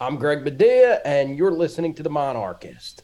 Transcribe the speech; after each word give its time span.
I'm 0.00 0.14
Greg 0.14 0.44
Badea, 0.44 1.00
and 1.04 1.36
you're 1.36 1.50
listening 1.50 1.92
to 1.94 2.04
The 2.04 2.08
Monarchist. 2.08 3.02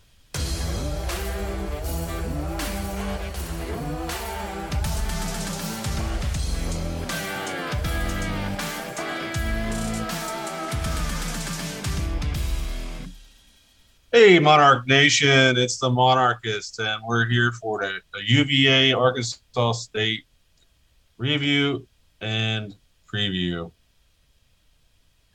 Hey, 14.13 14.39
Monarch 14.39 14.87
Nation, 14.87 15.59
it's 15.59 15.79
the 15.79 15.91
Monarchist, 15.91 16.79
and 16.79 17.03
we're 17.05 17.27
here 17.27 17.51
for 17.51 17.81
the, 17.81 18.01
a 18.17 18.23
UVA 18.23 18.93
Arkansas 18.93 19.73
State 19.73 20.23
review 21.19 21.89
and 22.21 22.77
preview. 23.13 23.73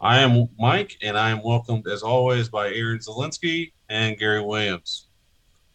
I 0.01 0.19
am 0.19 0.47
Mike, 0.57 0.95
and 1.01 1.17
I 1.17 1.29
am 1.29 1.43
welcomed 1.43 1.85
as 1.87 2.03
always 2.03 2.47
by 2.47 2.71
Aaron 2.71 2.99
Zielinski 2.99 3.73
and 3.89 4.17
Gary 4.17 4.41
Williams. 4.41 5.09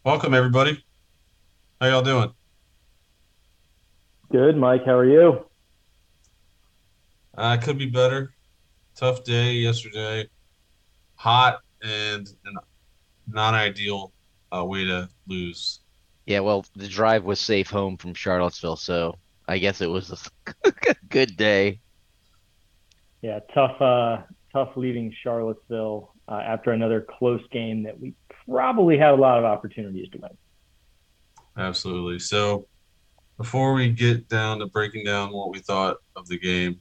Welcome, 0.03 0.33
everybody. 0.33 0.83
How 1.79 1.89
y'all 1.89 2.01
doing? 2.01 2.33
Good, 4.31 4.57
Mike. 4.57 4.83
How 4.83 4.97
are 4.97 5.07
you? 5.07 5.45
I 7.37 7.53
uh, 7.53 7.57
could 7.61 7.77
be 7.77 7.85
better. 7.85 8.33
Tough 8.95 9.23
day 9.23 9.53
yesterday. 9.53 10.27
Hot 11.17 11.59
and 11.83 12.27
an 12.45 12.55
not 13.27 13.53
ideal 13.53 14.11
uh, 14.51 14.65
way 14.65 14.85
to 14.85 15.07
lose. 15.27 15.81
Yeah, 16.25 16.39
well, 16.39 16.65
the 16.75 16.87
drive 16.87 17.25
was 17.25 17.39
safe 17.39 17.69
home 17.69 17.95
from 17.95 18.15
Charlottesville, 18.15 18.77
so 18.77 19.19
I 19.47 19.59
guess 19.59 19.81
it 19.81 19.87
was 19.87 20.31
a 20.63 20.73
good 21.09 21.37
day. 21.37 21.79
Yeah, 23.25 23.39
tough, 23.55 23.81
uh, 23.81 24.17
tough 24.53 24.73
leaving 24.75 25.11
Charlottesville 25.23 26.13
uh, 26.27 26.41
after 26.45 26.73
another 26.73 27.01
close 27.17 27.41
game 27.51 27.81
that 27.81 27.99
we 27.99 28.13
probably 28.47 28.99
had 28.99 29.15
a 29.15 29.15
lot 29.15 29.39
of 29.39 29.45
opportunities 29.45 30.07
to 30.11 30.19
win. 30.19 30.29
Absolutely. 31.57 32.19
So, 32.19 32.67
before 33.39 33.73
we 33.73 33.89
get 33.89 34.29
down 34.29 34.59
to 34.59 34.67
breaking 34.67 35.05
down 35.05 35.33
what 35.33 35.49
we 35.49 35.57
thought 35.57 35.97
of 36.15 36.27
the 36.27 36.37
game, 36.37 36.79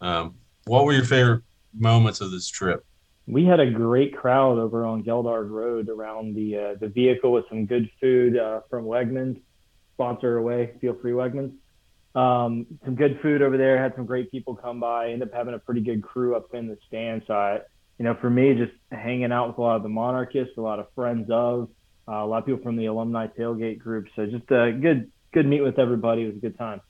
um, 0.00 0.36
what 0.66 0.84
were 0.84 0.92
your 0.92 1.04
favorite 1.04 1.42
moments 1.74 2.20
of 2.20 2.30
this 2.30 2.48
trip? 2.48 2.86
we 3.26 3.44
had 3.44 3.58
a 3.58 3.68
great 3.68 4.16
crowd 4.16 4.58
over 4.58 4.86
on 4.86 5.02
Geldard 5.02 5.50
Road 5.50 5.88
around 5.88 6.36
the 6.36 6.56
uh, 6.56 6.74
the 6.78 6.86
vehicle 6.86 7.32
with 7.32 7.46
some 7.48 7.66
good 7.66 7.90
food 8.00 8.38
uh, 8.38 8.60
from 8.70 8.84
Wegmans. 8.84 9.40
Sponsor 9.94 10.36
away, 10.36 10.74
feel 10.80 10.94
free 10.94 11.10
Wegmans. 11.10 11.52
Um, 12.16 12.66
some 12.84 12.94
good 12.94 13.20
food 13.20 13.42
over 13.42 13.58
there. 13.58 13.76
Had 13.80 13.94
some 13.94 14.06
great 14.06 14.30
people 14.30 14.56
come 14.56 14.80
by. 14.80 15.10
Ended 15.10 15.28
up 15.28 15.34
having 15.34 15.54
a 15.54 15.58
pretty 15.58 15.82
good 15.82 16.02
crew 16.02 16.34
up 16.34 16.54
in 16.54 16.66
the 16.66 16.78
stand. 16.88 17.22
So 17.26 17.34
I, 17.34 17.60
you 17.98 18.04
know, 18.04 18.16
for 18.20 18.30
me, 18.30 18.54
just 18.54 18.72
hanging 18.90 19.32
out 19.32 19.48
with 19.48 19.58
a 19.58 19.60
lot 19.60 19.76
of 19.76 19.82
the 19.82 19.90
monarchists, 19.90 20.56
a 20.56 20.62
lot 20.62 20.78
of 20.78 20.86
friends 20.94 21.28
of, 21.30 21.68
uh, 22.08 22.12
a 22.12 22.26
lot 22.26 22.38
of 22.38 22.46
people 22.46 22.62
from 22.62 22.76
the 22.76 22.86
alumni 22.86 23.26
tailgate 23.26 23.78
group. 23.78 24.06
So 24.16 24.24
just 24.26 24.50
a 24.50 24.72
good 24.72 25.12
good 25.32 25.46
meet 25.46 25.60
with 25.60 25.78
everybody. 25.78 26.22
It 26.22 26.28
was 26.28 26.36
a 26.36 26.40
good 26.40 26.56
time. 26.56 26.80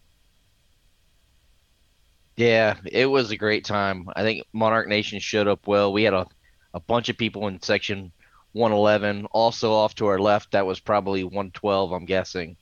Yeah, 2.37 2.77
it 2.85 3.07
was 3.07 3.31
a 3.31 3.37
great 3.37 3.65
time. 3.65 4.09
I 4.15 4.23
think 4.23 4.45
Monarch 4.53 4.89
Nation 4.89 5.19
showed 5.19 5.49
up 5.49 5.67
well. 5.67 5.93
We 5.93 6.05
had 6.05 6.15
a, 6.15 6.27
a 6.75 6.81
bunch 6.81 7.09
of 7.09 7.17
people 7.17 7.49
in 7.49 7.61
section 7.63 8.13
111. 8.53 9.27
Also 9.33 9.73
off 9.73 9.95
to 9.97 10.07
our 10.07 10.19
left, 10.19 10.53
that 10.53 10.67
was 10.67 10.79
probably 10.79 11.25
112, 11.25 11.93
I'm 11.93 12.05
guessing. 12.05 12.57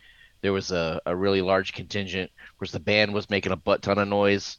There 0.44 0.52
was 0.52 0.70
a, 0.70 1.00
a 1.06 1.16
really 1.16 1.40
large 1.40 1.72
contingent. 1.72 2.30
Of 2.52 2.58
course, 2.58 2.72
the 2.72 2.78
band 2.78 3.14
was 3.14 3.30
making 3.30 3.52
a 3.52 3.56
butt 3.56 3.80
ton 3.80 3.98
of 3.98 4.06
noise 4.06 4.58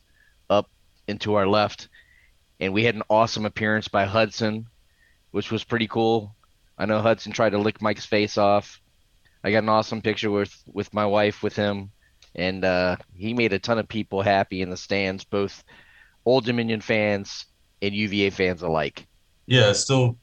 up 0.50 0.68
into 1.08 1.36
our 1.36 1.48
left. 1.48 1.90
And 2.60 2.74
we 2.74 2.84
had 2.84 2.96
an 2.96 3.04
awesome 3.08 3.46
appearance 3.46 3.88
by 3.88 4.06
Hudson, 4.06 4.66
which 5.30 5.52
was 5.52 5.64
pretty 5.64 5.88
cool. 5.88 6.36
I 6.76 6.88
know 6.88 7.02
Hudson 7.02 7.32
tried 7.32 7.52
to 7.52 7.60
lick 7.60 7.84
Mike's 7.84 8.06
face 8.06 8.38
off. 8.38 8.82
I 9.44 9.52
got 9.52 9.62
an 9.62 9.70
awesome 9.70 10.02
picture 10.02 10.32
with, 10.32 10.52
with 10.66 10.92
my 10.92 11.06
wife 11.06 11.44
with 11.44 11.56
him 11.56 11.92
and 12.36 12.66
uh, 12.66 12.98
he 13.16 13.34
made 13.34 13.54
a 13.54 13.60
ton 13.60 13.80
of 13.80 13.88
people 13.88 14.22
happy 14.22 14.62
in 14.62 14.70
the 14.70 14.78
stands, 14.78 15.24
both 15.24 15.64
Old 16.26 16.46
Dominion 16.46 16.82
fans 16.82 17.46
and 17.82 17.94
UVA 17.94 18.30
fans 18.30 18.62
alike. 18.62 19.08
Yeah, 19.48 19.72
still 19.74 20.18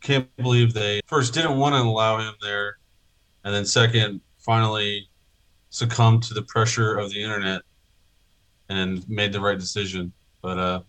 can't 0.00 0.34
believe 0.36 0.72
they 0.72 1.00
first 1.06 1.34
didn't 1.34 1.58
want 1.58 1.74
to 1.74 1.82
allow 1.82 2.18
him 2.18 2.34
there, 2.40 2.78
and 3.44 3.54
then 3.54 3.66
second, 3.66 4.20
finally 4.44 5.08
succumbed 5.70 6.22
to 6.24 6.34
the 6.34 6.42
pressure 6.42 6.98
of 6.98 7.10
the 7.10 7.22
internet 7.22 7.62
and 8.68 9.08
made 9.08 9.32
the 9.32 9.40
right 9.40 9.58
decision. 9.58 10.12
But 10.42 10.58
uh, 10.58 10.80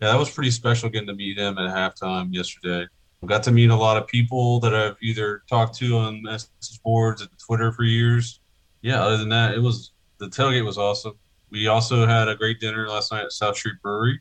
yeah, 0.00 0.12
that 0.12 0.18
was 0.18 0.30
pretty 0.30 0.50
special 0.50 0.88
getting 0.88 1.08
to 1.08 1.14
meet 1.14 1.38
him 1.38 1.58
at 1.58 1.74
halftime 1.74 2.34
yesterday. 2.34 2.86
Got 3.24 3.42
to 3.44 3.50
meet 3.50 3.70
a 3.70 3.76
lot 3.76 3.96
of 3.96 4.06
people 4.06 4.60
that 4.60 4.72
I've 4.72 4.96
either 5.02 5.42
talked 5.48 5.74
to 5.78 5.96
on 5.96 6.22
message 6.22 6.80
boards 6.84 7.22
and 7.22 7.30
Twitter 7.44 7.72
for 7.72 7.82
years. 7.82 8.40
Yeah, 8.82 9.02
other 9.02 9.16
than 9.16 9.30
that, 9.30 9.54
it 9.54 9.60
was 9.60 9.92
the 10.18 10.26
tailgate 10.26 10.64
was 10.64 10.78
awesome. 10.78 11.14
We 11.50 11.66
also 11.66 12.06
had 12.06 12.28
a 12.28 12.36
great 12.36 12.60
dinner 12.60 12.88
last 12.88 13.10
night 13.10 13.24
at 13.24 13.32
South 13.32 13.56
Street 13.56 13.76
Brewery, 13.82 14.20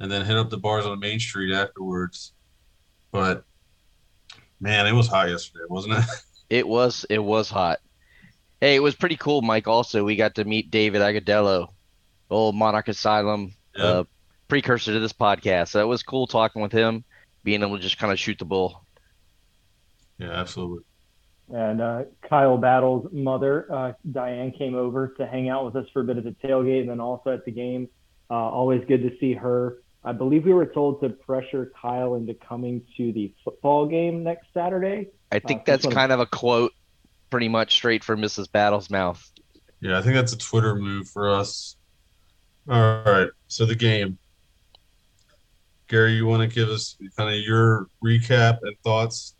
and 0.00 0.10
then 0.10 0.24
hit 0.24 0.36
up 0.36 0.50
the 0.50 0.58
bars 0.58 0.86
on 0.86 0.98
Main 0.98 1.20
Street 1.20 1.54
afterwards. 1.54 2.32
But 3.12 3.44
man, 4.60 4.88
it 4.88 4.92
was 4.92 5.06
hot 5.06 5.28
yesterday, 5.28 5.64
wasn't 5.68 5.94
it? 5.98 6.04
It 6.50 6.66
was. 6.66 7.06
It 7.08 7.18
was 7.18 7.50
hot. 7.50 7.80
Hey, 8.60 8.76
it 8.76 8.82
was 8.82 8.94
pretty 8.94 9.16
cool, 9.16 9.42
Mike. 9.42 9.66
Also, 9.66 10.04
we 10.04 10.16
got 10.16 10.36
to 10.36 10.44
meet 10.44 10.70
David 10.70 11.02
Agadello, 11.02 11.68
old 12.30 12.54
Monarch 12.54 12.88
Asylum, 12.88 13.54
yep. 13.76 13.84
uh, 13.84 14.04
precursor 14.48 14.92
to 14.92 15.00
this 15.00 15.12
podcast. 15.12 15.68
So 15.68 15.80
it 15.80 15.88
was 15.88 16.02
cool 16.02 16.26
talking 16.26 16.62
with 16.62 16.72
him, 16.72 17.04
being 17.42 17.62
able 17.62 17.76
to 17.76 17.82
just 17.82 17.98
kind 17.98 18.12
of 18.12 18.18
shoot 18.18 18.38
the 18.38 18.44
bull. 18.44 18.84
Yeah, 20.18 20.30
absolutely 20.30 20.84
and 21.52 21.80
uh, 21.80 22.02
Kyle 22.28 22.56
Battle's 22.56 23.06
mother, 23.12 23.66
uh, 23.70 23.92
Diane, 24.10 24.50
came 24.52 24.74
over 24.74 25.08
to 25.18 25.26
hang 25.26 25.48
out 25.48 25.64
with 25.64 25.76
us 25.76 25.88
for 25.92 26.00
a 26.00 26.04
bit 26.04 26.16
at 26.16 26.24
the 26.24 26.34
tailgate 26.42 26.80
and 26.80 26.90
then 26.90 27.00
also 27.00 27.30
at 27.30 27.44
the 27.44 27.50
game. 27.50 27.88
Uh, 28.30 28.34
always 28.34 28.82
good 28.88 29.02
to 29.02 29.16
see 29.18 29.34
her. 29.34 29.82
I 30.04 30.12
believe 30.12 30.44
we 30.44 30.52
were 30.52 30.66
told 30.66 31.00
to 31.02 31.08
pressure 31.08 31.72
Kyle 31.80 32.14
into 32.14 32.34
coming 32.34 32.82
to 32.96 33.12
the 33.12 33.32
football 33.42 33.86
game 33.86 34.22
next 34.22 34.46
Saturday. 34.52 35.08
I 35.32 35.38
think 35.38 35.60
uh, 35.60 35.64
that's 35.66 35.86
kind 35.86 36.12
of 36.12 36.20
a 36.20 36.26
quote, 36.26 36.72
pretty 37.30 37.48
much 37.48 37.74
straight 37.74 38.04
from 38.04 38.20
Mrs. 38.20 38.50
Battle's 38.50 38.90
mouth. 38.90 39.22
Yeah, 39.80 39.98
I 39.98 40.02
think 40.02 40.14
that's 40.14 40.32
a 40.32 40.38
Twitter 40.38 40.74
move 40.74 41.08
for 41.08 41.30
us. 41.30 41.76
All 42.68 43.02
right, 43.04 43.28
so 43.48 43.66
the 43.66 43.74
game. 43.74 44.18
Gary, 45.88 46.14
you 46.14 46.26
want 46.26 46.48
to 46.48 46.54
give 46.54 46.70
us 46.70 46.96
kind 47.16 47.28
of 47.28 47.36
your 47.40 47.88
recap 48.02 48.58
and 48.62 48.74
thoughts 48.82 49.34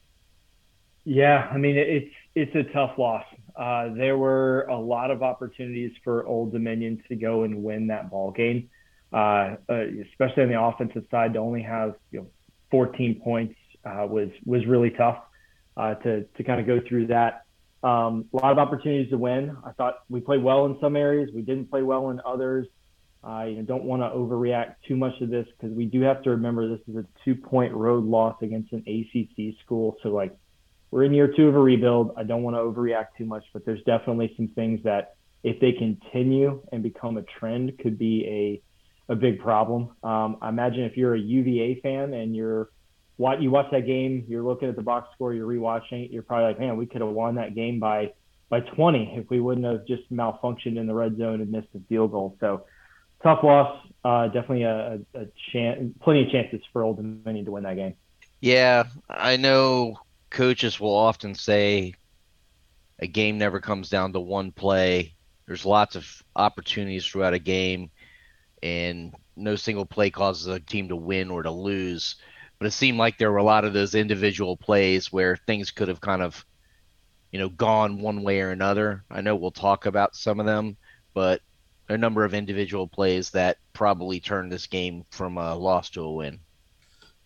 yeah, 1.04 1.48
I 1.52 1.58
mean 1.58 1.76
it's 1.76 2.10
it's 2.34 2.54
a 2.54 2.64
tough 2.72 2.98
loss. 2.98 3.25
Uh, 3.54 3.91
there 3.94 4.16
were 4.16 4.62
a 4.62 4.76
lot 4.76 5.10
of 5.10 5.22
opportunities 5.22 5.92
for 6.02 6.26
Old 6.26 6.52
Dominion 6.52 7.02
to 7.08 7.14
go 7.14 7.44
and 7.44 7.62
win 7.62 7.86
that 7.88 8.10
ball 8.10 8.31
game, 8.31 8.70
uh, 9.14 9.56
uh, 9.69 9.84
especially 10.10 10.42
on 10.42 10.48
the 10.48 10.60
offensive 10.60 11.04
side. 11.10 11.34
To 11.34 11.38
only 11.38 11.62
have 11.62 11.94
you 12.10 12.20
know 12.20 12.26
14 12.70 13.20
points 13.22 13.54
uh, 13.84 14.06
was 14.08 14.30
was 14.44 14.66
really 14.66 14.91
tough 14.91 15.19
uh, 15.76 15.94
to 15.94 16.25
to 16.25 16.44
kind 16.44 16.60
of 16.60 16.66
go 16.66 16.80
through 16.86 17.06
that. 17.06 17.44
Um, 17.84 18.25
a 18.32 18.36
lot 18.36 18.50
of 18.50 18.58
opportunities 18.58 19.10
to 19.10 19.19
win. 19.19 19.56
I 19.64 19.72
thought 19.72 19.98
we 20.08 20.20
played 20.20 20.42
well 20.42 20.66
in 20.66 20.78
some 20.80 20.97
areas. 20.97 21.30
We 21.34 21.42
didn't 21.42 21.70
play 21.70 21.82
well 21.82 22.10
in 22.10 22.20
others. 22.26 22.66
I 23.22 23.47
you 23.47 23.56
know, 23.56 23.62
don't 23.62 23.84
want 23.84 24.02
to 24.02 24.08
overreact 24.08 24.76
too 24.88 24.97
much 24.97 25.19
to 25.20 25.26
this 25.26 25.46
because 25.56 25.75
we 25.75 25.86
do 25.86 26.00
have 26.00 26.22
to 26.22 26.31
remember 26.31 26.69
this 26.69 26.86
is 26.88 26.96
a 26.96 27.04
two 27.25 27.34
point 27.34 27.72
road 27.72 28.04
loss 28.04 28.36
against 28.42 28.72
an 28.72 28.84
ACC 28.86 29.54
school. 29.64 29.96
So 30.02 30.08
like 30.08 30.36
we're 30.91 31.04
in 31.04 31.12
year 31.12 31.32
two 31.34 31.48
of 31.48 31.54
a 31.54 31.58
rebuild. 31.58 32.14
I 32.16 32.25
don't 32.25 32.42
want 32.42 32.56
to 32.56 32.60
overreact 32.60 33.08
too 33.16 33.26
much, 33.26 33.44
but 33.52 33.64
there's 33.64 33.82
definitely 33.84 34.34
some 34.36 34.48
things 34.48 34.82
that 34.84 35.14
if 35.42 35.60
they 35.60 35.72
continue 35.72 36.62
and 36.72 36.82
become 36.82 37.16
a 37.16 37.22
trend 37.22 37.78
could 37.78 37.98
be 37.98 38.25
a 38.26 38.62
a 39.09 39.15
big 39.15 39.41
problem. 39.41 39.91
Um, 40.03 40.38
I 40.41 40.48
imagine 40.48 40.84
if 40.84 40.97
you're 40.97 41.15
a 41.15 41.20
UVA 41.20 41.81
fan 41.81 42.15
and 42.15 42.34
you're 42.34 42.70
you 43.19 43.50
watch 43.50 43.70
that 43.70 43.87
game, 43.87 44.25
you're 44.28 44.43
looking 44.43 44.69
at 44.69 44.76
the 44.76 44.82
box 44.82 45.08
score, 45.14 45.32
you're 45.32 45.46
rewatching 45.46 46.05
it, 46.05 46.11
you're 46.11 46.23
probably 46.23 46.46
like, 46.46 46.58
man, 46.58 46.76
we 46.76 46.87
could 46.87 47.00
have 47.00 47.11
won 47.11 47.37
that 47.37 47.55
game 47.55 47.78
by 47.78 48.12
by 48.49 48.61
20 48.61 49.14
if 49.17 49.31
we 49.31 49.40
wouldn't 49.40 49.67
have 49.67 49.87
just 49.87 50.11
malfunctioned 50.12 50.78
in 50.78 50.87
the 50.87 50.94
red 50.94 51.17
zone 51.17 51.40
and 51.40 51.50
missed 51.50 51.73
the 51.73 51.81
field 51.88 52.12
goal. 52.12 52.37
So 52.40 52.67
tough 53.23 53.43
loss. 53.43 53.87
Uh, 54.05 54.26
definitely 54.26 54.64
a, 54.64 55.00
a, 55.14 55.20
a 55.23 55.26
chance, 55.50 55.93
plenty 56.00 56.25
of 56.25 56.31
chances 56.31 56.61
for 56.73 56.82
Old 56.82 56.96
Dominion 56.96 57.46
to 57.46 57.52
win 57.52 57.62
that 57.64 57.76
game. 57.76 57.94
Yeah, 58.40 58.84
I 59.08 59.38
know 59.38 59.99
coaches 60.28 60.78
will 60.78 60.94
often 60.94 61.34
say 61.34 61.94
a 62.99 63.06
game 63.06 63.38
never 63.38 63.61
comes 63.61 63.88
down 63.88 64.12
to 64.12 64.20
one 64.20 64.52
play. 64.52 65.14
There's 65.46 65.64
lots 65.64 65.96
of 65.96 66.06
opportunities 66.37 67.06
throughout 67.06 67.32
a 67.32 67.38
game, 67.38 67.90
and 68.64 69.14
no 69.37 69.55
single 69.56 69.84
play 69.84 70.11
causes 70.11 70.46
a 70.46 70.58
team 70.58 70.88
to 70.88 70.96
win 70.96 71.31
or 71.31 71.43
to 71.43 71.50
lose. 71.50 72.16
But 72.58 72.66
it 72.66 72.70
seemed 72.70 72.99
like 72.99 73.19
there 73.19 73.31
were 73.31 73.38
a 73.38 73.44
lot 73.44 73.66
of 73.66 73.75
those 73.75 73.94
individual 73.94 74.56
plays 74.56 75.12
where 75.12 75.37
things 75.37 75.70
could 75.70 75.88
have 75.88 76.00
kind 76.00 76.22
of, 76.22 76.44
you 77.31 77.38
know, 77.38 77.50
gone 77.50 78.00
one 78.00 78.22
way 78.22 78.40
or 78.40 78.50
another. 78.50 79.05
I 79.11 79.20
know 79.20 79.37
we'll 79.37 79.50
talk 79.50 79.84
about 79.84 80.16
some 80.16 80.40
of 80.40 80.46
them, 80.46 80.78
but 81.12 81.43
a 81.90 81.99
number 81.99 82.25
of 82.25 82.32
individual 82.32 82.88
plays 82.88 83.31
that 83.31 83.58
probably 83.75 84.19
turned 84.19 84.50
this 84.50 84.66
game 84.66 85.05
from 85.11 85.37
a 85.37 85.55
loss 85.55 85.90
to 85.90 86.00
a 86.00 86.12
win. 86.12 86.40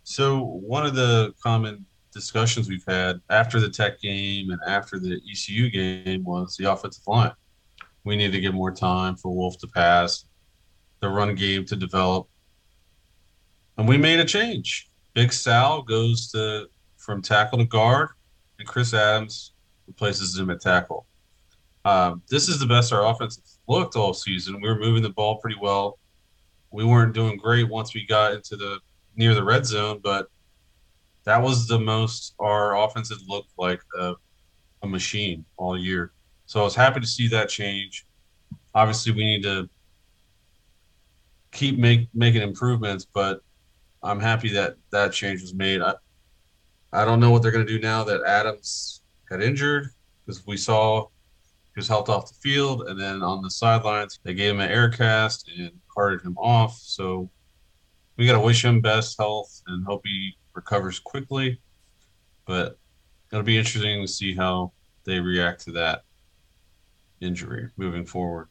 So 0.02 0.42
one 0.42 0.84
of 0.84 0.96
the 0.96 1.34
common 1.40 1.86
discussions 2.12 2.68
we've 2.68 2.84
had 2.88 3.20
after 3.30 3.60
the 3.60 3.68
Tech 3.68 4.00
game 4.00 4.50
and 4.50 4.60
after 4.66 4.98
the 4.98 5.20
ECU 5.30 5.70
game 5.70 6.24
was 6.24 6.56
the 6.56 6.72
offensive 6.72 7.06
line. 7.06 7.32
We 8.02 8.16
need 8.16 8.32
to 8.32 8.40
give 8.40 8.54
more 8.54 8.72
time 8.72 9.14
for 9.14 9.32
Wolf 9.32 9.58
to 9.58 9.68
pass, 9.68 10.24
the 11.00 11.08
run 11.08 11.34
game 11.34 11.64
to 11.66 11.76
develop, 11.76 12.28
and 13.76 13.88
we 13.88 13.96
made 13.96 14.20
a 14.20 14.24
change. 14.24 14.90
Big 15.14 15.32
Sal 15.32 15.82
goes 15.82 16.30
to 16.32 16.68
from 16.96 17.22
tackle 17.22 17.58
to 17.58 17.64
guard, 17.64 18.10
and 18.58 18.68
Chris 18.68 18.94
Adams 18.94 19.52
replaces 19.86 20.38
him 20.38 20.50
at 20.50 20.60
tackle. 20.60 21.06
Um, 21.84 22.22
this 22.28 22.48
is 22.48 22.58
the 22.58 22.66
best 22.66 22.92
our 22.92 23.06
offense 23.06 23.58
looked 23.66 23.96
all 23.96 24.12
season. 24.12 24.60
We 24.60 24.68
were 24.68 24.78
moving 24.78 25.02
the 25.02 25.10
ball 25.10 25.38
pretty 25.38 25.56
well. 25.60 25.98
We 26.70 26.84
weren't 26.84 27.14
doing 27.14 27.38
great 27.38 27.68
once 27.68 27.94
we 27.94 28.04
got 28.04 28.32
into 28.32 28.56
the 28.56 28.78
near 29.16 29.34
the 29.34 29.42
red 29.42 29.64
zone, 29.64 30.00
but 30.02 30.28
that 31.24 31.42
was 31.42 31.66
the 31.66 31.78
most 31.78 32.34
our 32.38 32.76
offense 32.76 33.08
had 33.08 33.18
looked 33.26 33.52
like 33.58 33.80
a, 33.98 34.14
a 34.82 34.86
machine 34.86 35.44
all 35.56 35.78
year. 35.78 36.12
So 36.46 36.60
I 36.60 36.64
was 36.64 36.74
happy 36.74 37.00
to 37.00 37.06
see 37.06 37.28
that 37.28 37.48
change. 37.48 38.06
Obviously, 38.74 39.12
we 39.12 39.24
need 39.24 39.42
to 39.42 39.68
keep 41.52 41.78
make, 41.78 42.08
making 42.14 42.42
improvements, 42.42 43.06
but 43.12 43.40
I'm 44.02 44.20
happy 44.20 44.50
that 44.50 44.76
that 44.90 45.12
change 45.12 45.40
was 45.40 45.54
made. 45.54 45.82
I, 45.82 45.94
I 46.92 47.04
don't 47.04 47.20
know 47.20 47.30
what 47.30 47.42
they're 47.42 47.52
going 47.52 47.66
to 47.66 47.72
do 47.72 47.80
now 47.80 48.04
that 48.04 48.24
Adams 48.24 49.02
got 49.28 49.42
injured 49.42 49.88
because 50.24 50.46
we 50.46 50.56
saw 50.56 51.06
he 51.74 51.80
was 51.80 51.88
helped 51.88 52.08
off 52.08 52.28
the 52.28 52.34
field, 52.34 52.88
and 52.88 53.00
then 53.00 53.22
on 53.22 53.42
the 53.42 53.50
sidelines 53.50 54.18
they 54.22 54.34
gave 54.34 54.54
him 54.54 54.60
an 54.60 54.70
air 54.70 54.88
cast 54.88 55.48
and 55.48 55.70
carted 55.94 56.22
him 56.22 56.36
off. 56.38 56.76
So 56.76 57.30
we 58.16 58.26
got 58.26 58.32
to 58.32 58.40
wish 58.40 58.64
him 58.64 58.80
best 58.80 59.16
health 59.18 59.62
and 59.66 59.86
hope 59.86 60.02
he 60.04 60.36
recovers 60.54 60.98
quickly. 60.98 61.60
But 62.46 62.78
it'll 63.30 63.44
be 63.44 63.58
interesting 63.58 64.00
to 64.00 64.08
see 64.08 64.34
how 64.34 64.72
they 65.04 65.20
react 65.20 65.62
to 65.64 65.72
that 65.72 66.02
injury 67.20 67.70
moving 67.76 68.04
forward. 68.04 68.48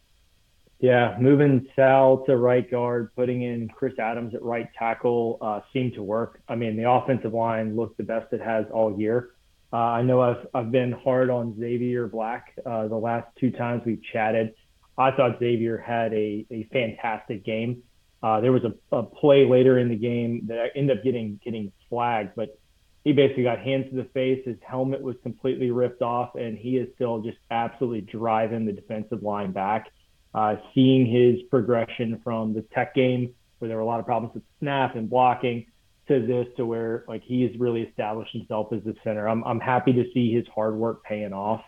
Yeah, 0.80 1.18
moving 1.20 1.68
Sal 1.76 2.24
to 2.28 2.38
right 2.38 2.70
guard, 2.70 3.14
putting 3.16 3.42
in 3.42 3.68
Chris 3.70 3.94
Adams 3.98 4.36
at 4.36 4.44
right 4.44 4.70
tackle 4.78 5.40
uh, 5.42 5.62
seemed 5.74 5.94
to 5.96 6.04
work. 6.04 6.42
I 6.48 6.56
mean, 6.56 6.78
the 6.78 6.90
offensive 6.90 7.34
line 7.34 7.76
looked 7.76 7.98
the 7.98 8.04
best 8.04 8.32
it 8.32 8.42
has 8.42 8.66
all 8.72 8.98
year. 9.00 9.32
Uh, 9.74 9.78
I 9.78 10.02
know 10.04 10.22
I've 10.22 10.48
I've 10.54 10.72
been 10.72 10.92
hard 10.92 11.30
on 11.30 11.58
Xavier 11.60 12.08
Black 12.08 12.54
uh, 12.66 12.88
the 12.88 12.96
last 12.96 13.28
two 13.40 13.52
times 13.52 13.82
we've 13.86 14.02
chatted. 14.14 14.54
I 14.98 15.12
thought 15.12 15.40
Xavier 15.40 15.78
had 15.78 16.14
a, 16.14 16.46
a 16.52 16.68
fantastic 16.72 17.44
game. 17.44 17.84
Uh, 18.24 18.40
there 18.42 18.52
was 18.52 18.64
a, 18.64 18.96
a 18.96 19.04
play 19.04 19.46
later 19.46 19.78
in 19.80 19.90
the 19.90 19.96
game 19.96 20.46
that 20.48 20.70
ended 20.76 20.98
up 20.98 21.04
getting 21.04 21.40
getting 21.44 21.72
flagged, 21.90 22.32
but 22.36 22.58
he 23.04 23.14
basically 23.14 23.44
got 23.44 23.60
hands 23.60 23.90
to 23.90 23.96
the 23.96 24.10
face. 24.14 24.44
His 24.46 24.58
helmet 24.62 25.02
was 25.02 25.16
completely 25.24 25.72
ripped 25.72 26.02
off, 26.02 26.36
and 26.36 26.58
he 26.58 26.78
is 26.78 26.88
still 26.96 27.22
just 27.22 27.38
absolutely 27.52 28.02
driving 28.02 28.66
the 28.66 28.74
defensive 28.74 29.24
line 29.24 29.52
back. 29.52 29.92
Uh, 30.38 30.56
seeing 30.76 31.08
his 31.08 31.42
progression 31.50 32.22
from 32.24 32.54
the 32.54 32.62
tech 32.72 32.94
game, 32.94 33.34
where 33.58 33.68
there 33.68 33.76
were 33.76 33.82
a 33.82 33.86
lot 33.88 34.00
of 34.00 34.06
problems 34.06 34.32
with 34.36 34.44
snap 34.60 34.96
and 34.96 35.10
blocking, 35.10 35.66
to 36.08 36.28
this, 36.28 36.46
to 36.58 36.64
where 36.64 37.06
like 37.08 37.24
he 37.24 37.42
has 37.42 37.52
really 37.60 37.82
established 37.82 38.32
himself 38.34 38.72
as 38.72 38.84
the 38.84 38.94
center. 39.04 39.28
I'm 39.28 39.44
I'm 39.46 39.60
happy 39.60 39.94
to 39.94 40.04
see 40.14 40.32
his 40.32 40.46
hard 40.54 40.76
work 40.76 41.04
paying 41.04 41.34
off. 41.34 41.62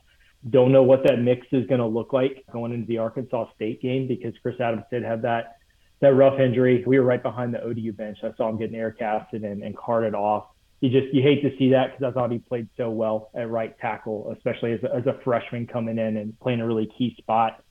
Don't 0.51 0.71
know 0.71 0.83
what 0.83 1.01
that 1.05 1.17
mix 1.17 1.47
is 1.51 1.65
going 1.65 1.79
to 1.79 1.87
look 1.87 2.13
like 2.13 2.45
going 2.53 2.71
into 2.71 2.85
the 2.85 2.99
Arkansas 2.99 3.47
State 3.55 3.81
game 3.81 4.07
because 4.07 4.35
Chris 4.43 4.61
Adams 4.61 4.83
did 4.91 5.01
have 5.01 5.23
that 5.23 5.57
that 6.01 6.13
rough 6.13 6.39
injury. 6.39 6.83
We 6.85 6.99
were 6.99 7.05
right 7.05 7.23
behind 7.23 7.55
the 7.55 7.63
ODU 7.63 7.93
bench. 7.93 8.19
I 8.21 8.35
saw 8.37 8.49
him 8.49 8.59
getting 8.59 8.75
air 8.75 8.91
casted 8.91 9.45
and, 9.45 9.63
and 9.63 9.75
carted 9.75 10.13
off. 10.13 10.45
You 10.79 10.91
just 10.91 11.11
you 11.11 11.23
hate 11.23 11.41
to 11.41 11.57
see 11.57 11.71
that 11.71 11.97
because 11.97 12.11
I 12.11 12.13
thought 12.13 12.31
he 12.31 12.37
played 12.37 12.69
so 12.77 12.91
well 12.91 13.31
at 13.33 13.49
right 13.49 13.75
tackle, 13.79 14.31
especially 14.37 14.73
as 14.73 14.83
a, 14.83 14.95
as 14.95 15.07
a 15.07 15.19
freshman 15.23 15.65
coming 15.65 15.97
in 15.97 16.17
and 16.17 16.39
playing 16.39 16.61
a 16.61 16.67
really 16.67 16.87
key 16.95 17.15
spot. 17.17 17.63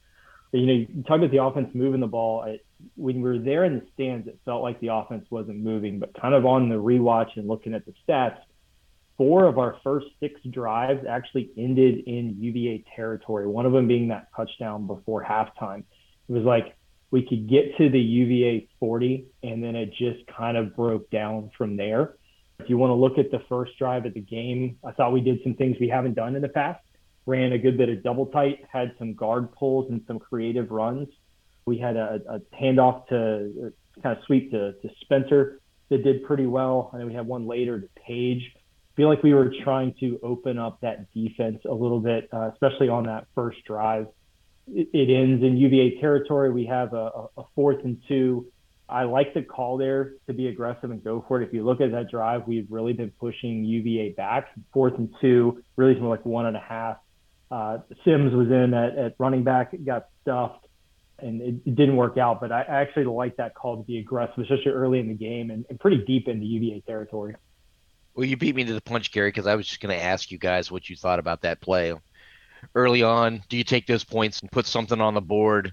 You 0.52 0.66
know, 0.66 0.72
you 0.72 1.02
talk 1.06 1.18
about 1.18 1.30
the 1.30 1.42
offense 1.42 1.70
moving 1.74 2.00
the 2.00 2.06
ball. 2.06 2.44
It, 2.44 2.64
when 2.96 3.16
we 3.16 3.22
were 3.22 3.38
there 3.38 3.64
in 3.64 3.74
the 3.74 3.86
stands, 3.94 4.28
it 4.28 4.38
felt 4.44 4.62
like 4.62 4.80
the 4.80 4.88
offense 4.88 5.26
wasn't 5.30 5.58
moving. 5.58 5.98
But 5.98 6.18
kind 6.18 6.34
of 6.34 6.46
on 6.46 6.68
the 6.68 6.76
rewatch 6.76 7.36
and 7.36 7.46
looking 7.46 7.74
at 7.74 7.84
the 7.84 7.92
stats, 8.06 8.38
four 9.16 9.44
of 9.44 9.58
our 9.58 9.76
first 9.82 10.06
six 10.20 10.40
drives 10.50 11.04
actually 11.06 11.50
ended 11.58 12.04
in 12.06 12.36
UVA 12.38 12.84
territory. 12.94 13.46
One 13.46 13.66
of 13.66 13.72
them 13.72 13.88
being 13.88 14.08
that 14.08 14.28
touchdown 14.34 14.86
before 14.86 15.22
halftime. 15.24 15.80
It 16.28 16.32
was 16.32 16.44
like 16.44 16.76
we 17.10 17.26
could 17.26 17.48
get 17.48 17.76
to 17.78 17.90
the 17.90 18.00
UVA 18.00 18.68
40, 18.78 19.26
and 19.42 19.62
then 19.62 19.76
it 19.76 19.90
just 19.92 20.26
kind 20.26 20.56
of 20.56 20.76
broke 20.76 21.10
down 21.10 21.50
from 21.56 21.76
there. 21.76 22.14
If 22.60 22.68
you 22.68 22.76
want 22.76 22.90
to 22.90 22.94
look 22.94 23.18
at 23.18 23.30
the 23.30 23.40
first 23.48 23.78
drive 23.78 24.04
of 24.04 24.14
the 24.14 24.20
game, 24.20 24.78
I 24.84 24.92
thought 24.92 25.12
we 25.12 25.20
did 25.20 25.40
some 25.42 25.54
things 25.54 25.76
we 25.80 25.88
haven't 25.88 26.14
done 26.14 26.36
in 26.36 26.42
the 26.42 26.48
past. 26.48 26.80
Ran 27.28 27.52
a 27.52 27.58
good 27.58 27.76
bit 27.76 27.88
of 27.88 28.02
double 28.02 28.26
tight, 28.26 28.64
had 28.72 28.94
some 28.98 29.14
guard 29.14 29.52
pulls 29.52 29.90
and 29.90 30.00
some 30.06 30.18
creative 30.18 30.70
runs. 30.70 31.08
We 31.66 31.78
had 31.78 31.96
a, 31.96 32.20
a 32.28 32.40
handoff 32.56 33.06
to 33.08 33.72
kind 34.02 34.16
of 34.16 34.24
sweep 34.24 34.50
to, 34.52 34.72
to 34.72 34.88
Spencer 35.02 35.60
that 35.90 36.02
did 36.02 36.24
pretty 36.24 36.46
well. 36.46 36.88
And 36.92 37.00
then 37.00 37.08
we 37.08 37.14
had 37.14 37.26
one 37.26 37.46
later 37.46 37.80
to 37.80 37.88
Page. 38.06 38.42
Feel 38.96 39.08
like 39.08 39.22
we 39.22 39.34
were 39.34 39.52
trying 39.62 39.94
to 40.00 40.18
open 40.22 40.58
up 40.58 40.80
that 40.80 41.12
defense 41.12 41.60
a 41.68 41.74
little 41.74 42.00
bit, 42.00 42.28
uh, 42.32 42.50
especially 42.52 42.88
on 42.88 43.04
that 43.04 43.26
first 43.34 43.62
drive 43.64 44.06
it, 44.74 45.10
ends 45.10 45.42
in 45.42 45.56
UVA 45.56 46.00
territory. 46.00 46.50
We 46.50 46.66
have 46.66 46.92
a, 46.92 47.28
a 47.36 47.42
fourth 47.54 47.84
and 47.84 48.00
two. 48.08 48.46
I 48.88 49.04
like 49.04 49.34
the 49.34 49.42
call 49.42 49.76
there 49.76 50.14
to 50.26 50.32
be 50.32 50.48
aggressive 50.48 50.90
and 50.90 51.02
go 51.04 51.24
for 51.28 51.40
it. 51.40 51.46
If 51.46 51.52
you 51.52 51.64
look 51.64 51.80
at 51.80 51.92
that 51.92 52.10
drive, 52.10 52.46
we've 52.46 52.66
really 52.70 52.94
been 52.94 53.12
pushing 53.20 53.64
UVA 53.64 54.10
back. 54.10 54.48
Fourth 54.72 54.94
and 54.96 55.14
two, 55.20 55.62
really 55.76 55.94
more 56.00 56.16
like 56.16 56.24
one 56.24 56.46
and 56.46 56.56
a 56.56 56.60
half. 56.60 56.96
Uh, 57.50 57.78
Sims 58.04 58.34
was 58.34 58.48
in 58.48 58.74
at, 58.74 58.96
at 58.96 59.14
running 59.18 59.42
back, 59.42 59.74
got 59.84 60.08
stuffed, 60.22 60.66
and 61.18 61.40
it, 61.40 61.54
it, 61.64 61.74
didn't 61.74 61.96
work 61.96 62.18
out. 62.18 62.40
But 62.40 62.52
I 62.52 62.60
actually 62.62 63.04
like 63.04 63.36
that 63.36 63.54
call 63.54 63.78
to 63.78 63.82
be 63.82 63.98
aggressive, 63.98 64.38
especially 64.38 64.72
early 64.72 65.00
in 65.00 65.08
the 65.08 65.14
game 65.14 65.50
and, 65.50 65.64
and 65.70 65.80
pretty 65.80 66.04
deep 66.04 66.28
into 66.28 66.44
UVA 66.44 66.82
territory. 66.86 67.36
Well, 68.14 68.26
you 68.26 68.36
beat 68.36 68.54
me 68.54 68.64
to 68.64 68.74
the 68.74 68.80
punch, 68.80 69.12
Gary, 69.12 69.28
because 69.28 69.46
I 69.46 69.54
was 69.54 69.66
just 69.66 69.80
going 69.80 69.96
to 69.96 70.02
ask 70.02 70.30
you 70.30 70.38
guys 70.38 70.70
what 70.70 70.90
you 70.90 70.96
thought 70.96 71.18
about 71.18 71.42
that 71.42 71.60
play 71.60 71.94
early 72.74 73.02
on? 73.02 73.42
Do 73.48 73.56
you 73.56 73.64
take 73.64 73.86
those 73.86 74.04
points 74.04 74.40
and 74.40 74.50
put 74.50 74.66
something 74.66 75.00
on 75.00 75.14
the 75.14 75.20
board, 75.20 75.72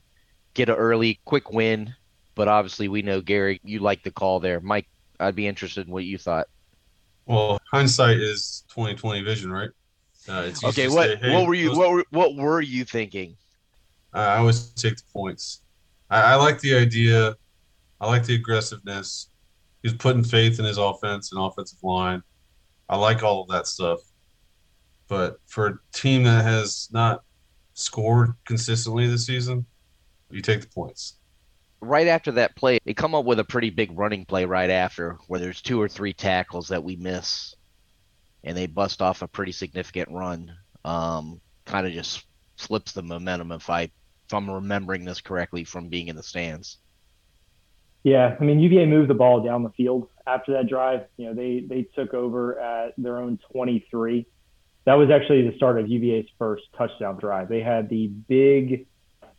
get 0.54 0.70
an 0.70 0.76
early 0.76 1.20
quick 1.26 1.52
win? 1.52 1.94
But 2.36 2.48
obviously, 2.48 2.88
we 2.88 3.02
know 3.02 3.22
Gary, 3.22 3.62
you 3.64 3.80
like 3.80 4.04
the 4.04 4.12
call 4.12 4.40
there. 4.40 4.60
Mike, 4.60 4.88
I'd 5.20 5.36
be 5.36 5.48
interested 5.48 5.88
in 5.88 5.94
what 5.94 6.04
you 6.04 6.18
thought. 6.18 6.48
Well, 7.26 7.60
hindsight 7.72 8.18
is 8.18 8.64
twenty 8.68 8.96
twenty 8.96 9.24
vision, 9.24 9.52
right? 9.52 9.70
Uh, 10.28 10.52
okay, 10.64 10.88
what 10.88 11.10
say, 11.10 11.16
hey, 11.18 11.34
what 11.34 11.48
were 11.48 11.54
you 11.54 11.78
what 11.78 11.92
were 11.92 12.06
what 12.10 12.36
were 12.36 12.62
you 12.62 12.84
thinking? 12.84 13.36
I 14.14 14.38
always 14.38 14.70
take 14.70 14.96
the 14.96 15.04
points. 15.14 15.62
I, 16.10 16.22
I 16.22 16.36
like 16.36 16.60
the 16.62 16.76
idea. 16.76 17.36
I 18.00 18.08
like 18.08 18.26
the 18.26 18.36
aggressiveness. 18.36 19.30
He's 19.84 19.94
putting 19.94 20.24
faith 20.24 20.58
in 20.58 20.66
his 20.66 20.78
offense 20.78 21.32
and 21.32 21.42
offensive 21.42 21.84
line. 21.84 22.24
I 22.90 22.98
like 22.98 23.24
all 23.24 23.44
of 23.44 23.50
that 23.50 23.68
stuff. 23.68 24.00
But 25.08 25.40
for 25.46 25.68
a 25.68 25.78
team 25.94 26.24
that 26.24 26.44
has 26.44 26.90
not 26.92 27.24
scored 27.74 28.34
consistently 28.46 29.08
this 29.08 29.26
season, 29.26 29.66
you 30.32 30.42
take 30.42 30.62
the 30.62 30.68
points. 30.68 31.18
Right 31.82 32.08
after 32.08 32.32
that 32.32 32.56
play, 32.56 32.80
they 32.84 32.94
come 32.94 33.14
up 33.14 33.26
with 33.26 33.40
a 33.40 33.44
pretty 33.44 33.70
big 33.70 33.98
running 33.98 34.26
play 34.26 34.46
right 34.46 34.72
after 34.72 35.18
where 35.28 35.40
there's 35.40 35.62
two 35.62 35.80
or 35.80 35.88
three 35.88 36.14
tackles 36.14 36.70
that 36.70 36.84
we 36.84 36.96
miss 36.96 37.56
and 38.46 38.56
they 38.56 38.68
bust 38.68 39.02
off 39.02 39.22
a 39.22 39.28
pretty 39.28 39.52
significant 39.52 40.10
run. 40.12 40.56
Um, 40.86 41.42
kind 41.66 41.86
of 41.86 41.92
just 41.92 42.26
flips 42.58 42.94
the 42.94 43.04
momentum 43.04 43.52
if 43.52 43.70
I 43.70 43.82
if 43.82 44.34
I'm 44.34 44.50
remembering 44.50 45.04
this 45.04 45.20
correctly 45.20 45.66
from 45.66 45.90
being 45.90 46.08
in 46.08 46.16
the 46.16 46.24
stands. 46.24 46.78
Yeah, 48.04 48.38
I 48.40 48.44
mean 48.44 48.60
UVA 48.60 48.86
moved 48.86 49.10
the 49.10 49.16
ball 49.16 49.44
down 49.44 49.64
the 49.64 49.72
field 49.72 50.08
after 50.26 50.54
that 50.54 50.70
drive. 50.70 51.08
You 51.18 51.28
know, 51.28 51.34
they 51.34 51.66
they 51.68 51.84
took 51.96 52.14
over 52.14 52.58
at 52.60 52.94
their 52.98 53.18
own 53.18 53.40
23 53.52 54.26
that 54.86 54.94
was 54.94 55.10
actually 55.10 55.48
the 55.50 55.56
start 55.58 55.80
of 55.80 55.90
UVA's 55.90 56.30
first 56.38 56.64
touchdown 56.78 57.18
drive. 57.18 57.50
They 57.50 57.62
had 57.62 57.90
the 57.90 58.08
big 58.08 58.88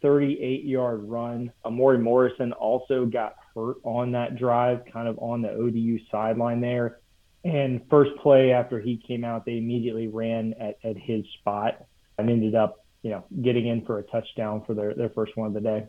38 0.03 0.65
yard 0.65 1.05
run. 1.05 1.53
Amori 1.65 1.99
Morrison 1.99 2.53
also 2.53 3.07
got 3.07 3.37
hurt 3.55 3.77
on 3.85 4.13
that 4.13 4.37
drive, 4.37 4.83
kind 4.93 5.09
of 5.09 5.19
on 5.21 5.43
the 5.43 5.51
ODU 5.51 5.99
sideline 6.11 6.61
there. 6.61 6.99
And 7.47 7.81
first 7.89 8.11
play 8.23 8.53
after 8.53 8.81
he 8.81 8.97
came 8.97 9.25
out, 9.25 9.45
they 9.45 9.59
immediately 9.59 10.09
ran 10.09 10.55
at, 10.61 10.79
at 10.83 10.97
his 10.97 11.25
spot 11.39 11.85
and 12.19 12.29
ended 12.29 12.55
up, 12.55 12.85
you 13.03 13.11
know, 13.11 13.25
getting 13.43 13.67
in 13.69 13.85
for 13.85 13.99
a 13.99 14.03
touchdown 14.03 14.63
for 14.67 14.75
their, 14.75 14.95
their 14.95 15.11
first 15.11 15.37
one 15.37 15.47
of 15.47 15.55
the 15.55 15.61
day. 15.61 15.87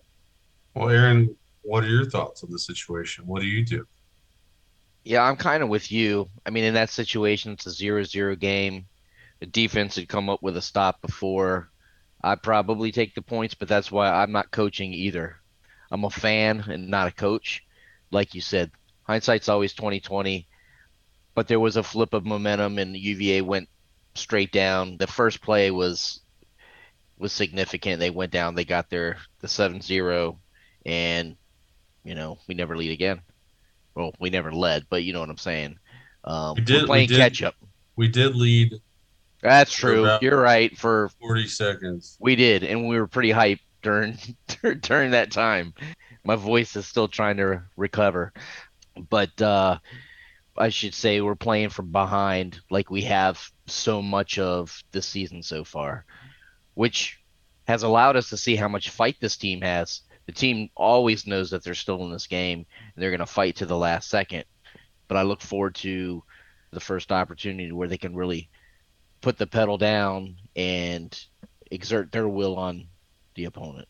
Well, 0.76 0.90
Aaron, 0.90 1.36
what 1.64 1.84
are 1.84 1.88
your 1.90 2.10
thoughts 2.10 2.44
on 2.44 2.52
the 2.52 2.60
situation? 2.60 3.26
What 3.26 3.42
do 3.42 3.48
you 3.48 3.66
do? 3.66 3.88
Yeah, 5.04 5.24
I'm 5.24 5.36
kind 5.36 5.64
of 5.64 5.70
with 5.70 5.92
you. 5.92 6.30
I 6.46 6.52
mean, 6.52 6.64
in 6.64 6.76
that 6.76 6.90
situation, 6.90 7.54
it's 7.54 7.66
a 7.66 7.72
zero-zero 7.72 8.36
game 8.36 8.86
the 9.40 9.46
defense 9.46 9.96
had 9.96 10.10
come 10.10 10.30
up 10.30 10.42
with 10.42 10.58
a 10.58 10.62
stop 10.62 11.02
before, 11.02 11.70
I'd 12.24 12.42
probably 12.42 12.92
take 12.92 13.14
the 13.14 13.22
points, 13.22 13.54
but 13.54 13.68
that's 13.68 13.92
why 13.92 14.10
I'm 14.10 14.32
not 14.32 14.52
coaching 14.52 14.94
either. 14.94 15.38
I'm 15.92 16.04
a 16.04 16.10
fan 16.10 16.62
and 16.68 16.90
not 16.90 17.08
a 17.08 17.12
coach. 17.12 17.64
Like 18.12 18.34
you 18.34 18.42
said, 18.42 18.72
hindsight's 19.04 19.50
always 19.50 19.74
2020. 19.74 20.48
But 21.38 21.48
there 21.48 21.60
was 21.60 21.77
a 21.77 21.84
flip 21.84 22.15
of 22.15 22.25
momentum 22.25 22.79
and 22.79 22.98
UVA 22.98 23.41
went 23.41 23.70
straight 24.15 24.51
down. 24.51 24.98
The 24.98 25.06
first 25.06 25.39
play 25.39 25.70
was 25.70 26.22
was 27.20 27.32
significant. 27.32 28.00
They 28.00 28.10
went 28.10 28.32
down, 28.32 28.56
they 28.56 28.65
got 28.65 28.89
their 28.89 29.17
the 29.41 29.48
7-0 29.48 30.36
and 30.84 31.36
you 32.03 32.15
know, 32.15 32.39
we 32.48 32.56
never 32.56 32.75
lead 32.75 32.89
again. 32.89 33.22
Well, 33.94 34.13
we 34.20 34.32
never 34.32 34.51
led, 34.51 34.88
but 34.89 35.03
you 35.03 35.13
know 35.13 35.20
what 35.20 35.29
I'm 35.29 35.38
saying. 35.38 35.77
Um, 36.24 36.56
We 36.56 36.63
did- 36.63 36.82
we're 36.82 36.88
playing 36.88 37.03
we 37.03 37.15
did- 37.15 37.17
catch 37.20 37.44
up. 37.44 37.53
We 37.96 38.08
did 38.08 38.36
lead 38.36 38.74
That's 39.44 39.72
true. 39.72 40.17
You're 40.22 40.41
right. 40.41 40.75
For 40.75 41.12
40 41.22 41.48
seconds. 41.48 42.17
we 42.20 42.36
did, 42.36 42.63
and 42.63 42.88
we 42.88 43.00
were 43.00 43.06
pretty 43.08 43.29
hyped 43.29 43.60
during 43.84 44.17
during 44.82 45.12
that 45.12 45.29
time. 45.32 45.75
My 46.24 46.36
voice 46.36 46.75
is 46.75 46.88
still 46.88 47.08
trying 47.08 47.38
to 47.38 47.62
recover, 47.75 48.34
but 49.08 49.39
uh, 49.39 49.77
I 50.58 50.70
should 50.70 50.94
say 50.94 51.22
we're 51.22 51.36
playing 51.36 51.70
from 51.70 51.92
behind 51.92 52.60
like 52.70 52.90
we 52.90 53.04
have 53.04 53.52
so 53.68 54.02
much 54.02 54.40
of 54.40 54.84
this 54.92 55.06
season 55.06 55.44
so 55.44 55.64
far, 55.64 56.06
which 56.74 57.20
has 57.68 57.84
allowed 57.84 58.16
us 58.16 58.30
to 58.30 58.38
see 58.38 58.56
how 58.56 58.68
much 58.68 58.90
fight 58.90 59.18
this 59.20 59.38
team 59.38 59.62
has. 59.62 60.02
The 60.26 60.32
team 60.32 60.70
always 60.76 61.28
knows 61.28 61.52
that 61.52 61.64
they're 61.64 61.74
still 61.74 62.04
in 62.04 62.12
this 62.12 62.28
game 62.28 62.66
and 62.96 63.02
they're 63.02 63.12
going 63.12 63.20
to 63.20 63.26
fight 63.26 63.58
to 63.58 63.66
the 63.66 63.78
last 63.78 64.10
second. 64.10 64.46
But 65.08 65.18
I 65.18 65.22
look 65.22 65.42
forward 65.42 65.76
to 65.76 66.24
the 66.72 66.80
first 66.80 67.12
opportunity 67.12 67.72
where 67.72 67.88
they 67.88 67.98
can 67.98 68.16
really 68.16 68.50
put 69.22 69.38
the 69.38 69.48
pedal 69.48 69.78
down 69.78 70.36
and 70.56 71.18
exert 71.72 72.12
their 72.12 72.28
will 72.28 72.58
on 72.58 72.88
the 73.36 73.46
opponent. 73.46 73.88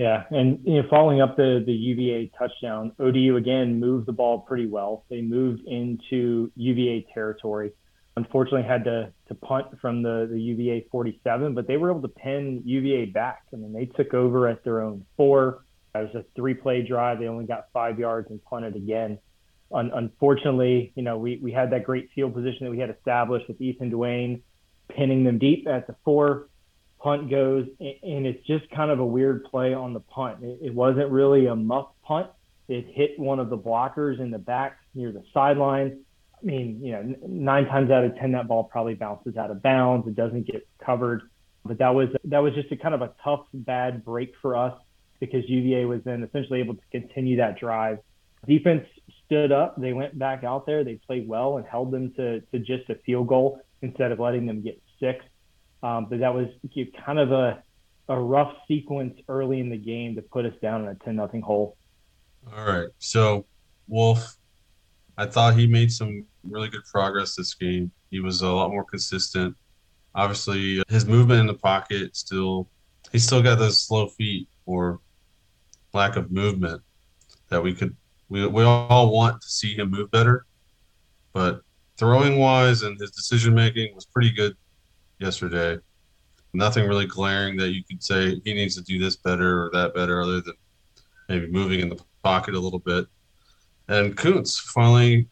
Yeah, 0.00 0.24
and 0.30 0.60
you 0.64 0.80
know, 0.80 0.88
following 0.88 1.20
up 1.20 1.36
the 1.36 1.62
the 1.66 1.74
UVA 1.74 2.32
touchdown, 2.38 2.92
ODU 2.98 3.36
again 3.36 3.78
moved 3.78 4.06
the 4.06 4.12
ball 4.12 4.38
pretty 4.38 4.66
well. 4.66 5.04
They 5.10 5.20
moved 5.20 5.60
into 5.66 6.50
UVA 6.56 7.06
territory. 7.12 7.72
Unfortunately, 8.16 8.62
had 8.62 8.84
to 8.84 9.12
to 9.28 9.34
punt 9.34 9.66
from 9.78 10.02
the 10.02 10.26
the 10.32 10.40
UVA 10.40 10.86
47, 10.90 11.52
but 11.52 11.66
they 11.66 11.76
were 11.76 11.90
able 11.90 12.00
to 12.00 12.08
pin 12.08 12.62
UVA 12.64 13.06
back. 13.10 13.42
I 13.52 13.56
mean, 13.56 13.74
they 13.74 13.84
took 13.84 14.14
over 14.14 14.48
at 14.48 14.64
their 14.64 14.80
own 14.80 15.04
four. 15.18 15.66
It 15.94 15.98
was 15.98 16.14
a 16.14 16.24
three 16.34 16.54
play 16.54 16.80
drive. 16.80 17.18
They 17.18 17.28
only 17.28 17.44
got 17.44 17.66
five 17.74 17.98
yards 17.98 18.30
and 18.30 18.42
punted 18.42 18.76
again. 18.76 19.18
Un- 19.70 19.90
unfortunately, 19.94 20.94
you 20.94 21.02
know, 21.02 21.18
we 21.18 21.40
we 21.42 21.52
had 21.52 21.72
that 21.72 21.84
great 21.84 22.08
field 22.14 22.32
position 22.32 22.64
that 22.64 22.70
we 22.70 22.78
had 22.78 22.88
established 22.88 23.48
with 23.48 23.60
Ethan 23.60 23.90
Duane 23.90 24.44
pinning 24.88 25.24
them 25.24 25.38
deep 25.38 25.68
at 25.68 25.86
the 25.86 25.94
four 26.06 26.48
punt 27.02 27.30
goes, 27.30 27.66
and 27.80 28.26
it's 28.26 28.46
just 28.46 28.70
kind 28.70 28.90
of 28.90 28.98
a 29.00 29.04
weird 29.04 29.44
play 29.44 29.74
on 29.74 29.92
the 29.92 30.00
punt. 30.00 30.38
It, 30.42 30.74
wasn't 30.74 31.10
really 31.10 31.46
a 31.46 31.56
muff 31.56 31.88
punt. 32.02 32.28
It 32.68 32.86
hit 32.88 33.18
one 33.18 33.40
of 33.40 33.50
the 33.50 33.58
blockers 33.58 34.20
in 34.20 34.30
the 34.30 34.38
back 34.38 34.78
near 34.94 35.10
the 35.12 35.24
sideline. 35.32 36.00
I 36.40 36.44
mean, 36.44 36.80
you 36.82 36.92
know, 36.92 37.14
nine 37.26 37.66
times 37.66 37.90
out 37.90 38.04
of 38.04 38.16
ten, 38.16 38.32
that 38.32 38.48
ball 38.48 38.64
probably 38.64 38.94
bounces 38.94 39.36
out 39.36 39.50
of 39.50 39.62
bounds. 39.62 40.06
It 40.06 40.14
doesn't 40.14 40.46
get 40.46 40.66
covered. 40.84 41.22
But 41.64 41.78
that 41.78 41.94
was 41.94 42.08
that 42.24 42.38
was 42.38 42.54
just 42.54 42.72
a 42.72 42.76
kind 42.76 42.94
of 42.94 43.02
a 43.02 43.12
tough, 43.22 43.46
bad 43.52 44.04
break 44.04 44.32
for 44.40 44.56
us 44.56 44.74
because 45.20 45.42
UVA 45.48 45.84
was 45.84 46.00
then 46.04 46.22
essentially 46.22 46.60
able 46.60 46.74
to 46.74 46.82
continue 46.90 47.36
that 47.36 47.58
drive. 47.58 47.98
Defense 48.46 48.86
stood 49.26 49.52
up. 49.52 49.78
They 49.78 49.92
went 49.92 50.18
back 50.18 50.44
out 50.44 50.64
there. 50.64 50.82
They 50.84 50.94
played 50.94 51.28
well 51.28 51.58
and 51.58 51.66
held 51.66 51.90
them 51.90 52.12
to 52.14 52.40
to 52.40 52.58
just 52.58 52.88
a 52.88 52.94
field 53.06 53.28
goal 53.28 53.60
instead 53.82 54.12
of 54.12 54.18
letting 54.18 54.46
them 54.46 54.62
get 54.62 54.80
six. 54.98 55.24
Um, 55.82 56.06
but 56.10 56.20
that 56.20 56.34
was 56.34 56.48
kind 57.04 57.18
of 57.18 57.32
a 57.32 57.62
a 58.10 58.20
rough 58.20 58.52
sequence 58.66 59.16
early 59.28 59.60
in 59.60 59.70
the 59.70 59.76
game 59.76 60.16
to 60.16 60.22
put 60.22 60.44
us 60.44 60.52
down 60.60 60.82
in 60.82 60.88
a 60.88 60.94
10 60.96 61.14
nothing 61.14 61.40
hole. 61.40 61.76
All 62.52 62.64
right. 62.64 62.88
So, 62.98 63.46
Wolf, 63.86 64.36
I 65.16 65.26
thought 65.26 65.54
he 65.54 65.68
made 65.68 65.92
some 65.92 66.26
really 66.42 66.68
good 66.68 66.82
progress 66.90 67.36
this 67.36 67.54
game. 67.54 67.92
He 68.10 68.18
was 68.18 68.42
a 68.42 68.48
lot 68.48 68.70
more 68.70 68.84
consistent. 68.84 69.54
Obviously, 70.16 70.82
his 70.88 71.06
movement 71.06 71.40
in 71.40 71.46
the 71.46 71.54
pocket 71.54 72.16
still, 72.16 72.68
he's 73.12 73.24
still 73.24 73.42
got 73.42 73.60
those 73.60 73.80
slow 73.80 74.08
feet 74.08 74.48
or 74.66 74.98
lack 75.92 76.16
of 76.16 76.32
movement 76.32 76.82
that 77.48 77.62
we 77.62 77.72
could, 77.72 77.96
we, 78.28 78.44
we 78.44 78.64
all 78.64 79.12
want 79.12 79.40
to 79.40 79.48
see 79.48 79.76
him 79.76 79.90
move 79.90 80.10
better. 80.10 80.46
But 81.32 81.60
throwing 81.96 82.38
wise 82.38 82.82
and 82.82 82.98
his 82.98 83.12
decision 83.12 83.54
making 83.54 83.94
was 83.94 84.04
pretty 84.04 84.30
good 84.32 84.56
yesterday. 85.20 85.78
Nothing 86.52 86.88
really 86.88 87.06
glaring 87.06 87.56
that 87.58 87.70
you 87.70 87.84
could 87.84 88.02
say 88.02 88.40
he 88.44 88.54
needs 88.54 88.74
to 88.74 88.82
do 88.82 88.98
this 88.98 89.16
better 89.16 89.66
or 89.66 89.70
that 89.72 89.94
better, 89.94 90.20
other 90.20 90.40
than 90.40 90.54
maybe 91.28 91.46
moving 91.46 91.80
in 91.80 91.88
the 91.88 92.00
pocket 92.24 92.54
a 92.54 92.58
little 92.58 92.80
bit. 92.80 93.06
And 93.88 94.16
Kuntz 94.16 94.58
finally 94.58 95.28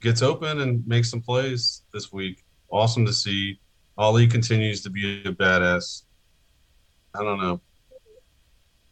gets 0.00 0.22
open 0.22 0.60
and 0.60 0.86
makes 0.86 1.10
some 1.10 1.20
plays 1.20 1.82
this 1.92 2.12
week. 2.12 2.42
Awesome 2.70 3.04
to 3.06 3.12
see. 3.12 3.58
Ali 3.98 4.26
continues 4.26 4.82
to 4.82 4.90
be 4.90 5.22
a 5.24 5.32
badass. 5.32 6.02
I 7.14 7.22
don't 7.22 7.40
know. 7.40 7.60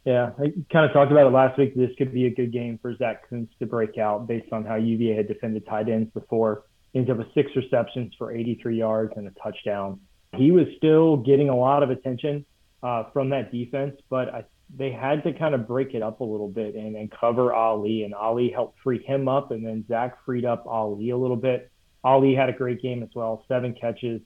Yeah, 0.04 0.32
I 0.38 0.52
kind 0.70 0.84
of 0.84 0.92
talked 0.92 1.12
about 1.12 1.26
it 1.26 1.30
last 1.30 1.58
week. 1.58 1.74
This 1.74 1.90
could 1.96 2.12
be 2.12 2.26
a 2.26 2.30
good 2.30 2.52
game 2.52 2.78
for 2.80 2.94
Zach 2.96 3.28
Kuntz 3.28 3.54
to 3.58 3.66
break 3.66 3.96
out 3.96 4.26
based 4.26 4.52
on 4.52 4.64
how 4.64 4.74
UVA 4.74 5.16
had 5.16 5.28
defended 5.28 5.66
tight 5.66 5.88
ends 5.88 6.10
before. 6.12 6.64
He 6.92 6.98
ends 6.98 7.10
up 7.10 7.16
with 7.16 7.32
six 7.34 7.50
receptions 7.56 8.14
for 8.18 8.30
83 8.30 8.76
yards 8.76 9.12
and 9.16 9.26
a 9.26 9.30
touchdown. 9.42 10.00
He 10.36 10.50
was 10.50 10.66
still 10.76 11.16
getting 11.16 11.48
a 11.48 11.56
lot 11.56 11.82
of 11.82 11.90
attention 11.90 12.44
uh, 12.82 13.04
from 13.12 13.30
that 13.30 13.50
defense, 13.50 13.96
but 14.08 14.28
I, 14.34 14.44
they 14.76 14.90
had 14.90 15.22
to 15.24 15.32
kind 15.32 15.54
of 15.54 15.66
break 15.66 15.94
it 15.94 16.02
up 16.02 16.20
a 16.20 16.24
little 16.24 16.48
bit 16.48 16.74
and, 16.74 16.96
and 16.96 17.10
cover 17.10 17.52
Ali. 17.52 18.04
And 18.04 18.14
Ali 18.14 18.50
helped 18.50 18.78
free 18.82 19.02
him 19.02 19.28
up, 19.28 19.50
and 19.50 19.64
then 19.64 19.84
Zach 19.88 20.18
freed 20.24 20.44
up 20.44 20.66
Ali 20.66 21.10
a 21.10 21.16
little 21.16 21.36
bit. 21.36 21.70
Ali 22.02 22.34
had 22.34 22.48
a 22.48 22.52
great 22.52 22.82
game 22.82 23.02
as 23.02 23.08
well 23.14 23.44
seven 23.48 23.74
catches, 23.74 24.20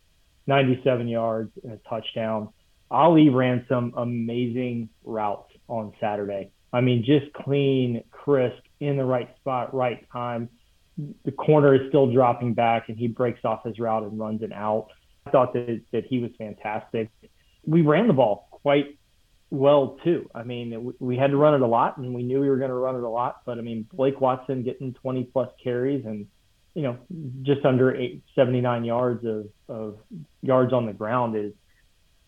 97 0.47 1.09
yards, 1.09 1.53
and 1.63 1.73
a 1.73 1.77
touchdown. 1.89 2.49
Ali 2.91 3.29
ran 3.29 3.67
some 3.69 3.93
amazing 3.97 4.89
routes 5.05 5.53
on 5.69 5.93
Saturday. 6.01 6.51
I 6.73 6.81
mean, 6.81 7.05
just 7.05 7.33
clean, 7.33 8.03
crisp, 8.11 8.63
in 8.81 8.97
the 8.97 9.05
right 9.05 9.29
spot, 9.37 9.75
right 9.75 10.07
time. 10.13 10.49
The 11.25 11.33
corner 11.33 11.75
is 11.75 11.89
still 11.89 12.13
dropping 12.13 12.55
back, 12.55 12.89
and 12.89 12.99
he 12.99 13.07
breaks 13.07 13.45
off 13.45 13.65
his 13.65 13.79
route 13.79 14.03
and 14.03 14.19
runs 14.19 14.43
it 14.43 14.53
out. 14.53 14.89
Thought 15.31 15.53
that, 15.55 15.83
that 15.93 16.07
he 16.07 16.19
was 16.19 16.31
fantastic. 16.39 17.11
We 17.65 17.83
ran 17.83 18.07
the 18.07 18.13
ball 18.13 18.49
quite 18.51 18.99
well, 19.51 19.99
too. 20.05 20.29
I 20.35 20.43
mean, 20.43 20.93
we 20.99 21.17
had 21.17 21.31
to 21.31 21.37
run 21.37 21.55
it 21.55 21.63
a 21.63 21.67
lot, 21.67 21.97
and 21.97 22.15
we 22.15 22.23
knew 22.23 22.41
we 22.41 22.49
were 22.49 22.59
going 22.59 22.71
to 22.71 22.77
run 22.77 22.97
it 22.97 23.03
a 23.03 23.09
lot. 23.09 23.43
But 23.47 23.59
I 23.59 23.63
mean, 23.63 23.87
Blake 23.93 24.21
Watson 24.21 24.63
getting 24.63 24.95
20 24.95 25.25
plus 25.25 25.49
carries 25.63 26.05
and, 26.05 26.27
you 26.75 26.83
know, 26.83 26.99
just 27.43 27.65
under 27.65 27.95
eight, 27.95 28.23
79 28.35 28.85
yards 28.85 29.25
of, 29.25 29.49
of 29.69 29.99
yards 30.43 30.73
on 30.73 30.87
the 30.87 30.93
ground 30.93 31.37
is, 31.37 31.53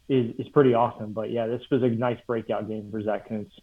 is, 0.08 0.34
is 0.38 0.48
pretty 0.48 0.72
awesome. 0.72 1.12
But 1.12 1.30
yeah, 1.30 1.46
this 1.46 1.62
was 1.70 1.82
a 1.82 1.88
nice 1.88 2.18
breakout 2.26 2.68
game 2.68 2.90
for 2.90 3.02
Zach 3.02 3.28
Kuntz. 3.28 3.54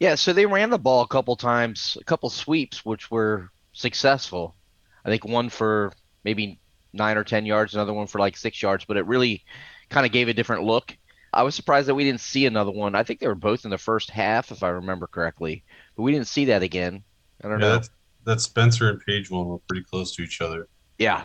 Yeah, 0.00 0.16
so 0.16 0.32
they 0.32 0.46
ran 0.46 0.70
the 0.70 0.78
ball 0.78 1.02
a 1.02 1.08
couple 1.08 1.36
times, 1.36 1.96
a 2.00 2.04
couple 2.04 2.28
sweeps, 2.28 2.84
which 2.84 3.08
were 3.08 3.50
successful. 3.72 4.56
I 5.04 5.10
think 5.10 5.24
one 5.24 5.48
for 5.48 5.92
maybe 6.24 6.58
nine 6.92 7.16
or 7.16 7.24
10 7.24 7.46
yards, 7.46 7.74
another 7.74 7.92
one 7.94 8.06
for 8.06 8.18
like 8.18 8.36
six 8.36 8.62
yards, 8.62 8.84
but 8.84 8.96
it 8.96 9.06
really 9.06 9.44
kind 9.90 10.06
of 10.06 10.12
gave 10.12 10.28
a 10.28 10.34
different 10.34 10.64
look. 10.64 10.96
I 11.32 11.42
was 11.44 11.54
surprised 11.54 11.88
that 11.88 11.94
we 11.94 12.04
didn't 12.04 12.20
see 12.20 12.46
another 12.46 12.70
one. 12.72 12.94
I 12.94 13.04
think 13.04 13.20
they 13.20 13.28
were 13.28 13.34
both 13.34 13.64
in 13.64 13.70
the 13.70 13.78
first 13.78 14.10
half, 14.10 14.50
if 14.52 14.62
I 14.62 14.68
remember 14.68 15.06
correctly, 15.06 15.64
but 15.96 16.02
we 16.02 16.12
didn't 16.12 16.28
see 16.28 16.46
that 16.46 16.62
again. 16.62 17.04
I 17.42 17.48
don't 17.48 17.60
Yeah, 17.60 17.68
know. 17.68 17.72
that's, 17.72 17.90
that 18.24 18.40
Spencer 18.40 18.88
and 18.90 19.00
Page 19.00 19.30
one 19.30 19.46
were 19.46 19.58
pretty 19.68 19.84
close 19.84 20.14
to 20.16 20.22
each 20.22 20.40
other. 20.40 20.68
Yeah, 20.98 21.24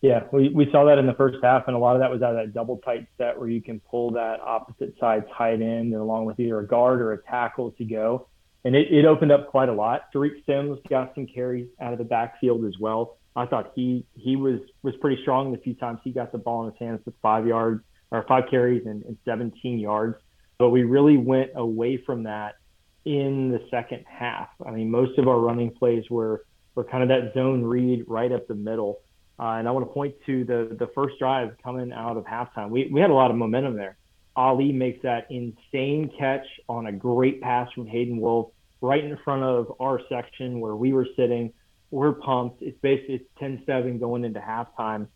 Yeah, 0.00 0.24
we, 0.32 0.48
we 0.50 0.70
saw 0.70 0.84
that 0.84 0.98
in 0.98 1.06
the 1.06 1.14
first 1.14 1.38
half, 1.42 1.64
and 1.66 1.74
a 1.74 1.78
lot 1.78 1.96
of 1.96 2.00
that 2.00 2.10
was 2.10 2.22
out 2.22 2.30
of 2.30 2.36
that 2.36 2.54
double 2.54 2.78
tight 2.78 3.08
set 3.18 3.38
where 3.38 3.48
you 3.48 3.60
can 3.60 3.80
pull 3.80 4.12
that 4.12 4.40
opposite 4.40 4.94
side 5.00 5.24
tight 5.36 5.60
end 5.60 5.92
along 5.92 6.24
with 6.26 6.38
either 6.38 6.60
a 6.60 6.66
guard 6.66 7.00
or 7.00 7.12
a 7.14 7.22
tackle 7.24 7.72
to 7.72 7.84
go. 7.84 8.28
And 8.64 8.76
it, 8.76 8.92
it 8.92 9.04
opened 9.04 9.32
up 9.32 9.48
quite 9.48 9.68
a 9.68 9.72
lot. 9.72 10.02
Tariq 10.14 10.44
Sims 10.46 10.78
got 10.88 11.14
some 11.16 11.26
carries 11.26 11.68
out 11.80 11.92
of 11.92 11.98
the 11.98 12.04
backfield 12.04 12.64
as 12.64 12.74
well. 12.78 13.17
I 13.36 13.46
thought 13.46 13.72
he 13.74 14.04
he 14.14 14.36
was 14.36 14.60
was 14.82 14.94
pretty 15.00 15.22
strong 15.22 15.52
the 15.52 15.58
few 15.58 15.74
times 15.74 16.00
he 16.02 16.10
got 16.10 16.32
the 16.32 16.38
ball 16.38 16.64
in 16.64 16.72
his 16.72 16.78
hands 16.78 17.00
with 17.04 17.14
five 17.22 17.46
yards 17.46 17.82
or 18.10 18.24
five 18.26 18.44
carries 18.50 18.86
and, 18.86 19.02
and 19.04 19.16
17 19.24 19.78
yards. 19.78 20.16
But 20.58 20.70
we 20.70 20.82
really 20.82 21.16
went 21.16 21.50
away 21.54 22.02
from 22.04 22.24
that 22.24 22.56
in 23.04 23.50
the 23.50 23.60
second 23.70 24.04
half. 24.08 24.48
I 24.66 24.70
mean, 24.70 24.90
most 24.90 25.18
of 25.18 25.28
our 25.28 25.38
running 25.38 25.70
plays 25.70 26.04
were 26.10 26.44
were 26.74 26.84
kind 26.84 27.02
of 27.02 27.08
that 27.08 27.32
zone 27.34 27.64
read 27.64 28.04
right 28.06 28.30
up 28.30 28.46
the 28.46 28.54
middle. 28.54 29.00
Uh, 29.40 29.52
and 29.58 29.68
I 29.68 29.70
want 29.70 29.86
to 29.86 29.92
point 29.92 30.14
to 30.26 30.44
the 30.44 30.76
the 30.78 30.88
first 30.94 31.18
drive 31.18 31.56
coming 31.62 31.92
out 31.92 32.16
of 32.16 32.24
halftime. 32.24 32.70
We 32.70 32.90
we 32.92 33.00
had 33.00 33.10
a 33.10 33.14
lot 33.14 33.30
of 33.30 33.36
momentum 33.36 33.76
there. 33.76 33.96
Ali 34.36 34.72
makes 34.72 35.02
that 35.02 35.26
insane 35.30 36.10
catch 36.16 36.46
on 36.68 36.86
a 36.86 36.92
great 36.92 37.40
pass 37.40 37.68
from 37.72 37.86
Hayden 37.86 38.20
Wolf 38.20 38.52
right 38.80 39.02
in 39.02 39.16
front 39.24 39.42
of 39.42 39.72
our 39.80 40.00
section 40.08 40.60
where 40.60 40.76
we 40.76 40.92
were 40.92 41.06
sitting. 41.16 41.52
We're 41.90 42.12
pumped. 42.12 42.62
It's 42.62 42.78
basically 42.80 43.26
10-7 43.40 43.98
going 43.98 44.24
into 44.24 44.40
halftime. 44.40 45.08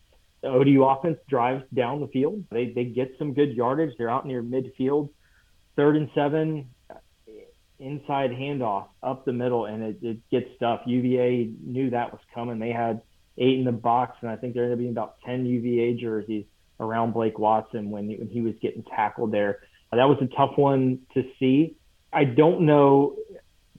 The 0.42 0.48
ODU 0.48 0.82
offense 0.84 1.18
drives 1.28 1.64
down 1.72 2.00
the 2.00 2.08
field. 2.08 2.44
They 2.50 2.72
they 2.74 2.84
get 2.84 3.12
some 3.16 3.32
good 3.32 3.52
yardage. 3.54 3.94
They're 3.96 4.10
out 4.10 4.26
near 4.26 4.42
midfield. 4.42 5.10
Third 5.76 5.96
and 5.96 6.10
seven. 6.14 6.68
inside 7.78 8.30
handoff 8.30 8.88
up 9.02 9.24
the 9.24 9.32
middle, 9.32 9.66
and 9.66 9.82
it, 9.82 9.98
it 10.02 10.18
gets 10.30 10.46
stuff. 10.56 10.80
UVA 10.86 11.52
knew 11.64 11.90
that 11.90 12.12
was 12.12 12.20
coming. 12.34 12.58
They 12.58 12.72
had 12.72 13.02
eight 13.38 13.58
in 13.58 13.64
the 13.64 13.72
box, 13.72 14.18
and 14.20 14.30
I 14.30 14.36
think 14.36 14.54
there 14.54 14.64
ended 14.64 14.76
up 14.76 14.78
being 14.80 14.90
about 14.90 15.16
10 15.24 15.46
UVA 15.46 15.94
jerseys 15.94 16.44
around 16.80 17.12
Blake 17.12 17.38
Watson 17.38 17.90
when 17.90 18.08
he, 18.08 18.16
when 18.16 18.28
he 18.28 18.40
was 18.40 18.54
getting 18.60 18.82
tackled 18.82 19.32
there. 19.32 19.60
That 19.92 20.08
was 20.08 20.18
a 20.22 20.26
tough 20.36 20.56
one 20.56 21.00
to 21.14 21.22
see. 21.38 21.76
I 22.12 22.24
don't 22.24 22.62
know. 22.66 23.16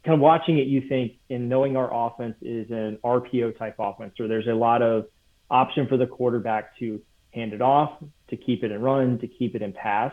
Kind 0.05 0.15
of 0.15 0.19
watching 0.19 0.57
it, 0.57 0.67
you 0.67 0.81
think, 0.89 1.13
and 1.29 1.47
knowing 1.47 1.77
our 1.77 1.89
offense 1.93 2.35
is 2.41 2.69
an 2.71 2.97
RPO 3.03 3.57
type 3.57 3.75
offense, 3.79 4.19
or 4.19 4.27
there's 4.27 4.47
a 4.47 4.53
lot 4.53 4.81
of 4.81 5.05
option 5.49 5.87
for 5.87 5.97
the 5.97 6.07
quarterback 6.07 6.77
to 6.79 7.01
hand 7.33 7.53
it 7.53 7.61
off, 7.61 8.03
to 8.29 8.35
keep 8.35 8.63
it 8.63 8.71
and 8.71 8.83
run, 8.83 9.19
to 9.19 9.27
keep 9.27 9.55
it 9.55 9.61
in 9.61 9.71
pass. 9.71 10.11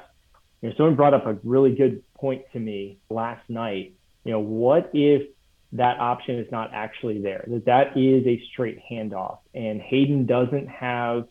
You 0.63 0.69
know, 0.69 0.75
someone 0.77 0.95
brought 0.95 1.15
up 1.15 1.27
a 1.27 1.39
really 1.43 1.75
good 1.75 2.03
point 2.15 2.43
to 2.53 2.61
me 2.61 2.99
last 3.09 3.49
night. 3.49 3.95
You 4.25 4.33
know, 4.33 4.41
what 4.41 4.91
if 4.93 5.29
that 5.73 5.99
option 5.99 6.39
is 6.39 6.51
not 6.53 6.71
actually 6.73 7.21
there? 7.23 7.45
That 7.49 7.65
that 7.67 7.97
is 7.97 8.27
a 8.27 8.43
straight 8.53 8.79
handoff, 8.91 9.39
and 9.55 9.81
Hayden 9.81 10.27
doesn't 10.27 10.69
have 10.69 11.27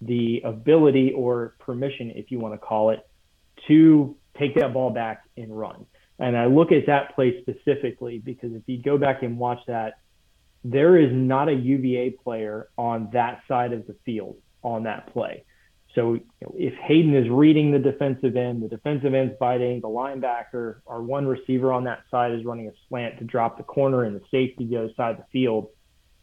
the 0.00 0.42
ability 0.44 1.12
or 1.12 1.54
permission, 1.60 2.12
if 2.14 2.30
you 2.30 2.38
want 2.38 2.54
to 2.54 2.58
call 2.58 2.90
it, 2.90 3.06
to 3.68 4.16
take 4.38 4.54
that 4.56 4.74
ball 4.74 4.90
back 4.90 5.24
and 5.36 5.56
run. 5.56 5.86
And 6.18 6.36
I 6.36 6.46
look 6.46 6.70
at 6.72 6.86
that 6.86 7.14
play 7.14 7.40
specifically 7.40 8.18
because 8.18 8.52
if 8.54 8.62
you 8.66 8.80
go 8.80 8.98
back 8.98 9.22
and 9.22 9.38
watch 9.38 9.60
that, 9.66 9.94
there 10.62 10.96
is 10.96 11.10
not 11.12 11.48
a 11.48 11.54
UVA 11.54 12.10
player 12.22 12.68
on 12.78 13.10
that 13.12 13.42
side 13.48 13.72
of 13.72 13.86
the 13.86 13.96
field 14.04 14.36
on 14.62 14.84
that 14.84 15.12
play. 15.12 15.44
So 15.94 16.18
if 16.40 16.74
Hayden 16.74 17.14
is 17.14 17.28
reading 17.28 17.70
the 17.70 17.78
defensive 17.78 18.36
end, 18.36 18.62
the 18.62 18.68
defensive 18.68 19.14
end's 19.14 19.34
biting, 19.38 19.80
the 19.80 19.88
linebacker, 19.88 20.80
our 20.86 21.00
one 21.02 21.26
receiver 21.26 21.72
on 21.72 21.84
that 21.84 22.00
side 22.10 22.32
is 22.32 22.44
running 22.44 22.66
a 22.66 22.72
slant 22.88 23.18
to 23.18 23.24
drop 23.24 23.58
the 23.58 23.62
corner, 23.62 24.02
and 24.02 24.16
the 24.16 24.24
safety 24.30 24.64
goes 24.64 24.90
side 24.96 25.12
of 25.12 25.18
the 25.18 25.26
field. 25.32 25.68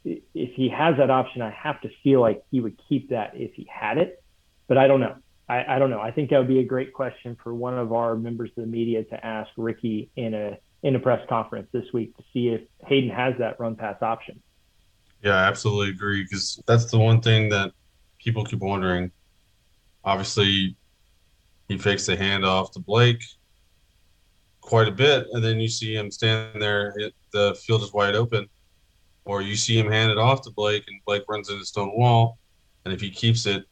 If 0.03 0.55
he 0.55 0.67
has 0.69 0.97
that 0.97 1.09
option, 1.09 1.41
I 1.41 1.51
have 1.51 1.79
to 1.81 1.89
feel 2.03 2.19
like 2.19 2.43
he 2.51 2.59
would 2.59 2.77
keep 2.89 3.11
that 3.11 3.31
if 3.35 3.53
he 3.53 3.65
had 3.71 3.97
it, 3.97 4.21
but 4.67 4.77
I 4.77 4.87
don't 4.87 4.99
know. 4.99 5.15
I, 5.51 5.75
I 5.75 5.79
don't 5.79 5.89
know. 5.89 5.99
I 5.99 6.11
think 6.11 6.29
that 6.29 6.37
would 6.37 6.47
be 6.47 6.59
a 6.59 6.63
great 6.63 6.93
question 6.93 7.35
for 7.43 7.53
one 7.53 7.77
of 7.77 7.91
our 7.91 8.15
members 8.15 8.51
of 8.55 8.63
the 8.63 8.67
media 8.67 9.03
to 9.03 9.25
ask 9.25 9.49
Ricky 9.57 10.09
in 10.15 10.33
a 10.33 10.57
in 10.81 10.95
a 10.95 10.99
press 10.99 11.19
conference 11.27 11.67
this 11.73 11.83
week 11.93 12.15
to 12.15 12.23
see 12.31 12.47
if 12.47 12.61
Hayden 12.87 13.09
has 13.09 13.35
that 13.37 13.59
run 13.59 13.75
pass 13.75 14.01
option. 14.01 14.41
Yeah, 15.21 15.35
I 15.35 15.43
absolutely 15.43 15.89
agree 15.89 16.23
because 16.23 16.63
that's 16.67 16.85
the 16.85 16.97
one 16.97 17.19
thing 17.21 17.49
that 17.49 17.73
people 18.17 18.45
keep 18.45 18.59
wondering. 18.59 19.11
Obviously, 20.05 20.77
he 21.67 21.77
fakes 21.77 22.05
the 22.05 22.15
handoff 22.15 22.71
to 22.71 22.79
Blake 22.79 23.21
quite 24.61 24.87
a 24.87 24.91
bit, 24.91 25.27
and 25.33 25.43
then 25.43 25.59
you 25.59 25.67
see 25.67 25.93
him 25.93 26.09
standing 26.11 26.61
there. 26.61 26.93
It, 26.95 27.13
the 27.33 27.55
field 27.55 27.83
is 27.83 27.91
wide 27.91 28.15
open, 28.15 28.47
or 29.25 29.41
you 29.41 29.57
see 29.57 29.77
him 29.77 29.91
hand 29.91 30.11
it 30.11 30.17
off 30.17 30.43
to 30.43 30.49
Blake, 30.51 30.85
and 30.87 30.97
Blake 31.05 31.23
runs 31.27 31.49
into 31.49 31.65
stone 31.65 31.91
wall, 31.93 32.39
and 32.85 32.93
if 32.93 33.01
he 33.01 33.11
keeps 33.11 33.45
it, 33.45 33.65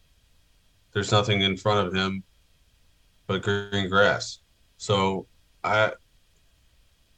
there's 0.93 1.11
nothing 1.11 1.41
in 1.41 1.57
front 1.57 1.87
of 1.87 1.93
him 1.93 2.23
but 3.27 3.41
green 3.41 3.89
grass. 3.89 4.39
So 4.77 5.27
I 5.63 5.91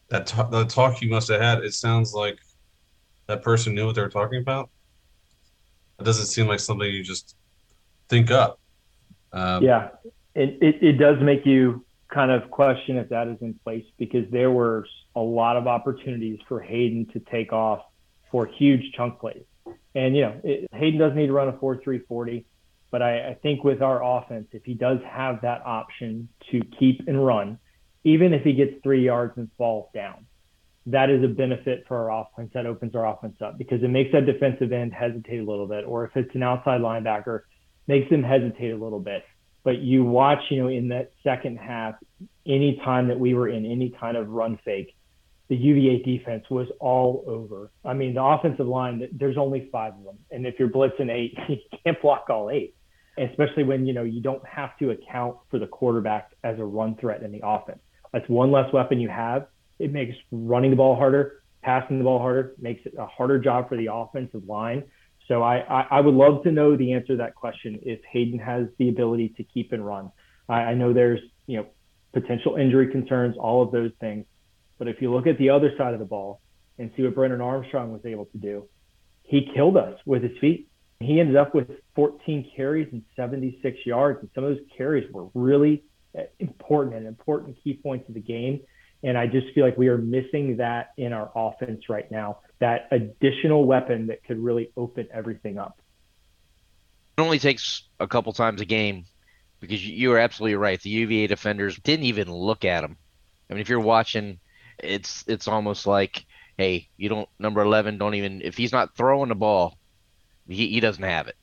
that 0.10 0.28
t- 0.28 0.42
the 0.52 0.66
talk 0.66 1.02
you 1.02 1.10
must 1.10 1.30
have 1.30 1.42
had, 1.42 1.60
it 1.60 1.74
sounds 1.74 2.14
like 2.14 2.38
that 3.28 3.42
person 3.42 3.74
knew 3.74 3.86
what 3.86 3.96
they 3.96 4.02
were 4.02 4.10
talking 4.10 4.42
about. 4.42 4.70
It 6.00 6.04
doesn't 6.04 6.26
seem 6.26 6.48
like 6.48 6.60
something 6.60 6.88
you 6.88 7.04
just 7.04 7.36
think 8.10 8.30
up. 8.30 8.60
Um, 9.32 9.64
yeah, 9.64 9.90
it, 10.36 10.58
it, 10.62 10.84
it 10.84 10.94
does 10.94 11.18
make 11.22 11.46
you 11.46 11.86
kind 12.10 12.30
of 12.30 12.52
question 12.52 12.98
if 12.98 13.08
that 13.10 13.30
is 13.30 13.38
in 13.42 13.54
place 13.64 13.86
because 13.98 14.30
there 14.32 14.52
were 14.52 14.86
a 15.16 15.22
lot 15.22 15.56
of 15.56 15.66
opportunities 15.66 16.40
for 16.48 16.60
Hayden 16.60 17.06
to 17.14 17.20
take 17.20 17.54
off 17.54 17.82
for 18.32 18.46
huge 18.46 18.92
chunk 18.94 19.20
plays. 19.20 19.44
And, 19.96 20.16
you 20.16 20.24
know, 20.24 20.42
it, 20.44 20.68
Hayden 20.74 21.00
doesn't 21.00 21.18
need 21.18 21.28
to 21.28 21.34
run 21.34 21.48
a 21.48 21.58
4 21.58 21.82
3 21.82 22.00
40. 22.00 22.46
But 22.92 23.02
I, 23.02 23.30
I 23.30 23.34
think 23.42 23.64
with 23.64 23.82
our 23.82 24.04
offense, 24.04 24.48
if 24.52 24.66
he 24.66 24.74
does 24.74 25.00
have 25.10 25.42
that 25.42 25.66
option 25.66 26.28
to 26.52 26.62
keep 26.78 27.08
and 27.08 27.26
run, 27.26 27.58
even 28.04 28.34
if 28.34 28.44
he 28.44 28.54
gets 28.54 28.74
three 28.84 29.06
yards 29.06 29.34
and 29.38 29.50
falls 29.58 29.90
down, 29.94 30.26
that 30.88 31.10
is 31.10 31.24
a 31.24 31.28
benefit 31.28 31.86
for 31.88 32.12
our 32.12 32.26
offense. 32.26 32.52
That 32.54 32.66
opens 32.66 32.96
our 32.96 33.08
offense 33.08 33.38
up 33.42 33.58
because 33.58 33.82
it 33.82 33.88
makes 33.88 34.12
that 34.12 34.26
defensive 34.26 34.74
end 34.74 34.94
hesitate 34.94 35.40
a 35.40 35.46
little 35.50 35.68
bit. 35.68 35.86
Or 35.86 36.06
if 36.06 36.12
it's 36.16 36.34
an 36.36 36.44
outside 36.44 36.82
linebacker, 36.82 37.42
makes 37.88 38.10
them 38.10 38.24
hesitate 38.24 38.72
a 38.72 38.78
little 38.78 39.00
bit. 39.00 39.24
But 39.64 39.78
you 39.80 40.04
watch, 40.04 40.40
you 40.50 40.62
know, 40.62 40.70
in 40.70 40.90
that 40.90 41.12
second 41.24 41.58
half, 41.58 41.96
any 42.48 42.82
time 42.84 43.08
that 43.08 43.20
we 43.20 43.36
were 43.36 43.48
in 43.48 43.66
any 43.66 43.92
kind 43.92 44.18
of 44.18 44.30
run 44.30 44.60
fake, 44.66 44.96
the 45.50 45.56
UVA 45.56 46.02
defense 46.04 46.46
was 46.50 46.68
all 46.80 47.24
over. 47.28 47.72
I 47.86 47.94
mean, 47.94 48.16
the 48.16 48.24
offensive 48.24 48.68
line, 48.68 49.08
there's 49.12 49.38
only 49.38 49.70
five 49.72 49.94
of 49.94 50.04
them. 50.04 50.18
And 50.32 50.48
if 50.48 50.56
you're 50.58 50.70
blitzing 50.70 51.12
eight, 51.12 51.38
you 51.48 51.58
can't 51.84 52.02
block 52.02 52.26
all 52.30 52.50
eight 52.50 52.74
especially 53.18 53.64
when 53.64 53.86
you 53.86 53.94
know 53.94 54.04
you 54.04 54.22
don't 54.22 54.46
have 54.46 54.78
to 54.80 54.92
account 54.92 55.38
for 55.50 55.60
the 55.60 55.68
quarterback 55.68 56.32
as 56.44 56.60
a 56.60 56.64
run 56.64 56.96
threat 56.96 57.24
in 57.24 57.32
the 57.32 57.42
offense. 57.44 57.80
That's 58.14 58.28
one 58.30 58.52
less 58.52 58.72
weapon 58.74 59.00
you 59.00 59.10
have. 59.10 59.48
It 59.80 59.92
makes 59.92 60.16
running 60.32 60.72
the 60.72 60.78
ball 60.78 60.96
harder, 60.96 61.44
passing 61.62 61.98
the 61.98 62.04
ball 62.04 62.20
harder, 62.20 62.54
makes 62.60 62.86
it 62.86 62.94
a 62.98 63.06
harder 63.06 63.40
job 63.40 63.70
for 63.70 63.78
the 63.78 63.88
offensive 63.92 64.46
line. 64.46 64.84
So 65.28 65.42
I, 65.42 65.60
I, 65.60 65.88
I 65.92 66.02
would 66.02 66.14
love 66.14 66.44
to 66.44 66.52
know 66.52 66.76
the 66.76 66.94
answer 66.94 67.08
to 67.08 67.18
that 67.18 67.36
question 67.36 67.80
if 67.84 68.00
Hayden 68.12 68.40
has 68.40 68.68
the 68.78 68.90
ability 68.90 69.34
to 69.38 69.44
keep 69.44 69.72
and 69.72 69.86
run. 69.86 70.12
I, 70.50 70.54
I 70.54 70.74
know 70.74 70.94
there's 70.94 71.22
you 71.48 71.58
know 71.58 71.68
potential 72.14 72.56
injury 72.56 72.92
concerns, 72.92 73.36
all 73.38 73.62
of 73.62 73.72
those 73.72 73.92
things. 74.00 74.26
But 74.78 74.88
if 74.88 75.02
you 75.02 75.14
look 75.14 75.28
at 75.28 75.38
the 75.38 75.50
other 75.52 75.72
side 75.78 75.94
of 75.94 76.00
the 76.00 76.06
ball 76.06 76.42
and 76.80 76.92
see 76.98 77.04
what 77.04 77.16
Brennan 77.16 77.42
Armstrong 77.42 77.92
was 77.92 78.02
able 78.06 78.26
to 78.26 78.38
do, 78.38 78.68
he 79.24 79.50
killed 79.54 79.78
us 79.78 80.00
with 80.06 80.24
his 80.24 80.38
feet. 80.40 80.70
He 81.02 81.20
ended 81.20 81.36
up 81.36 81.54
with 81.54 81.70
14 81.96 82.52
carries 82.56 82.88
and 82.92 83.04
76 83.16 83.78
yards, 83.86 84.20
and 84.22 84.30
some 84.36 84.44
of 84.44 84.56
those 84.56 84.66
carries 84.78 85.12
were 85.12 85.28
really 85.34 85.84
uh, 86.18 86.24
important 86.40 86.96
and 86.96 87.08
important 87.08 87.58
key 87.64 87.74
points 87.74 88.08
of 88.08 88.16
the 88.16 88.22
game. 88.22 88.62
And 89.04 89.18
I 89.18 89.26
just 89.28 89.48
feel 89.54 89.66
like 89.66 89.78
we 89.78 89.88
are 89.88 89.98
missing 89.98 90.58
that 90.58 90.92
in 90.98 91.12
our 91.12 91.32
offense 91.36 91.90
right 91.90 92.10
now, 92.12 92.40
that 92.60 92.88
additional 92.92 93.66
weapon 93.66 94.08
that 94.08 94.24
could 94.24 94.38
really 94.38 94.72
open 94.78 95.08
everything 95.12 95.58
up. 95.58 95.82
It 97.18 97.22
only 97.22 97.40
takes 97.40 97.84
a 98.00 98.08
couple 98.08 98.32
times 98.34 98.62
a 98.62 98.66
game 98.66 99.06
because 99.60 99.86
you 99.86 100.12
are 100.12 100.20
absolutely 100.20 100.56
right. 100.56 100.82
The 100.82 100.90
UVA 100.90 101.28
defenders 101.28 101.78
didn't 101.80 102.06
even 102.06 102.32
look 102.32 102.66
at 102.66 102.84
him. 102.84 102.98
I 103.50 103.54
mean, 103.54 103.62
if 103.62 103.70
you're 103.70 103.80
watching, 103.80 104.40
it's 104.80 105.24
it's 105.28 105.48
almost 105.48 105.86
like, 105.88 106.26
hey, 106.58 106.90
you 106.98 107.10
don't 107.10 107.30
number 107.40 107.62
eleven 107.62 107.98
don't 107.98 108.16
even 108.16 108.42
if 108.42 108.58
he's 108.58 108.72
not 108.72 108.96
throwing 108.96 109.30
the 109.30 109.36
ball, 109.36 109.78
he, 110.52 110.68
he 110.68 110.80
doesn't 110.80 111.04
have 111.04 111.28
it. 111.28 111.36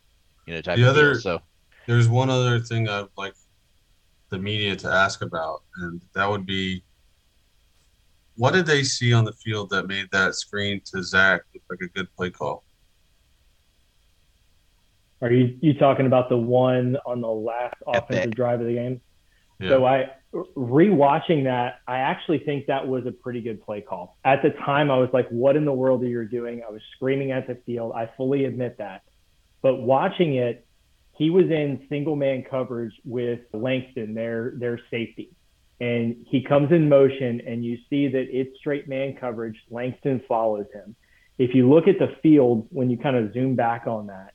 You 0.46 0.54
know, 0.54 0.60
type 0.60 0.76
the 0.76 0.84
of 0.84 0.88
other, 0.88 1.12
deal. 1.12 1.20
So 1.20 1.40
there's 1.86 2.08
one 2.08 2.30
other 2.30 2.60
thing 2.60 2.88
I'd 2.88 3.06
like 3.16 3.34
the 4.30 4.38
media 4.38 4.76
to 4.76 4.88
ask 4.88 5.22
about, 5.22 5.62
and 5.76 6.00
that 6.14 6.28
would 6.28 6.46
be 6.46 6.82
what 8.36 8.54
did 8.54 8.66
they 8.66 8.84
see 8.84 9.12
on 9.12 9.24
the 9.24 9.32
field 9.32 9.68
that 9.70 9.88
made 9.88 10.06
that 10.12 10.34
screen 10.34 10.80
to 10.86 11.02
Zach 11.02 11.42
look 11.52 11.62
like 11.68 11.80
a 11.82 11.88
good 11.88 12.06
play 12.16 12.30
call? 12.30 12.64
Are 15.20 15.32
you 15.32 15.58
you 15.60 15.74
talking 15.74 16.06
about 16.06 16.28
the 16.28 16.36
one 16.36 16.96
on 17.04 17.20
the 17.20 17.28
last 17.28 17.74
offensive 17.86 18.30
drive 18.30 18.60
of 18.60 18.66
the 18.68 18.74
game? 18.74 19.00
Yeah. 19.58 19.70
So 19.70 19.84
I 19.84 20.10
rewatching 20.32 21.44
that, 21.44 21.80
I 21.86 21.98
actually 21.98 22.40
think 22.40 22.66
that 22.66 22.86
was 22.86 23.06
a 23.06 23.12
pretty 23.12 23.40
good 23.40 23.62
play 23.62 23.80
call. 23.80 24.18
At 24.24 24.42
the 24.42 24.50
time, 24.50 24.90
I 24.90 24.98
was 24.98 25.08
like, 25.12 25.28
"What 25.28 25.56
in 25.56 25.64
the 25.64 25.72
world 25.72 26.02
are 26.02 26.06
you 26.06 26.28
doing?" 26.28 26.62
I 26.66 26.70
was 26.70 26.82
screaming 26.96 27.32
at 27.32 27.46
the 27.46 27.54
field. 27.66 27.92
I 27.94 28.06
fully 28.16 28.44
admit 28.44 28.78
that, 28.78 29.02
but 29.62 29.82
watching 29.82 30.34
it, 30.34 30.66
he 31.12 31.30
was 31.30 31.50
in 31.50 31.86
single 31.88 32.14
man 32.14 32.42
coverage 32.42 32.94
with 33.04 33.40
Langston, 33.52 34.14
their 34.14 34.52
their 34.56 34.78
safety, 34.90 35.30
and 35.80 36.16
he 36.28 36.42
comes 36.42 36.72
in 36.72 36.88
motion, 36.88 37.40
and 37.46 37.64
you 37.64 37.78
see 37.88 38.08
that 38.08 38.26
it's 38.30 38.56
straight 38.58 38.88
man 38.88 39.16
coverage. 39.16 39.56
Langston 39.70 40.20
follows 40.28 40.66
him. 40.74 40.94
If 41.38 41.54
you 41.54 41.70
look 41.70 41.88
at 41.88 41.98
the 41.98 42.16
field 42.22 42.66
when 42.70 42.90
you 42.90 42.98
kind 42.98 43.16
of 43.16 43.32
zoom 43.32 43.54
back 43.54 43.86
on 43.86 44.08
that, 44.08 44.34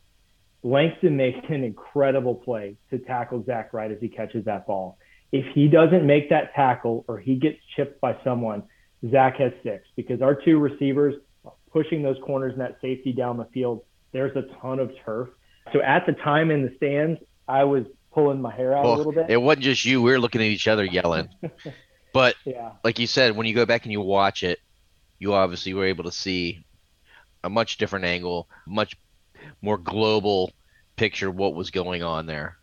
Langston 0.64 1.18
makes 1.18 1.46
an 1.50 1.64
incredible 1.64 2.34
play 2.34 2.78
to 2.90 2.98
tackle 2.98 3.44
Zach 3.44 3.74
Wright 3.74 3.92
as 3.92 4.00
he 4.00 4.08
catches 4.08 4.46
that 4.46 4.66
ball 4.66 4.98
if 5.34 5.46
he 5.56 5.68
doesn't 5.68 6.06
make 6.06 6.30
that 6.30 6.54
tackle 6.54 7.04
or 7.08 7.18
he 7.20 7.36
gets 7.36 7.58
chipped 7.76 8.00
by 8.00 8.16
someone, 8.24 8.64
Zach 9.10 9.38
has 9.38 9.52
six 9.64 9.86
because 9.96 10.22
our 10.22 10.36
two 10.36 10.60
receivers 10.60 11.16
are 11.44 11.54
pushing 11.72 12.04
those 12.04 12.18
corners 12.24 12.54
and 12.54 12.62
that 12.62 12.78
safety 12.82 13.12
down 13.12 13.38
the 13.38 13.46
field, 13.46 13.84
there's 14.12 14.36
a 14.38 14.44
ton 14.62 14.80
of 14.80 14.92
turf. 15.04 15.30
So 15.74 15.82
at 15.82 16.06
the 16.06 16.14
time 16.14 16.52
in 16.52 16.62
the 16.62 16.72
stands, 16.78 17.20
I 17.48 17.64
was 17.64 17.84
pulling 18.14 18.42
my 18.42 18.54
hair 18.54 18.78
out 18.78 18.84
well, 18.84 18.94
a 18.94 18.98
little 18.98 19.12
bit. 19.12 19.26
It 19.28 19.42
wasn't 19.42 19.64
just 19.64 19.84
you. 19.84 20.04
We 20.04 20.12
were 20.12 20.20
looking 20.20 20.40
at 20.40 20.48
each 20.48 20.68
other 20.68 20.86
yelling. 20.86 21.30
but 22.14 22.36
yeah. 22.46 22.74
like 22.84 23.00
you 23.00 23.08
said, 23.08 23.36
when 23.36 23.48
you 23.48 23.56
go 23.56 23.66
back 23.66 23.84
and 23.84 23.92
you 23.92 24.02
watch 24.02 24.44
it, 24.44 24.60
you 25.18 25.34
obviously 25.34 25.74
were 25.74 25.86
able 25.86 26.04
to 26.04 26.12
see 26.12 26.64
a 27.44 27.50
much 27.50 27.78
different 27.78 28.06
angle, 28.06 28.48
much 28.68 28.96
more 29.64 29.80
global 29.80 30.52
picture 30.96 31.30
of 31.30 31.36
what 31.36 31.56
was 31.56 31.72
going 31.72 32.04
on 32.04 32.28
there. 32.28 32.58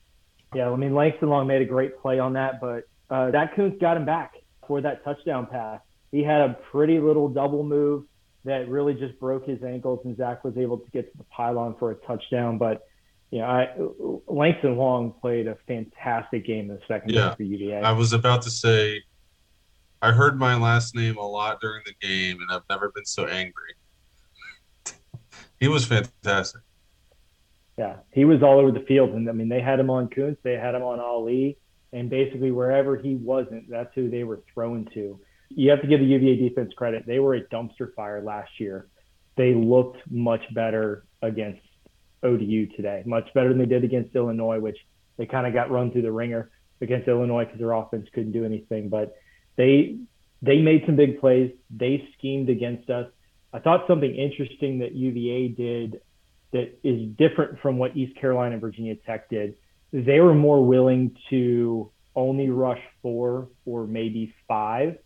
Yeah, 0.54 0.70
I 0.70 0.76
mean 0.76 0.94
Langston 0.94 1.28
Long 1.28 1.46
made 1.46 1.62
a 1.62 1.66
great 1.66 1.98
play 2.00 2.18
on 2.18 2.32
that, 2.34 2.60
but 2.60 2.84
uh, 3.08 3.30
that 3.30 3.54
Kuntz 3.54 3.80
got 3.80 3.96
him 3.96 4.04
back 4.04 4.34
for 4.66 4.80
that 4.80 5.04
touchdown 5.04 5.46
pass. 5.46 5.80
he 6.12 6.22
had 6.22 6.40
a 6.40 6.56
pretty 6.70 6.98
little 6.98 7.28
double 7.28 7.62
move 7.64 8.04
that 8.44 8.68
really 8.68 8.94
just 8.94 9.18
broke 9.20 9.46
his 9.46 9.62
ankles, 9.62 10.00
and 10.04 10.16
Zach 10.16 10.42
was 10.44 10.56
able 10.56 10.78
to 10.78 10.90
get 10.90 11.10
to 11.12 11.18
the 11.18 11.24
pylon 11.24 11.76
for 11.78 11.90
a 11.90 11.94
touchdown. 12.06 12.58
But 12.58 12.82
you 13.30 13.38
know, 13.40 13.44
I, 13.44 13.68
Langston 14.26 14.76
Long 14.76 15.12
played 15.20 15.46
a 15.46 15.56
fantastic 15.68 16.44
game 16.46 16.70
in 16.70 16.76
the 16.76 16.80
second 16.88 17.10
Yeah. 17.10 17.28
half 17.28 17.36
for 17.36 17.44
UVA. 17.44 17.80
I 17.82 17.92
was 17.92 18.12
about 18.12 18.42
to 18.42 18.50
say, 18.50 19.02
I 20.02 20.10
heard 20.10 20.38
my 20.38 20.56
last 20.56 20.96
name 20.96 21.16
a 21.16 21.26
lot 21.26 21.60
during 21.60 21.82
the 21.86 21.94
game, 22.04 22.38
and 22.40 22.50
I've 22.50 22.64
never 22.68 22.90
been 22.90 23.04
so 23.04 23.26
angry. 23.26 23.74
he 25.60 25.68
was 25.68 25.84
fantastic. 25.84 26.62
Yeah, 27.81 27.97
he 28.12 28.27
was 28.27 28.43
all 28.43 28.59
over 28.59 28.73
the 28.73 28.85
field, 28.87 29.14
and 29.14 29.27
I 29.27 29.33
mean, 29.33 29.49
they 29.49 29.62
had 29.62 29.81
him 29.81 29.88
on 29.88 30.11
Kuntz, 30.11 30.38
they 30.43 30.53
had 30.53 30.75
him 30.75 30.83
on 30.83 31.01
Ali, 31.01 31.57
and 31.95 32.11
basically 32.11 32.51
wherever 32.51 32.95
he 32.95 33.14
wasn't, 33.14 33.71
that's 33.71 33.88
who 33.95 34.11
they 34.11 34.23
were 34.23 34.43
thrown 34.53 34.87
to. 34.93 35.19
You 35.49 35.71
have 35.71 35.81
to 35.81 35.87
give 35.87 36.01
the 36.01 36.05
UVA 36.05 36.47
defense 36.47 36.75
credit; 36.77 37.07
they 37.07 37.21
were 37.21 37.37
a 37.37 37.45
dumpster 37.45 37.95
fire 37.97 38.21
last 38.21 38.51
year. 38.61 38.88
They 39.38 39.55
looked 39.55 39.97
much 40.11 40.43
better 40.53 41.07
against 41.23 41.62
ODU 42.23 42.66
today, 42.77 43.03
much 43.07 43.33
better 43.33 43.49
than 43.49 43.57
they 43.57 43.64
did 43.64 43.83
against 43.83 44.14
Illinois, 44.14 44.61
which 44.61 44.77
they 45.16 45.25
kind 45.25 45.47
of 45.47 45.55
got 45.55 45.71
run 45.71 45.90
through 45.90 46.03
the 46.03 46.12
ringer 46.12 46.51
against 46.83 47.09
Illinois 47.09 47.47
because 47.47 47.61
their 47.61 47.73
offense 47.73 48.07
couldn't 48.12 48.33
do 48.33 48.45
anything. 48.45 48.90
But 48.90 49.16
they 49.57 49.97
they 50.43 50.59
made 50.59 50.83
some 50.85 50.97
big 50.97 51.19
plays. 51.19 51.51
They 51.71 52.07
schemed 52.19 52.51
against 52.51 52.90
us. 52.90 53.07
I 53.55 53.59
thought 53.59 53.87
something 53.88 54.14
interesting 54.14 54.81
that 54.81 54.93
UVA 54.93 55.49
did 55.49 56.01
that 56.52 56.78
is 56.82 57.08
different 57.16 57.60
from 57.60 57.78
what 57.78 57.96
East 57.96 58.18
Carolina 58.20 58.52
and 58.52 58.60
Virginia 58.60 58.96
Tech 58.96 59.28
did. 59.30 59.54
They 59.92 60.20
were 60.20 60.34
more 60.34 60.64
willing 60.64 61.16
to 61.30 61.90
only 62.14 62.50
rush 62.50 62.80
four 63.02 63.48
or 63.64 63.86
maybe 63.86 64.34
five 64.48 64.98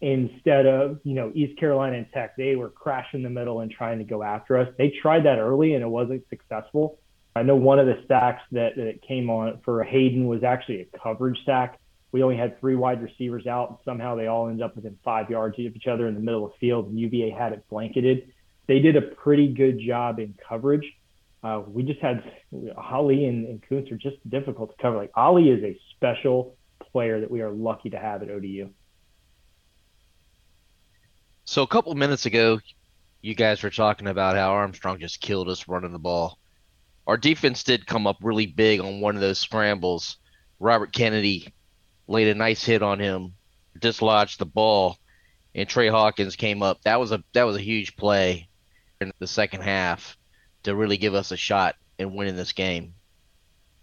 instead 0.00 0.66
of, 0.66 1.00
you 1.04 1.14
know, 1.14 1.32
East 1.34 1.58
Carolina 1.58 1.96
and 1.96 2.06
Tech. 2.12 2.36
They 2.36 2.56
were 2.56 2.68
crashing 2.68 3.22
the 3.22 3.30
middle 3.30 3.60
and 3.60 3.70
trying 3.70 3.98
to 3.98 4.04
go 4.04 4.22
after 4.22 4.58
us. 4.58 4.68
They 4.76 4.92
tried 5.00 5.24
that 5.24 5.38
early 5.38 5.74
and 5.74 5.82
it 5.82 5.88
wasn't 5.88 6.24
successful. 6.28 6.98
I 7.36 7.42
know 7.42 7.56
one 7.56 7.78
of 7.78 7.86
the 7.86 8.00
stacks 8.04 8.42
that, 8.52 8.76
that 8.76 9.02
came 9.06 9.28
on 9.30 9.60
for 9.64 9.82
Hayden 9.82 10.26
was 10.26 10.44
actually 10.44 10.82
a 10.82 10.98
coverage 10.98 11.38
stack. 11.42 11.80
We 12.12 12.22
only 12.22 12.36
had 12.36 12.60
three 12.60 12.76
wide 12.76 13.02
receivers 13.02 13.48
out, 13.48 13.70
and 13.70 13.78
somehow 13.84 14.14
they 14.14 14.28
all 14.28 14.46
ended 14.46 14.62
up 14.62 14.76
within 14.76 14.96
five 15.04 15.30
yards 15.30 15.58
of 15.58 15.74
each 15.74 15.88
other 15.88 16.06
in 16.06 16.14
the 16.14 16.20
middle 16.20 16.46
of 16.46 16.52
the 16.52 16.58
field, 16.58 16.86
and 16.86 16.96
UVA 16.96 17.30
had 17.30 17.52
it 17.52 17.64
blanketed 17.68 18.32
they 18.66 18.78
did 18.78 18.96
a 18.96 19.02
pretty 19.02 19.48
good 19.48 19.78
job 19.78 20.18
in 20.18 20.34
coverage. 20.48 20.90
Uh, 21.42 21.62
we 21.66 21.82
just 21.82 22.00
had 22.00 22.24
Ali 22.76 23.26
and, 23.26 23.46
and 23.70 23.92
are 23.92 23.96
just 23.96 24.16
difficult 24.28 24.70
to 24.76 24.82
cover. 24.82 24.96
Like 24.96 25.10
Ali 25.14 25.50
is 25.50 25.62
a 25.62 25.78
special 25.90 26.56
player 26.80 27.20
that 27.20 27.30
we 27.30 27.42
are 27.42 27.50
lucky 27.50 27.90
to 27.90 27.98
have 27.98 28.22
at 28.22 28.30
ODU. 28.30 28.70
So 31.44 31.62
a 31.62 31.66
couple 31.66 31.94
minutes 31.94 32.24
ago, 32.24 32.60
you 33.20 33.34
guys 33.34 33.62
were 33.62 33.70
talking 33.70 34.06
about 34.06 34.36
how 34.36 34.52
Armstrong 34.52 35.00
just 35.00 35.20
killed 35.20 35.50
us 35.50 35.68
running 35.68 35.92
the 35.92 35.98
ball. 35.98 36.38
Our 37.06 37.18
defense 37.18 37.62
did 37.62 37.86
come 37.86 38.06
up 38.06 38.16
really 38.22 38.46
big 38.46 38.80
on 38.80 39.02
one 39.02 39.14
of 39.14 39.20
those 39.20 39.38
scrambles. 39.38 40.16
Robert 40.58 40.92
Kennedy 40.92 41.52
laid 42.08 42.28
a 42.28 42.34
nice 42.34 42.64
hit 42.64 42.82
on 42.82 42.98
him, 42.98 43.34
dislodged 43.78 44.38
the 44.38 44.46
ball, 44.46 44.96
and 45.54 45.68
Trey 45.68 45.88
Hawkins 45.88 46.36
came 46.36 46.62
up. 46.62 46.80
That 46.84 46.98
was 46.98 47.12
a 47.12 47.22
that 47.34 47.44
was 47.44 47.56
a 47.56 47.60
huge 47.60 47.96
play 47.96 48.48
in 49.08 49.12
the 49.18 49.26
second 49.26 49.62
half 49.62 50.16
to 50.64 50.74
really 50.74 50.96
give 50.96 51.14
us 51.14 51.30
a 51.30 51.36
shot 51.36 51.76
in 51.98 52.14
winning 52.14 52.36
this 52.36 52.52
game. 52.52 52.94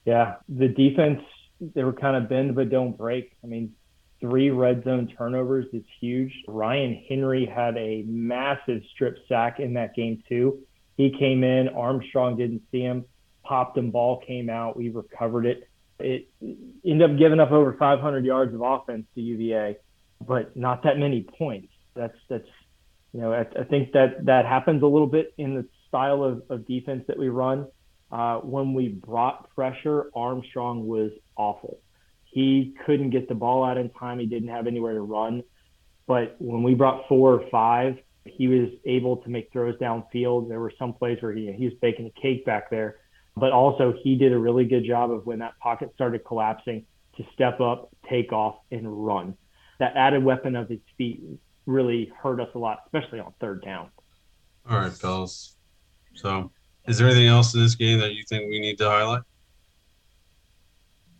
Yeah, 0.05 0.35
the 0.49 0.67
defense 0.67 1.21
they 1.61 1.83
were 1.83 1.93
kind 1.93 2.15
of 2.15 2.27
bend 2.27 2.55
but 2.55 2.69
don't 2.69 2.97
break. 2.97 3.35
I 3.43 3.47
mean, 3.47 3.73
three 4.19 4.49
red 4.49 4.83
zone 4.83 5.11
turnovers 5.17 5.67
is 5.73 5.83
huge. 5.99 6.33
Ryan 6.47 7.03
Henry 7.07 7.45
had 7.45 7.77
a 7.77 8.03
massive 8.07 8.81
strip 8.93 9.17
sack 9.27 9.59
in 9.59 9.73
that 9.73 9.95
game 9.95 10.23
too. 10.27 10.59
He 10.97 11.15
came 11.17 11.43
in, 11.43 11.69
Armstrong 11.69 12.37
didn't 12.37 12.63
see 12.71 12.81
him, 12.81 13.05
popped 13.43 13.77
him, 13.77 13.91
ball 13.91 14.21
came 14.25 14.49
out, 14.49 14.77
we 14.77 14.89
recovered 14.89 15.45
it. 15.45 15.67
It 15.99 16.27
ended 16.85 17.11
up 17.11 17.17
giving 17.17 17.39
up 17.39 17.51
over 17.51 17.73
500 17.73 18.25
yards 18.25 18.53
of 18.55 18.61
offense 18.61 19.05
to 19.15 19.21
UVA, 19.21 19.77
but 20.19 20.55
not 20.55 20.83
that 20.83 20.97
many 20.97 21.21
points. 21.21 21.73
That's 21.93 22.17
that's 22.27 22.47
you 23.13 23.21
know 23.21 23.33
I, 23.33 23.41
I 23.59 23.63
think 23.65 23.93
that 23.93 24.25
that 24.25 24.45
happens 24.45 24.83
a 24.83 24.87
little 24.87 25.07
bit 25.07 25.33
in 25.37 25.55
the 25.55 25.65
style 25.87 26.23
of, 26.23 26.43
of 26.49 26.65
defense 26.65 27.03
that 27.07 27.17
we 27.17 27.29
run. 27.29 27.67
Uh, 28.11 28.37
when 28.39 28.73
we 28.73 28.89
brought 28.89 29.49
pressure, 29.55 30.09
Armstrong 30.15 30.85
was 30.85 31.11
awful. 31.37 31.79
He 32.25 32.75
couldn't 32.85 33.09
get 33.09 33.27
the 33.27 33.35
ball 33.35 33.63
out 33.63 33.77
in 33.77 33.89
time. 33.91 34.19
He 34.19 34.25
didn't 34.25 34.49
have 34.49 34.67
anywhere 34.67 34.93
to 34.93 35.01
run. 35.01 35.43
But 36.07 36.35
when 36.39 36.63
we 36.63 36.73
brought 36.73 37.07
four 37.07 37.33
or 37.33 37.49
five, 37.49 37.97
he 38.25 38.47
was 38.47 38.69
able 38.85 39.17
to 39.17 39.29
make 39.29 39.51
throws 39.51 39.77
downfield. 39.79 40.49
There 40.49 40.59
were 40.59 40.73
some 40.77 40.93
plays 40.93 41.21
where 41.21 41.33
he, 41.33 41.51
he 41.51 41.65
was 41.65 41.73
baking 41.81 42.05
a 42.05 42.21
cake 42.21 42.45
back 42.45 42.69
there. 42.69 42.97
But 43.35 43.51
also, 43.51 43.93
he 44.01 44.15
did 44.15 44.33
a 44.33 44.37
really 44.37 44.65
good 44.65 44.85
job 44.85 45.11
of 45.11 45.25
when 45.25 45.39
that 45.39 45.57
pocket 45.59 45.91
started 45.95 46.25
collapsing 46.25 46.85
to 47.17 47.23
step 47.33 47.59
up, 47.59 47.89
take 48.09 48.33
off, 48.33 48.55
and 48.71 49.05
run. 49.05 49.35
That 49.79 49.93
added 49.95 50.23
weapon 50.23 50.55
of 50.55 50.69
his 50.69 50.79
feet 50.97 51.21
really 51.65 52.11
hurt 52.21 52.39
us 52.39 52.49
a 52.55 52.57
lot, 52.57 52.79
especially 52.85 53.19
on 53.19 53.33
third 53.39 53.63
down. 53.63 53.89
All 54.69 54.77
right, 54.77 54.91
fellas. 54.91 55.55
So, 56.13 56.51
is 56.87 56.97
there 56.97 57.07
anything 57.07 57.27
else 57.27 57.53
in 57.53 57.61
this 57.61 57.75
game 57.75 57.99
that 57.99 58.13
you 58.13 58.23
think 58.27 58.49
we 58.49 58.59
need 58.59 58.77
to 58.79 58.89
highlight? 58.89 59.21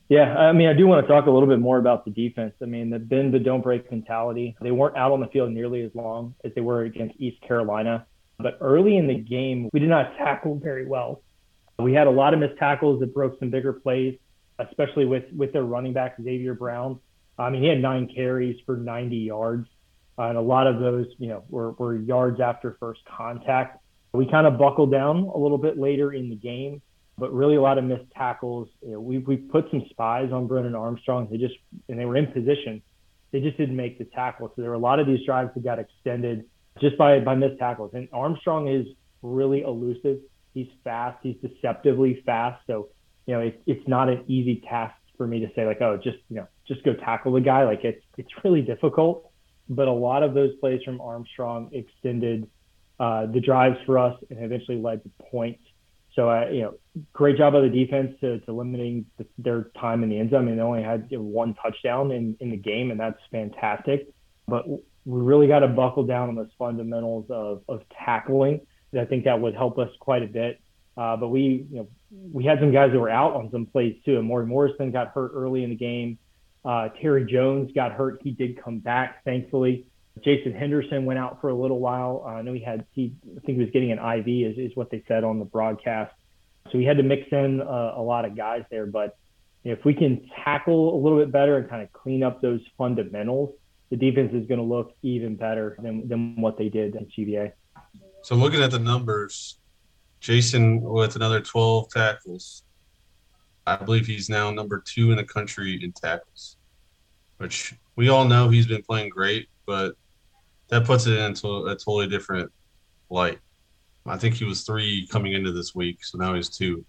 Yeah, 0.09 0.35
I 0.35 0.51
mean, 0.51 0.67
I 0.67 0.73
do 0.73 0.87
want 0.87 1.07
to 1.07 1.11
talk 1.11 1.27
a 1.27 1.31
little 1.31 1.47
bit 1.47 1.59
more 1.59 1.77
about 1.77 2.03
the 2.03 2.11
defense. 2.11 2.53
I 2.61 2.65
mean, 2.65 2.89
the 2.89 2.99
bend 2.99 3.31
but 3.31 3.43
don't 3.43 3.61
break 3.61 3.89
mentality. 3.89 4.57
They 4.61 4.71
weren't 4.71 4.97
out 4.97 5.13
on 5.13 5.21
the 5.21 5.27
field 5.27 5.51
nearly 5.51 5.83
as 5.83 5.91
long 5.95 6.35
as 6.43 6.51
they 6.53 6.59
were 6.59 6.81
against 6.81 7.15
East 7.17 7.41
Carolina. 7.47 8.05
But 8.37 8.57
early 8.59 8.97
in 8.97 9.07
the 9.07 9.15
game, 9.15 9.69
we 9.71 9.79
did 9.79 9.87
not 9.87 10.17
tackle 10.17 10.55
very 10.55 10.85
well. 10.85 11.23
We 11.79 11.93
had 11.93 12.07
a 12.07 12.11
lot 12.11 12.33
of 12.33 12.41
missed 12.41 12.57
tackles 12.57 12.99
that 12.99 13.13
broke 13.13 13.39
some 13.39 13.51
bigger 13.51 13.71
plays, 13.71 14.17
especially 14.59 15.05
with 15.05 15.23
with 15.35 15.53
their 15.53 15.63
running 15.63 15.93
back 15.93 16.17
Xavier 16.21 16.55
Brown. 16.55 16.99
I 17.37 17.49
mean, 17.49 17.61
he 17.61 17.69
had 17.69 17.81
nine 17.81 18.09
carries 18.13 18.59
for 18.65 18.75
90 18.75 19.15
yards, 19.15 19.69
uh, 20.21 20.29
and 20.29 20.37
a 20.37 20.41
lot 20.41 20.67
of 20.67 20.79
those, 20.79 21.07
you 21.17 21.27
know, 21.27 21.43
were, 21.49 21.71
were 21.71 21.95
yards 21.95 22.39
after 22.39 22.77
first 22.79 23.01
contact. 23.05 23.79
We 24.13 24.29
kind 24.29 24.45
of 24.45 24.59
buckled 24.59 24.91
down 24.91 25.31
a 25.33 25.37
little 25.37 25.57
bit 25.57 25.79
later 25.79 26.13
in 26.13 26.29
the 26.29 26.35
game, 26.35 26.81
but 27.17 27.33
really 27.33 27.55
a 27.55 27.61
lot 27.61 27.79
of 27.79 27.85
missed 27.85 28.11
tackles. 28.15 28.69
You 28.83 28.91
know, 28.91 28.99
we 28.99 29.17
we 29.17 29.37
put 29.37 29.65
some 29.71 29.83
spies 29.89 30.31
on 30.31 30.45
Brennan 30.45 30.75
Armstrong. 30.75 31.27
They 31.31 31.37
just 31.37 31.55
and 31.89 31.97
they 31.97 32.05
were 32.05 32.17
in 32.17 32.27
position. 32.27 32.83
They 33.31 33.39
just 33.39 33.57
didn't 33.57 33.75
make 33.75 33.97
the 33.97 34.05
tackle. 34.05 34.49
So 34.49 34.61
there 34.61 34.69
were 34.69 34.75
a 34.75 34.79
lot 34.79 34.99
of 34.99 35.07
these 35.07 35.25
drives 35.25 35.51
that 35.55 35.63
got 35.63 35.79
extended 35.79 36.45
just 36.79 36.99
by 36.99 37.19
by 37.21 37.33
missed 37.33 37.57
tackles. 37.57 37.91
And 37.95 38.07
Armstrong 38.13 38.67
is 38.67 38.85
really 39.23 39.61
elusive. 39.61 40.19
He's 40.53 40.67
fast. 40.83 41.17
He's 41.23 41.37
deceptively 41.37 42.21
fast. 42.27 42.61
So 42.67 42.89
you 43.25 43.33
know, 43.33 43.41
it, 43.41 43.63
it's 43.65 43.87
not 43.87 44.09
an 44.09 44.25
easy 44.27 44.61
task 44.69 44.93
for 45.17 45.25
me 45.25 45.39
to 45.39 45.47
say 45.55 45.65
like, 45.65 45.81
oh, 45.81 45.97
just 45.97 46.17
you 46.29 46.35
know, 46.35 46.47
just 46.67 46.83
go 46.83 46.93
tackle 46.93 47.31
the 47.31 47.41
guy. 47.41 47.63
Like 47.63 47.83
it's 47.83 48.03
it's 48.17 48.29
really 48.43 48.61
difficult. 48.61 49.30
But 49.71 49.87
a 49.87 49.93
lot 49.93 50.21
of 50.21 50.33
those 50.33 50.53
plays 50.59 50.81
from 50.83 50.99
Armstrong 50.99 51.69
extended 51.71 52.49
uh, 52.99 53.25
the 53.25 53.39
drives 53.39 53.77
for 53.85 53.97
us 53.97 54.15
and 54.29 54.43
eventually 54.43 54.77
led 54.77 55.01
to 55.03 55.09
points. 55.31 55.63
So, 56.13 56.29
uh, 56.29 56.49
you 56.51 56.61
know, 56.63 56.73
great 57.13 57.37
job 57.37 57.55
of 57.55 57.63
the 57.63 57.69
defense 57.69 58.13
to, 58.19 58.39
to 58.41 58.51
limiting 58.51 59.05
the, 59.17 59.25
their 59.37 59.71
time 59.79 60.03
in 60.03 60.09
the 60.09 60.19
end 60.19 60.31
zone. 60.31 60.41
I 60.41 60.45
mean, 60.45 60.57
they 60.57 60.61
only 60.61 60.83
had 60.83 61.07
one 61.11 61.55
touchdown 61.55 62.11
in, 62.11 62.35
in 62.41 62.51
the 62.51 62.57
game, 62.57 62.91
and 62.91 62.99
that's 62.99 63.19
fantastic. 63.31 64.09
But 64.45 64.67
we 64.67 64.81
really 65.05 65.47
got 65.47 65.59
to 65.59 65.69
buckle 65.69 66.03
down 66.03 66.27
on 66.27 66.35
those 66.35 66.51
fundamentals 66.59 67.27
of, 67.29 67.63
of 67.69 67.83
tackling. 68.05 68.59
I 68.99 69.05
think 69.05 69.23
that 69.23 69.39
would 69.39 69.55
help 69.55 69.79
us 69.79 69.89
quite 70.01 70.21
a 70.21 70.27
bit. 70.27 70.59
Uh, 70.97 71.15
but 71.15 71.29
we, 71.29 71.65
you 71.71 71.77
know, 71.77 71.87
we 72.33 72.43
had 72.43 72.59
some 72.59 72.73
guys 72.73 72.91
that 72.91 72.99
were 72.99 73.09
out 73.09 73.33
on 73.33 73.49
some 73.51 73.65
plays 73.65 73.95
too. 74.03 74.17
And 74.19 74.27
Maury 74.27 74.45
Morrison 74.45 74.91
got 74.91 75.13
hurt 75.15 75.31
early 75.33 75.63
in 75.63 75.69
the 75.69 75.77
game. 75.77 76.19
Uh, 76.63 76.89
Terry 77.01 77.25
Jones 77.25 77.71
got 77.73 77.91
hurt. 77.91 78.21
He 78.23 78.31
did 78.31 78.61
come 78.61 78.79
back, 78.79 79.23
thankfully. 79.23 79.85
Jason 80.23 80.53
Henderson 80.53 81.05
went 81.05 81.19
out 81.19 81.39
for 81.41 81.49
a 81.49 81.53
little 81.53 81.79
while. 81.79 82.23
Uh, 82.25 82.29
I 82.29 82.41
know 82.41 82.53
he 82.53 82.59
had, 82.59 82.85
he, 82.91 83.13
I 83.25 83.39
think 83.41 83.57
he 83.57 83.63
was 83.63 83.71
getting 83.71 83.91
an 83.91 83.99
IV, 83.99 84.27
is, 84.27 84.57
is 84.57 84.75
what 84.75 84.91
they 84.91 85.03
said 85.07 85.23
on 85.23 85.39
the 85.39 85.45
broadcast. 85.45 86.13
So 86.71 86.77
we 86.77 86.85
had 86.85 86.97
to 86.97 87.03
mix 87.03 87.27
in 87.31 87.61
uh, 87.61 87.93
a 87.95 88.01
lot 88.01 88.25
of 88.25 88.35
guys 88.35 88.63
there. 88.69 88.85
But 88.85 89.17
if 89.63 89.83
we 89.85 89.93
can 89.93 90.29
tackle 90.43 90.95
a 90.95 90.99
little 91.01 91.17
bit 91.17 91.31
better 91.31 91.57
and 91.57 91.69
kind 91.69 91.81
of 91.81 91.91
clean 91.93 92.23
up 92.23 92.41
those 92.41 92.61
fundamentals, 92.77 93.55
the 93.89 93.97
defense 93.97 94.31
is 94.33 94.47
going 94.47 94.59
to 94.59 94.65
look 94.65 94.93
even 95.01 95.35
better 95.35 95.77
than, 95.81 96.07
than 96.07 96.39
what 96.39 96.57
they 96.57 96.69
did 96.69 96.95
at 96.95 97.17
UVA. 97.17 97.53
So, 98.23 98.35
looking 98.35 98.61
at 98.61 98.71
the 98.71 98.79
numbers, 98.79 99.57
Jason 100.19 100.81
with 100.81 101.15
another 101.15 101.41
12 101.41 101.89
tackles. 101.89 102.63
I 103.79 103.83
believe 103.83 104.05
he's 104.05 104.29
now 104.29 104.51
number 104.51 104.83
two 104.85 105.11
in 105.11 105.17
the 105.17 105.23
country 105.23 105.79
in 105.83 105.91
tackles, 105.93 106.57
which 107.37 107.75
we 107.95 108.09
all 108.09 108.25
know 108.25 108.49
he's 108.49 108.67
been 108.67 108.83
playing 108.83 109.09
great, 109.09 109.47
but 109.65 109.93
that 110.69 110.85
puts 110.85 111.07
it 111.07 111.17
into 111.17 111.65
a 111.67 111.75
totally 111.75 112.07
different 112.07 112.51
light. 113.09 113.39
I 114.05 114.17
think 114.17 114.35
he 114.35 114.45
was 114.45 114.63
three 114.63 115.07
coming 115.07 115.33
into 115.33 115.51
this 115.51 115.75
week, 115.75 116.03
so 116.03 116.17
now 116.17 116.33
he's 116.33 116.49
two. 116.49 116.83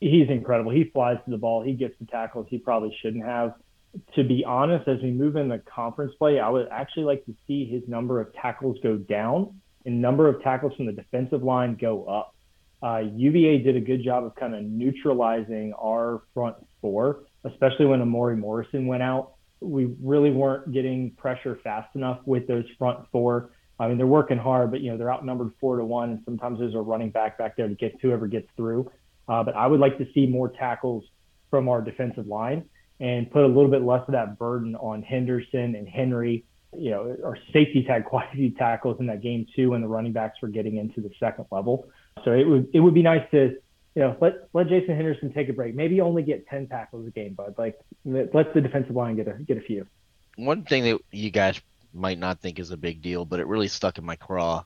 He's 0.00 0.28
incredible. 0.28 0.70
He 0.72 0.84
flies 0.84 1.18
to 1.24 1.30
the 1.30 1.38
ball. 1.38 1.62
He 1.62 1.74
gets 1.74 1.94
the 1.98 2.06
tackles 2.06 2.46
he 2.48 2.58
probably 2.58 2.96
shouldn't 3.00 3.24
have. 3.24 3.54
to 4.14 4.24
be 4.24 4.44
honest, 4.44 4.88
as 4.88 5.00
we 5.02 5.10
move 5.10 5.36
into 5.36 5.58
conference 5.58 6.14
play, 6.18 6.40
I 6.40 6.48
would 6.48 6.68
actually 6.70 7.04
like 7.04 7.24
to 7.26 7.34
see 7.46 7.66
his 7.66 7.82
number 7.88 8.20
of 8.20 8.32
tackles 8.34 8.78
go 8.82 8.96
down 8.96 9.60
and 9.84 10.00
number 10.00 10.28
of 10.28 10.42
tackles 10.42 10.74
from 10.76 10.86
the 10.86 10.92
defensive 10.92 11.42
line 11.42 11.76
go 11.80 12.04
up. 12.04 12.34
Uh, 12.82 13.02
UVA 13.14 13.58
did 13.58 13.76
a 13.76 13.80
good 13.80 14.02
job 14.02 14.24
of 14.24 14.34
kind 14.34 14.54
of 14.54 14.62
neutralizing 14.64 15.72
our 15.74 16.22
front 16.34 16.56
four, 16.80 17.24
especially 17.44 17.86
when 17.86 18.00
Amori 18.00 18.36
Morrison 18.36 18.86
went 18.86 19.02
out. 19.02 19.34
We 19.60 19.94
really 20.02 20.30
weren't 20.30 20.72
getting 20.72 21.12
pressure 21.12 21.60
fast 21.62 21.94
enough 21.94 22.20
with 22.26 22.48
those 22.48 22.64
front 22.78 23.06
four. 23.12 23.50
I 23.78 23.88
mean, 23.88 23.96
they're 23.96 24.06
working 24.06 24.38
hard, 24.38 24.70
but 24.70 24.80
you 24.80 24.90
know 24.90 24.96
they're 24.96 25.12
outnumbered 25.12 25.52
four 25.60 25.76
to 25.76 25.84
one, 25.84 26.10
and 26.10 26.20
sometimes 26.24 26.58
there's 26.58 26.74
a 26.74 26.80
running 26.80 27.10
back 27.10 27.38
back 27.38 27.56
there 27.56 27.68
to 27.68 27.74
get 27.74 27.96
whoever 28.02 28.26
gets 28.26 28.48
through. 28.56 28.90
Uh, 29.28 29.44
but 29.44 29.54
I 29.54 29.66
would 29.66 29.80
like 29.80 29.98
to 29.98 30.06
see 30.12 30.26
more 30.26 30.48
tackles 30.48 31.04
from 31.50 31.68
our 31.68 31.80
defensive 31.80 32.26
line 32.26 32.64
and 32.98 33.30
put 33.30 33.44
a 33.44 33.46
little 33.46 33.70
bit 33.70 33.82
less 33.82 34.02
of 34.08 34.12
that 34.12 34.38
burden 34.38 34.74
on 34.76 35.02
Henderson 35.02 35.74
and 35.74 35.88
Henry. 35.88 36.44
You 36.76 36.90
know, 36.90 37.16
our 37.24 37.36
safeties 37.52 37.86
had 37.88 38.04
quite 38.04 38.28
a 38.32 38.36
few 38.36 38.50
tackles 38.50 38.98
in 38.98 39.06
that 39.06 39.22
game 39.22 39.46
too, 39.54 39.70
when 39.70 39.80
the 39.80 39.88
running 39.88 40.12
backs 40.12 40.38
were 40.42 40.48
getting 40.48 40.76
into 40.76 41.00
the 41.00 41.10
second 41.20 41.46
level. 41.50 41.88
So 42.24 42.32
it 42.32 42.44
would 42.44 42.68
it 42.72 42.80
would 42.80 42.94
be 42.94 43.02
nice 43.02 43.28
to 43.32 43.56
you 43.94 44.02
know 44.02 44.16
let 44.20 44.48
let 44.52 44.68
Jason 44.68 44.94
Henderson 44.96 45.32
take 45.32 45.48
a 45.48 45.52
break. 45.52 45.74
Maybe 45.74 46.00
only 46.00 46.22
get 46.22 46.46
ten 46.46 46.68
tackles 46.68 47.06
a 47.06 47.10
game, 47.10 47.34
but 47.34 47.58
like 47.58 47.78
let 48.04 48.54
the 48.54 48.60
defensive 48.60 48.94
line 48.94 49.16
get 49.16 49.28
a 49.28 49.32
get 49.32 49.58
a 49.58 49.60
few. 49.60 49.86
One 50.36 50.64
thing 50.64 50.84
that 50.84 50.98
you 51.10 51.30
guys 51.30 51.60
might 51.92 52.18
not 52.18 52.40
think 52.40 52.58
is 52.58 52.70
a 52.70 52.76
big 52.76 53.02
deal, 53.02 53.24
but 53.24 53.40
it 53.40 53.46
really 53.46 53.68
stuck 53.68 53.98
in 53.98 54.04
my 54.04 54.16
craw 54.16 54.64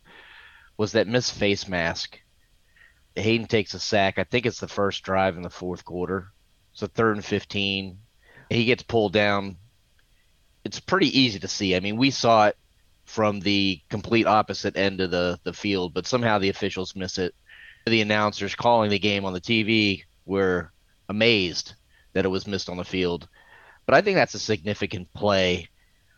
was 0.76 0.92
that 0.92 1.08
Miss 1.08 1.30
face 1.30 1.68
mask. 1.68 2.20
Hayden 3.16 3.46
takes 3.46 3.74
a 3.74 3.80
sack. 3.80 4.18
I 4.18 4.24
think 4.24 4.44
it's 4.44 4.60
the 4.60 4.68
first 4.68 5.02
drive 5.02 5.36
in 5.36 5.42
the 5.42 5.50
fourth 5.50 5.84
quarter. 5.84 6.28
So 6.74 6.86
third 6.86 7.16
and 7.16 7.24
15. 7.24 7.98
He 8.50 8.64
gets 8.66 8.82
pulled 8.82 9.14
down. 9.14 9.56
It's 10.64 10.78
pretty 10.78 11.18
easy 11.18 11.38
to 11.38 11.48
see. 11.48 11.74
I 11.74 11.80
mean, 11.80 11.96
we 11.96 12.10
saw 12.10 12.48
it 12.48 12.56
from 13.06 13.40
the 13.40 13.80
complete 13.88 14.26
opposite 14.26 14.76
end 14.76 15.00
of 15.00 15.10
the, 15.10 15.38
the 15.44 15.52
field, 15.52 15.94
but 15.94 16.06
somehow 16.06 16.38
the 16.38 16.50
officials 16.50 16.94
miss 16.94 17.18
it. 17.18 17.34
The 17.86 18.00
announcers 18.00 18.54
calling 18.54 18.90
the 18.90 18.98
game 18.98 19.24
on 19.24 19.32
the 19.32 19.40
TV 19.40 20.02
were 20.24 20.72
amazed 21.08 21.74
that 22.12 22.24
it 22.24 22.28
was 22.28 22.46
missed 22.46 22.68
on 22.68 22.76
the 22.76 22.84
field. 22.84 23.28
But 23.86 23.94
I 23.94 24.00
think 24.00 24.16
that's 24.16 24.34
a 24.34 24.40
significant 24.40 25.12
play 25.14 25.68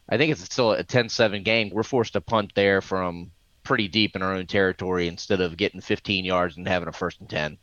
I 0.08 0.16
think 0.16 0.32
it's 0.32 0.42
still 0.42 0.72
a 0.72 0.82
10-7 0.82 1.44
game. 1.44 1.70
We're 1.70 1.82
forced 1.82 2.14
to 2.14 2.20
punt 2.20 2.52
there 2.54 2.80
from 2.80 3.30
pretty 3.62 3.88
deep 3.88 4.16
in 4.16 4.22
our 4.22 4.34
own 4.34 4.46
territory 4.46 5.06
instead 5.06 5.40
of 5.40 5.56
getting 5.56 5.80
15 5.80 6.24
yards 6.24 6.56
and 6.56 6.66
having 6.66 6.88
a 6.88 6.92
first 6.92 7.20
and 7.20 7.28
10. 7.28 7.58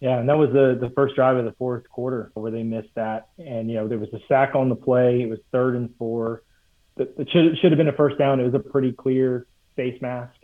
Yeah, 0.00 0.18
and 0.18 0.28
that 0.28 0.36
was 0.36 0.50
the 0.50 0.76
the 0.78 0.90
first 0.90 1.14
drive 1.14 1.36
of 1.38 1.46
the 1.46 1.52
fourth 1.52 1.88
quarter 1.88 2.30
where 2.34 2.50
they 2.50 2.62
missed 2.62 2.94
that, 2.94 3.28
and 3.38 3.70
you 3.70 3.76
know 3.76 3.88
there 3.88 3.96
was 3.96 4.12
a 4.12 4.20
sack 4.28 4.54
on 4.54 4.68
the 4.68 4.74
play. 4.74 5.22
It 5.22 5.30
was 5.30 5.38
third 5.50 5.76
and 5.76 5.88
four. 5.96 6.42
It 6.96 7.28
should 7.30 7.58
should 7.60 7.72
have 7.72 7.78
been 7.78 7.88
a 7.88 7.92
first 7.92 8.18
down. 8.18 8.40
It 8.40 8.44
was 8.44 8.54
a 8.54 8.58
pretty 8.58 8.92
clear 8.92 9.46
face 9.76 10.00
mask, 10.00 10.34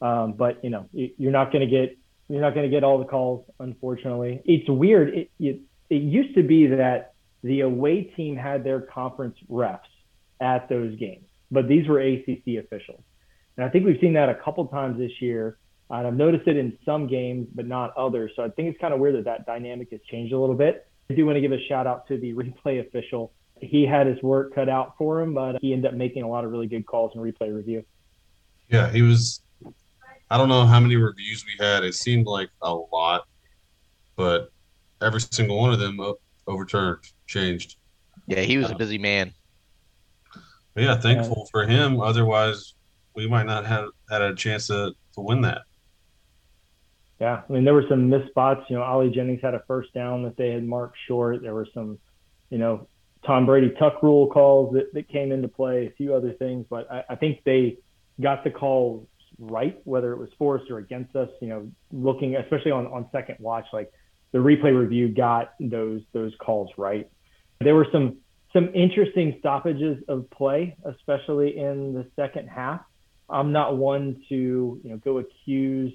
um, 0.00 0.32
but 0.32 0.64
you 0.64 0.70
know 0.70 0.88
you're 0.92 1.32
not 1.32 1.52
going 1.52 1.68
to 1.68 1.70
get 1.70 1.98
you're 2.28 2.40
not 2.40 2.54
going 2.54 2.68
to 2.68 2.74
get 2.74 2.84
all 2.84 2.98
the 2.98 3.04
calls. 3.04 3.44
Unfortunately, 3.58 4.40
it's 4.44 4.68
weird. 4.68 5.14
It, 5.14 5.30
it 5.38 5.60
it 5.90 6.02
used 6.02 6.34
to 6.36 6.42
be 6.42 6.68
that 6.68 7.14
the 7.42 7.60
away 7.60 8.04
team 8.04 8.36
had 8.36 8.64
their 8.64 8.80
conference 8.80 9.36
refs 9.50 9.80
at 10.40 10.68
those 10.68 10.96
games, 10.98 11.26
but 11.50 11.68
these 11.68 11.86
were 11.86 12.00
ACC 12.00 12.64
officials. 12.64 13.02
And 13.56 13.68
I 13.68 13.68
think 13.68 13.84
we've 13.84 13.98
seen 14.00 14.14
that 14.14 14.30
a 14.30 14.34
couple 14.34 14.66
times 14.68 14.98
this 14.98 15.12
year. 15.20 15.58
And 15.90 16.06
I've 16.06 16.14
noticed 16.14 16.46
it 16.46 16.56
in 16.56 16.78
some 16.84 17.08
games, 17.08 17.48
but 17.52 17.66
not 17.66 17.94
others. 17.96 18.30
So 18.36 18.44
I 18.44 18.48
think 18.48 18.68
it's 18.68 18.80
kind 18.80 18.94
of 18.94 19.00
weird 19.00 19.16
that 19.16 19.24
that 19.24 19.44
dynamic 19.44 19.90
has 19.90 20.00
changed 20.10 20.32
a 20.32 20.38
little 20.38 20.54
bit. 20.54 20.86
I 21.10 21.14
do 21.14 21.26
want 21.26 21.36
to 21.36 21.40
give 21.40 21.52
a 21.52 21.62
shout 21.68 21.86
out 21.86 22.06
to 22.08 22.16
the 22.16 22.32
replay 22.34 22.80
official. 22.80 23.32
He 23.60 23.84
had 23.84 24.06
his 24.06 24.22
work 24.22 24.54
cut 24.54 24.68
out 24.68 24.94
for 24.96 25.20
him, 25.20 25.34
but 25.34 25.58
he 25.60 25.72
ended 25.72 25.92
up 25.92 25.96
making 25.96 26.22
a 26.22 26.28
lot 26.28 26.44
of 26.44 26.50
really 26.50 26.66
good 26.66 26.86
calls 26.86 27.12
in 27.14 27.20
replay 27.20 27.54
review. 27.54 27.84
Yeah, 28.68 28.90
he 28.90 29.02
was. 29.02 29.42
I 30.30 30.38
don't 30.38 30.48
know 30.48 30.64
how 30.64 30.78
many 30.78 30.96
reviews 30.96 31.44
we 31.44 31.64
had. 31.64 31.82
It 31.82 31.94
seemed 31.94 32.26
like 32.26 32.50
a 32.62 32.72
lot, 32.72 33.26
but 34.16 34.52
every 35.02 35.20
single 35.20 35.58
one 35.58 35.72
of 35.72 35.80
them 35.80 35.98
overturned, 36.46 36.98
changed. 37.26 37.76
Yeah, 38.26 38.40
he 38.40 38.56
was 38.56 38.70
a 38.70 38.74
uh, 38.74 38.78
busy 38.78 38.98
man. 38.98 39.32
But 40.74 40.84
yeah, 40.84 40.96
thankful 40.96 41.44
yeah. 41.46 41.50
for 41.50 41.66
him. 41.66 42.00
Otherwise, 42.00 42.74
we 43.14 43.26
might 43.26 43.46
not 43.46 43.66
have 43.66 43.88
had 44.08 44.22
a 44.22 44.34
chance 44.34 44.68
to, 44.68 44.92
to 45.14 45.20
win 45.20 45.40
that. 45.42 45.62
Yeah, 47.20 47.42
I 47.46 47.52
mean, 47.52 47.64
there 47.64 47.74
were 47.74 47.84
some 47.88 48.08
missed 48.08 48.30
spots. 48.30 48.62
You 48.70 48.76
know, 48.76 48.82
Ali 48.82 49.10
Jennings 49.10 49.40
had 49.42 49.54
a 49.54 49.62
first 49.66 49.92
down 49.92 50.22
that 50.22 50.36
they 50.36 50.50
had 50.52 50.64
marked 50.64 50.96
short. 51.06 51.42
There 51.42 51.54
were 51.54 51.68
some, 51.74 51.98
you 52.48 52.58
know, 52.58 52.88
Tom 53.26 53.46
Brady 53.46 53.72
tuck 53.78 54.02
rule 54.02 54.28
calls 54.28 54.74
that, 54.74 54.92
that 54.94 55.08
came 55.08 55.32
into 55.32 55.48
play, 55.48 55.86
a 55.86 55.90
few 55.96 56.14
other 56.14 56.32
things. 56.32 56.66
But 56.68 56.90
I, 56.90 57.04
I 57.10 57.16
think 57.16 57.40
they 57.44 57.78
got 58.20 58.44
the 58.44 58.50
calls 58.50 59.06
right, 59.38 59.80
whether 59.84 60.12
it 60.12 60.18
was 60.18 60.28
forced 60.38 60.70
or 60.70 60.78
against 60.78 61.14
us. 61.16 61.28
You 61.40 61.48
know, 61.48 61.70
looking 61.92 62.36
especially 62.36 62.70
on 62.70 62.86
on 62.86 63.08
second 63.12 63.36
watch, 63.40 63.66
like 63.72 63.92
the 64.32 64.38
replay 64.38 64.78
review 64.78 65.08
got 65.08 65.54
those 65.60 66.02
those 66.12 66.32
calls 66.40 66.70
right. 66.76 67.10
There 67.60 67.74
were 67.74 67.86
some 67.92 68.18
some 68.52 68.70
interesting 68.74 69.36
stoppages 69.38 70.02
of 70.08 70.28
play, 70.30 70.76
especially 70.84 71.58
in 71.58 71.92
the 71.94 72.06
second 72.16 72.48
half. 72.48 72.80
I'm 73.28 73.52
not 73.52 73.76
one 73.76 74.22
to 74.28 74.34
you 74.82 74.90
know 74.90 74.96
go 74.96 75.18
accuse 75.18 75.92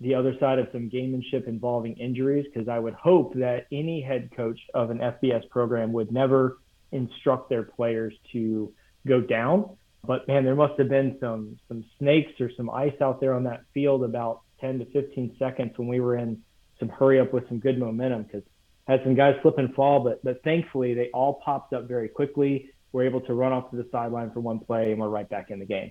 the 0.00 0.14
other 0.14 0.34
side 0.38 0.58
of 0.58 0.68
some 0.72 0.88
gamemanship 0.88 1.48
involving 1.48 1.96
injuries 1.96 2.46
because 2.52 2.68
I 2.68 2.78
would 2.78 2.94
hope 2.94 3.34
that 3.34 3.66
any 3.72 4.00
head 4.00 4.30
coach 4.36 4.58
of 4.74 4.90
an 4.90 4.98
FBS 4.98 5.48
program 5.50 5.92
would 5.92 6.12
never 6.12 6.58
instruct 6.92 7.50
their 7.50 7.64
players 7.64 8.14
to 8.32 8.72
go 9.06 9.20
down. 9.20 9.76
But 10.06 10.28
man, 10.28 10.44
there 10.44 10.54
must 10.54 10.78
have 10.78 10.88
been 10.88 11.16
some 11.20 11.58
some 11.66 11.84
snakes 11.98 12.40
or 12.40 12.50
some 12.56 12.70
ice 12.70 12.94
out 13.00 13.20
there 13.20 13.34
on 13.34 13.44
that 13.44 13.62
field 13.74 14.04
about 14.04 14.42
10 14.60 14.78
to 14.78 14.84
15 14.86 15.36
seconds 15.38 15.72
when 15.76 15.88
we 15.88 16.00
were 16.00 16.16
in 16.16 16.40
some 16.78 16.88
hurry 16.88 17.18
up 17.18 17.32
with 17.32 17.48
some 17.48 17.58
good 17.58 17.78
momentum 17.78 18.22
because 18.22 18.42
had 18.86 19.00
some 19.04 19.14
guys 19.14 19.34
slip 19.42 19.58
and 19.58 19.74
fall, 19.74 20.00
but 20.00 20.22
but 20.24 20.42
thankfully 20.42 20.94
they 20.94 21.10
all 21.12 21.40
popped 21.44 21.72
up 21.74 21.86
very 21.86 22.08
quickly. 22.08 22.70
We're 22.92 23.04
able 23.04 23.20
to 23.22 23.34
run 23.34 23.52
off 23.52 23.70
to 23.70 23.76
the 23.76 23.86
sideline 23.92 24.30
for 24.30 24.40
one 24.40 24.60
play, 24.60 24.92
and 24.92 25.00
we're 25.00 25.10
right 25.10 25.28
back 25.28 25.50
in 25.50 25.58
the 25.58 25.66
game. 25.66 25.90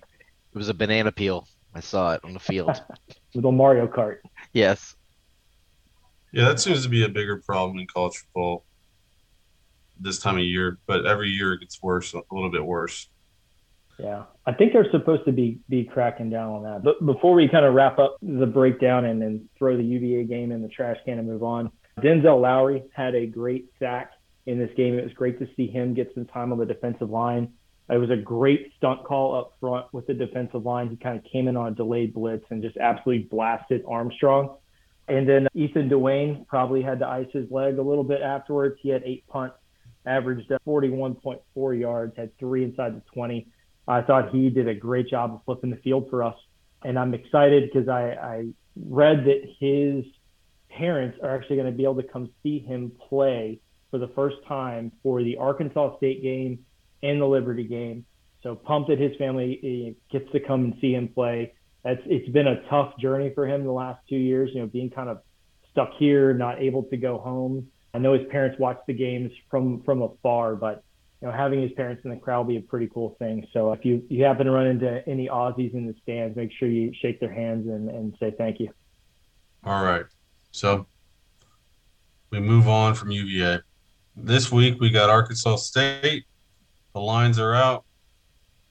It 0.54 0.58
was 0.58 0.70
a 0.70 0.74
banana 0.74 1.12
peel. 1.12 1.48
I 1.78 1.80
saw 1.80 2.14
it 2.14 2.22
on 2.24 2.34
the 2.34 2.40
field. 2.40 2.82
Little 3.36 3.52
Mario 3.52 3.88
Kart. 3.88 4.18
Yes. 4.52 4.96
Yeah, 6.34 6.46
that 6.46 6.60
seems 6.60 6.82
to 6.84 6.90
be 6.90 7.06
a 7.06 7.10
bigger 7.10 7.38
problem 7.46 7.78
in 7.78 7.86
college 7.86 8.18
football 8.18 8.66
this 10.00 10.20
time 10.20 10.38
of 10.38 10.44
year, 10.44 10.80
but 10.88 11.06
every 11.06 11.30
year 11.30 11.54
it 11.54 11.60
gets 11.60 11.82
worse, 11.82 12.14
a 12.14 12.22
little 12.32 12.52
bit 12.52 12.66
worse. 12.66 13.10
Yeah, 14.00 14.24
I 14.46 14.54
think 14.54 14.74
they're 14.74 14.90
supposed 14.92 15.26
to 15.26 15.32
be 15.32 15.60
be 15.70 15.84
cracking 15.84 16.30
down 16.30 16.54
on 16.54 16.64
that. 16.64 16.84
But 16.84 17.04
before 17.04 17.34
we 17.34 17.48
kind 17.48 17.66
of 17.66 17.74
wrap 17.74 17.98
up 17.98 18.18
the 18.22 18.46
breakdown 18.46 19.06
and 19.06 19.22
then 19.22 19.50
throw 19.58 19.76
the 19.76 19.84
UVA 19.84 20.26
game 20.26 20.52
in 20.52 20.62
the 20.62 20.68
trash 20.68 20.98
can 21.06 21.18
and 21.18 21.28
move 21.28 21.42
on, 21.42 21.72
Denzel 22.00 22.40
Lowry 22.42 22.84
had 22.94 23.16
a 23.16 23.26
great 23.26 23.72
sack 23.80 24.12
in 24.46 24.60
this 24.60 24.70
game. 24.78 24.96
It 24.98 25.04
was 25.04 25.14
great 25.14 25.40
to 25.40 25.48
see 25.56 25.68
him 25.68 25.96
get 25.96 26.12
some 26.14 26.26
time 26.26 26.52
on 26.52 26.60
the 26.60 26.66
defensive 26.66 27.10
line. 27.10 27.54
It 27.90 27.98
was 27.98 28.10
a 28.10 28.18
great 28.18 28.74
stunt 28.78 29.04
call 29.06 29.36
up 29.36 29.56
front 29.60 29.86
with 29.94 30.08
the 30.08 30.14
defensive 30.14 30.66
line. 30.66 30.90
He 30.90 30.98
kind 30.98 31.18
of 31.18 31.24
came 31.32 31.48
in 31.48 31.56
on 31.56 31.72
a 31.72 31.76
delayed 31.76 32.14
blitz 32.14 32.46
and 32.50 32.62
just 32.62 32.78
absolutely 32.78 33.24
blasted 33.26 33.84
Armstrong. 33.88 34.58
And 35.08 35.28
then 35.28 35.48
Ethan 35.54 35.88
Duane 35.88 36.46
probably 36.50 36.82
had 36.82 37.00
to 37.00 37.08
ice 37.08 37.28
his 37.32 37.50
leg 37.50 37.78
a 37.78 37.82
little 37.82 38.04
bit 38.04 38.22
afterwards. 38.22 38.78
He 38.82 38.90
had 38.90 39.04
eight 39.06 39.26
punts, 39.28 39.56
averaged 40.06 40.52
uh, 40.52 40.58
41.4 40.68 41.80
yards, 41.80 42.18
had 42.18 42.38
three 42.38 42.66
inside 42.66 42.98
the 42.98 43.02
20 43.14 43.48
I 43.88 44.02
thought 44.02 44.32
he 44.32 44.50
did 44.50 44.68
a 44.68 44.76
great 44.76 45.08
job 45.08 45.34
of 45.34 45.42
flipping 45.46 45.70
the 45.70 45.78
field 45.78 46.10
for 46.10 46.24
us. 46.24 46.36
And 46.84 47.00
I'm 47.00 47.14
excited 47.14 47.70
because 47.72 47.88
I, 47.88 48.12
I 48.12 48.46
read 48.76 49.26
that 49.26 49.42
his 49.60 50.06
parents 50.70 51.18
are 51.24 51.36
actually 51.36 51.56
going 51.56 51.72
to 51.72 51.78
be 51.78 51.84
able 51.84 51.96
to 51.96 52.08
come 52.08 52.30
see 52.44 52.60
him 52.60 52.92
play 53.10 53.60
for 53.90 53.98
the 53.98 54.10
first 54.10 54.38
time 54.48 54.92
for 55.02 55.24
the 55.24 55.38
Arkansas 55.38 55.98
State 55.98 56.22
game 56.22 56.60
and 57.10 57.22
the 57.22 57.26
Liberty 57.26 57.64
game. 57.64 58.06
So 58.44 58.56
pumped 58.56 58.90
that 58.90 59.00
his 59.00 59.16
family 59.18 59.60
eh, 59.64 60.18
gets 60.18 60.32
to 60.32 60.40
come 60.40 60.66
and 60.66 60.74
see 60.80 60.94
him 60.94 61.08
play. 61.08 61.54
That's 61.84 62.02
it's 62.06 62.30
been 62.30 62.48
a 62.48 62.62
tough 62.70 62.98
journey 62.98 63.32
for 63.34 63.48
him 63.48 63.64
the 63.64 63.72
last 63.72 64.00
two 64.08 64.18
years. 64.18 64.52
You 64.54 64.62
know, 64.62 64.68
being 64.68 64.90
kind 64.90 65.10
of 65.10 65.22
stuck 65.72 65.92
here, 65.98 66.34
not 66.34 66.60
able 66.60 66.84
to 66.84 66.98
go 66.98 67.18
home. 67.18 67.68
I 67.94 68.00
know 68.00 68.14
his 68.14 68.28
parents 68.30 68.60
watch 68.60 68.80
the 68.88 68.94
games 68.94 69.32
from 69.50 69.82
from 69.84 70.02
afar, 70.02 70.56
but 70.56 70.84
you 71.22 71.28
know, 71.28 71.34
having 71.34 71.62
his 71.62 71.72
parents 71.72 72.04
in 72.06 72.12
the 72.12 72.18
crowd 72.18 72.46
will 72.46 72.54
be 72.54 72.58
a 72.58 72.62
pretty 72.62 72.90
cool 72.94 73.16
thing. 73.18 73.48
So 73.52 73.74
if 73.74 73.84
you, 73.84 74.04
you 74.08 74.24
happen 74.24 74.46
to 74.46 74.52
run 74.52 74.68
into 74.68 75.08
any 75.08 75.28
Aussies 75.28 75.74
in 75.74 75.88
the 75.88 75.96
stands, 76.04 76.38
make 76.38 76.52
sure 76.52 76.68
you 76.68 76.94
shake 77.02 77.20
their 77.20 77.34
hands 77.34 77.68
and, 77.68 77.90
and 77.90 78.16
say 78.20 78.32
thank 78.38 78.60
you. 78.60 78.70
All 79.64 79.84
right. 79.84 80.06
So 80.52 80.86
we 82.30 82.40
move 82.40 82.68
on 82.68 82.94
from 82.94 83.10
UVA. 83.10 83.62
This 84.16 84.52
week 84.52 84.80
we 84.80 84.92
got 84.92 85.10
Arkansas 85.10 85.56
State. 85.58 86.26
The 86.98 87.04
lines 87.04 87.38
are 87.38 87.54
out, 87.54 87.86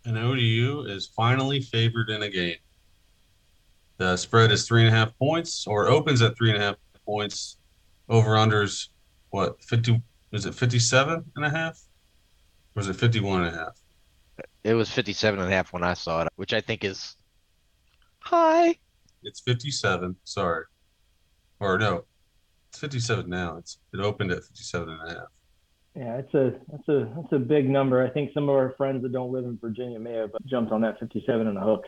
and 0.04 0.18
ODU 0.18 0.86
is 0.88 1.06
finally 1.06 1.60
favored 1.60 2.10
in 2.10 2.24
a 2.24 2.28
game. 2.28 2.56
The 3.98 4.16
spread 4.16 4.50
is 4.50 4.66
three 4.66 4.84
and 4.84 4.92
a 4.92 4.98
half 4.98 5.16
points, 5.16 5.64
or 5.64 5.86
opens 5.86 6.22
at 6.22 6.36
three 6.36 6.50
and 6.50 6.60
a 6.60 6.60
half 6.60 6.74
points. 7.04 7.58
Over 8.08 8.30
unders, 8.30 8.88
what, 9.30 9.62
50, 9.62 10.02
is 10.32 10.44
it 10.44 10.56
57 10.56 11.24
and 11.36 11.44
a 11.44 11.48
half? 11.48 11.80
Or 12.74 12.80
is 12.80 12.88
it 12.88 12.96
51 12.96 13.44
and 13.44 13.54
a 13.54 13.58
half? 13.60 13.78
It 14.64 14.74
was 14.74 14.90
57 14.90 15.38
and 15.38 15.48
a 15.48 15.54
half 15.54 15.72
when 15.72 15.84
I 15.84 15.94
saw 15.94 16.22
it, 16.22 16.28
which 16.34 16.52
I 16.52 16.60
think 16.60 16.82
is 16.82 17.14
high. 18.18 18.74
It's 19.22 19.38
57. 19.38 20.16
Sorry. 20.24 20.64
Or 21.60 21.78
no, 21.78 22.02
it's 22.70 22.80
57 22.80 23.30
now. 23.30 23.58
It's 23.58 23.78
it 23.94 24.00
opened 24.00 24.32
at 24.32 24.42
57 24.42 24.88
and 24.88 25.12
a 25.12 25.14
half. 25.14 25.28
Yeah, 25.96 26.18
it's 26.18 26.34
a 26.34 26.52
that's 26.70 26.88
a 26.88 27.10
that's 27.16 27.32
a 27.32 27.38
big 27.38 27.70
number. 27.70 28.04
I 28.04 28.10
think 28.10 28.32
some 28.34 28.50
of 28.50 28.54
our 28.54 28.74
friends 28.76 29.02
that 29.02 29.12
don't 29.12 29.32
live 29.32 29.44
in 29.44 29.56
Virginia 29.58 29.98
may 29.98 30.12
have 30.12 30.30
jumped 30.44 30.70
on 30.70 30.82
that 30.82 31.00
57 31.00 31.46
and 31.46 31.56
a 31.56 31.60
hook. 31.62 31.86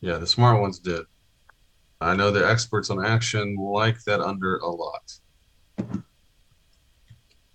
Yeah, 0.00 0.18
the 0.18 0.26
smart 0.26 0.60
ones 0.60 0.78
did. 0.78 1.04
I 2.00 2.14
know 2.14 2.30
the 2.30 2.48
experts 2.48 2.90
on 2.90 3.04
action 3.04 3.56
like 3.56 4.02
that 4.04 4.20
under 4.20 4.58
a 4.58 4.68
lot. 4.68 5.12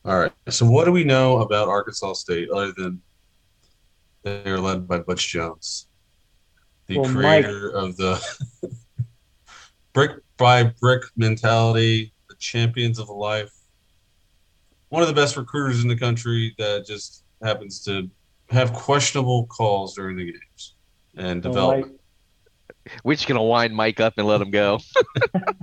All 0.04 0.20
right. 0.20 0.34
So 0.50 0.66
what 0.66 0.86
do 0.86 0.92
we 0.92 1.04
know 1.04 1.40
about 1.40 1.70
Arkansas 1.70 2.14
State 2.14 2.50
other 2.50 2.74
than 2.76 3.02
they 4.24 4.44
are 4.46 4.60
led 4.60 4.88
by 4.88 5.00
Butch 5.00 5.30
Jones, 5.30 5.88
the 6.88 6.98
Well, 6.98 7.10
creator 7.10 7.70
of 7.70 7.96
the 7.96 8.22
brick 9.94 10.12
by 10.36 10.64
brick 10.82 11.04
mentality, 11.16 12.14
the 12.28 12.36
champions 12.36 13.00
of 13.00 13.08
life, 13.10 13.52
one 14.90 15.02
of 15.02 15.08
the 15.08 15.14
best 15.14 15.38
recruiters 15.38 15.82
in 15.82 15.88
the 15.88 15.96
country 15.96 16.54
that 16.58 16.86
just 16.86 17.24
happens 17.42 17.84
to 17.86 18.10
have 18.52 18.74
questionable 18.74 19.46
calls 19.48 19.96
during 19.96 20.18
the 20.18 20.26
games 20.26 20.74
and 21.16 21.44
Well, 21.44 21.54
development. 21.54 22.00
We're 23.04 23.16
just 23.16 23.28
gonna 23.28 23.44
wind 23.44 23.76
Mike 23.76 24.00
up 24.00 24.14
and 24.18 24.28
let 24.28 24.42
him 24.42 24.52
go. 24.52 24.80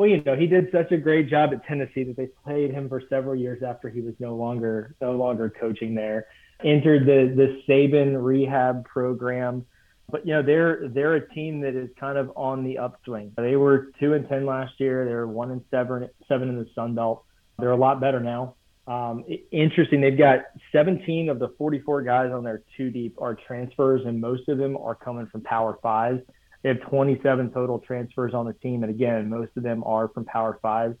Well, 0.00 0.08
you 0.08 0.22
know, 0.24 0.34
he 0.34 0.46
did 0.46 0.70
such 0.72 0.92
a 0.92 0.96
great 0.96 1.28
job 1.28 1.50
at 1.52 1.62
Tennessee 1.66 2.04
that 2.04 2.16
they 2.16 2.28
played 2.42 2.70
him 2.70 2.88
for 2.88 3.02
several 3.10 3.34
years 3.34 3.62
after 3.62 3.90
he 3.90 4.00
was 4.00 4.14
no 4.18 4.34
longer 4.34 4.94
no 5.02 5.12
longer 5.12 5.50
coaching 5.50 5.94
there. 5.94 6.26
Entered 6.64 7.04
the 7.04 7.34
the 7.36 7.60
Saban 7.68 8.16
rehab 8.18 8.86
program, 8.86 9.66
but 10.08 10.26
you 10.26 10.32
know 10.32 10.42
they're 10.42 10.88
they're 10.88 11.16
a 11.16 11.28
team 11.34 11.60
that 11.60 11.74
is 11.74 11.90
kind 12.00 12.16
of 12.16 12.32
on 12.34 12.64
the 12.64 12.78
upswing. 12.78 13.32
They 13.36 13.56
were 13.56 13.92
two 14.00 14.14
and 14.14 14.26
ten 14.26 14.46
last 14.46 14.72
year. 14.80 15.04
They're 15.04 15.26
one 15.26 15.50
and 15.50 15.62
seven 15.70 16.08
seven 16.26 16.48
in 16.48 16.56
the 16.56 16.66
Sun 16.74 16.94
Belt. 16.94 17.22
They're 17.60 17.70
a 17.70 17.76
lot 17.76 18.00
better 18.00 18.20
now. 18.20 18.54
Um, 18.86 19.24
interesting. 19.52 20.00
They've 20.00 20.18
got 20.18 20.40
17 20.72 21.28
of 21.28 21.38
the 21.38 21.50
44 21.58 22.02
guys 22.02 22.32
on 22.32 22.42
their 22.42 22.62
two 22.76 22.90
deep 22.90 23.14
are 23.20 23.34
transfers, 23.34 24.02
and 24.04 24.20
most 24.20 24.48
of 24.48 24.58
them 24.58 24.76
are 24.76 24.94
coming 24.94 25.26
from 25.26 25.42
Power 25.42 25.78
Fives. 25.82 26.22
They 26.62 26.70
have 26.70 26.80
27 26.82 27.52
total 27.52 27.78
transfers 27.78 28.34
on 28.34 28.46
the 28.46 28.52
team, 28.52 28.82
and 28.82 28.90
again, 28.90 29.30
most 29.30 29.52
of 29.56 29.62
them 29.62 29.82
are 29.84 30.08
from 30.08 30.24
Power 30.24 30.58
Fives. 30.60 30.96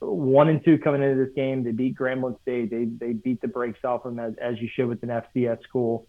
One 0.00 0.48
and 0.48 0.64
two 0.64 0.78
coming 0.78 1.02
into 1.02 1.24
this 1.24 1.34
game, 1.34 1.62
they 1.62 1.72
beat 1.72 1.96
Grambling 1.96 2.40
State. 2.42 2.70
They 2.70 2.86
they 2.86 3.12
beat 3.12 3.40
the 3.42 3.48
brakes 3.48 3.80
off 3.84 4.02
them 4.02 4.18
as, 4.18 4.32
as 4.40 4.58
you 4.58 4.68
should 4.74 4.86
with 4.86 5.02
an 5.02 5.10
FCS 5.10 5.62
school. 5.62 6.06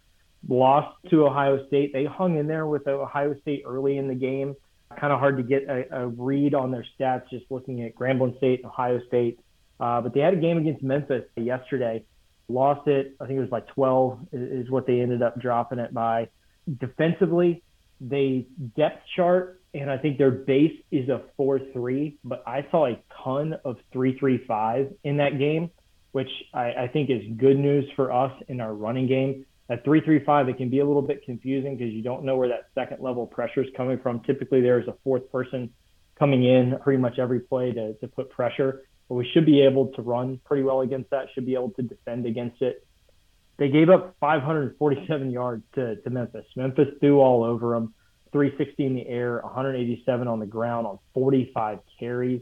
Lost 0.47 0.95
to 1.09 1.25
Ohio 1.25 1.67
State. 1.67 1.93
They 1.93 2.05
hung 2.05 2.37
in 2.37 2.47
there 2.47 2.65
with 2.65 2.87
Ohio 2.87 3.35
State 3.41 3.63
early 3.65 3.97
in 3.97 4.07
the 4.07 4.15
game. 4.15 4.55
Kind 4.97 5.13
of 5.13 5.19
hard 5.19 5.37
to 5.37 5.43
get 5.43 5.63
a, 5.63 6.03
a 6.03 6.07
read 6.07 6.55
on 6.55 6.71
their 6.71 6.85
stats 6.97 7.29
just 7.29 7.45
looking 7.49 7.83
at 7.83 7.93
Grambling 7.95 8.37
State 8.37 8.61
and 8.63 8.71
Ohio 8.71 9.01
State. 9.07 9.39
Uh, 9.81 9.99
but 9.99 10.13
they 10.13 10.19
had 10.19 10.35
a 10.35 10.37
game 10.37 10.59
against 10.59 10.83
Memphis 10.83 11.23
yesterday. 11.35 12.05
Lost 12.47 12.87
it. 12.87 13.15
I 13.19 13.25
think 13.25 13.37
it 13.37 13.41
was 13.41 13.49
by 13.49 13.61
12 13.61 14.19
is, 14.31 14.69
what 14.69 14.85
they 14.85 15.01
ended 15.01 15.23
up 15.23 15.41
dropping 15.41 15.79
it 15.79 15.91
by. 15.91 16.29
Defensively, 16.79 17.63
they 17.99 18.45
depth 18.77 19.01
chart, 19.15 19.61
and 19.73 19.89
I 19.89 19.97
think 19.97 20.19
their 20.19 20.31
base 20.31 20.79
is 20.91 21.09
a 21.09 21.23
4 21.35 21.59
3, 21.73 22.17
but 22.23 22.43
I 22.45 22.67
saw 22.69 22.87
a 22.87 22.99
ton 23.23 23.55
of 23.65 23.77
3 23.91 24.19
3 24.19 24.45
5 24.45 24.93
in 25.03 25.17
that 25.17 25.39
game, 25.39 25.71
which 26.11 26.29
I, 26.53 26.73
I 26.73 26.89
think 26.93 27.09
is 27.09 27.23
good 27.37 27.57
news 27.57 27.85
for 27.95 28.11
us 28.11 28.31
in 28.47 28.61
our 28.61 28.73
running 28.73 29.07
game. 29.07 29.45
At 29.69 29.83
3 29.83 30.01
3 30.01 30.23
5, 30.23 30.49
it 30.49 30.57
can 30.57 30.69
be 30.69 30.79
a 30.79 30.85
little 30.85 31.01
bit 31.01 31.23
confusing 31.25 31.75
because 31.77 31.91
you 31.91 32.03
don't 32.03 32.23
know 32.23 32.35
where 32.35 32.49
that 32.49 32.67
second 32.75 33.01
level 33.01 33.25
pressure 33.25 33.63
is 33.63 33.69
coming 33.75 33.97
from. 33.97 34.19
Typically, 34.21 34.61
there 34.61 34.79
is 34.79 34.87
a 34.87 34.95
fourth 35.03 35.31
person 35.31 35.71
coming 36.19 36.43
in 36.43 36.77
pretty 36.83 37.01
much 37.01 37.17
every 37.17 37.39
play 37.39 37.71
to, 37.71 37.93
to 37.95 38.07
put 38.07 38.29
pressure, 38.29 38.83
but 39.11 39.15
we 39.15 39.29
should 39.33 39.45
be 39.45 39.61
able 39.61 39.87
to 39.87 40.01
run 40.01 40.39
pretty 40.45 40.63
well 40.63 40.79
against 40.79 41.09
that, 41.09 41.25
should 41.33 41.45
be 41.45 41.53
able 41.53 41.71
to 41.71 41.81
defend 41.81 42.25
against 42.25 42.61
it. 42.61 42.87
They 43.57 43.67
gave 43.67 43.89
up 43.89 44.15
547 44.21 45.31
yards 45.31 45.63
to, 45.75 45.97
to 45.97 46.09
Memphis. 46.09 46.45
Memphis 46.55 46.87
threw 47.01 47.19
all 47.19 47.43
over 47.43 47.73
them. 47.73 47.93
360 48.31 48.85
in 48.85 48.95
the 48.95 49.05
air, 49.05 49.41
187 49.43 50.29
on 50.29 50.39
the 50.39 50.45
ground 50.45 50.87
on 50.87 50.97
45 51.13 51.79
carries. 51.99 52.41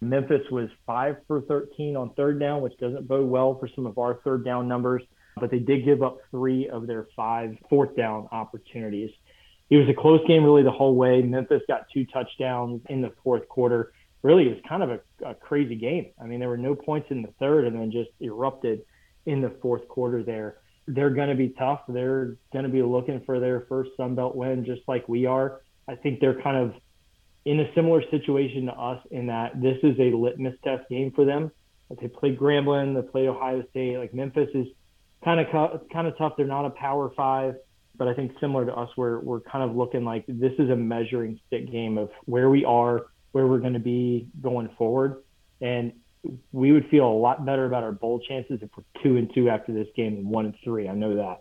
Memphis 0.00 0.40
was 0.50 0.68
five 0.84 1.14
for 1.28 1.42
13 1.42 1.94
on 1.94 2.12
third 2.14 2.40
down, 2.40 2.60
which 2.60 2.76
doesn't 2.78 3.06
bode 3.06 3.30
well 3.30 3.56
for 3.60 3.68
some 3.68 3.86
of 3.86 3.96
our 3.96 4.18
third 4.24 4.44
down 4.44 4.66
numbers, 4.66 5.04
but 5.36 5.52
they 5.52 5.60
did 5.60 5.84
give 5.84 6.02
up 6.02 6.18
three 6.32 6.68
of 6.68 6.88
their 6.88 7.06
five 7.14 7.54
fourth 7.68 7.94
down 7.94 8.26
opportunities. 8.32 9.10
It 9.70 9.76
was 9.76 9.88
a 9.88 9.94
close 9.94 10.26
game 10.26 10.42
really 10.42 10.64
the 10.64 10.72
whole 10.72 10.96
way. 10.96 11.22
Memphis 11.22 11.62
got 11.68 11.86
two 11.94 12.04
touchdowns 12.06 12.82
in 12.88 13.00
the 13.00 13.12
fourth 13.22 13.48
quarter. 13.48 13.92
Really, 14.22 14.46
it 14.46 14.50
was 14.50 14.62
kind 14.68 14.82
of 14.82 14.90
a, 14.90 15.00
a 15.30 15.34
crazy 15.34 15.76
game. 15.76 16.06
I 16.20 16.26
mean, 16.26 16.40
there 16.40 16.48
were 16.48 16.58
no 16.58 16.74
points 16.74 17.08
in 17.10 17.22
the 17.22 17.32
third 17.38 17.66
and 17.66 17.74
then 17.74 17.90
just 17.90 18.10
erupted 18.20 18.82
in 19.26 19.40
the 19.40 19.52
fourth 19.62 19.86
quarter 19.88 20.22
there 20.22 20.58
they're 20.94 21.10
going 21.10 21.28
to 21.28 21.34
be 21.34 21.50
tough. 21.50 21.80
They're 21.88 22.36
going 22.52 22.64
to 22.64 22.70
be 22.70 22.82
looking 22.82 23.22
for 23.24 23.40
their 23.40 23.66
first 23.68 23.90
Sun 23.96 24.14
Belt 24.14 24.34
win, 24.34 24.64
just 24.64 24.82
like 24.88 25.08
we 25.08 25.26
are. 25.26 25.60
I 25.88 25.94
think 25.94 26.20
they're 26.20 26.40
kind 26.40 26.56
of 26.56 26.74
in 27.44 27.60
a 27.60 27.74
similar 27.74 28.02
situation 28.10 28.66
to 28.66 28.72
us 28.72 29.04
in 29.10 29.26
that 29.26 29.60
this 29.60 29.78
is 29.82 29.98
a 29.98 30.14
litmus 30.16 30.54
test 30.64 30.88
game 30.90 31.12
for 31.14 31.24
them. 31.24 31.50
They 32.00 32.08
played 32.08 32.38
Grambling, 32.38 32.94
they 32.94 33.08
played 33.08 33.28
Ohio 33.28 33.64
State. 33.70 33.98
Like 33.98 34.14
Memphis 34.14 34.48
is 34.54 34.66
kind 35.24 35.40
of 35.40 35.80
kind 35.92 36.06
of 36.06 36.16
tough. 36.16 36.34
They're 36.36 36.46
not 36.46 36.64
a 36.64 36.70
Power 36.70 37.10
Five, 37.16 37.56
but 37.96 38.06
I 38.06 38.14
think 38.14 38.32
similar 38.40 38.64
to 38.66 38.74
us, 38.74 38.90
we're 38.96 39.18
we're 39.20 39.40
kind 39.40 39.68
of 39.68 39.76
looking 39.76 40.04
like 40.04 40.24
this 40.28 40.52
is 40.58 40.70
a 40.70 40.76
measuring 40.76 41.40
stick 41.46 41.70
game 41.70 41.98
of 41.98 42.10
where 42.26 42.48
we 42.48 42.64
are, 42.64 43.06
where 43.32 43.46
we're 43.46 43.58
going 43.58 43.74
to 43.74 43.78
be 43.78 44.28
going 44.40 44.68
forward, 44.76 45.22
and 45.60 45.92
we 46.52 46.72
would 46.72 46.88
feel 46.88 47.06
a 47.06 47.12
lot 47.12 47.44
better 47.44 47.64
about 47.66 47.82
our 47.82 47.92
bowl 47.92 48.20
chances 48.20 48.60
if 48.62 48.70
we're 48.76 49.02
two 49.02 49.16
and 49.16 49.32
two 49.34 49.48
after 49.48 49.72
this 49.72 49.88
game 49.96 50.14
and 50.16 50.26
one 50.26 50.46
and 50.46 50.54
three. 50.62 50.88
I 50.88 50.94
know 50.94 51.16
that. 51.16 51.40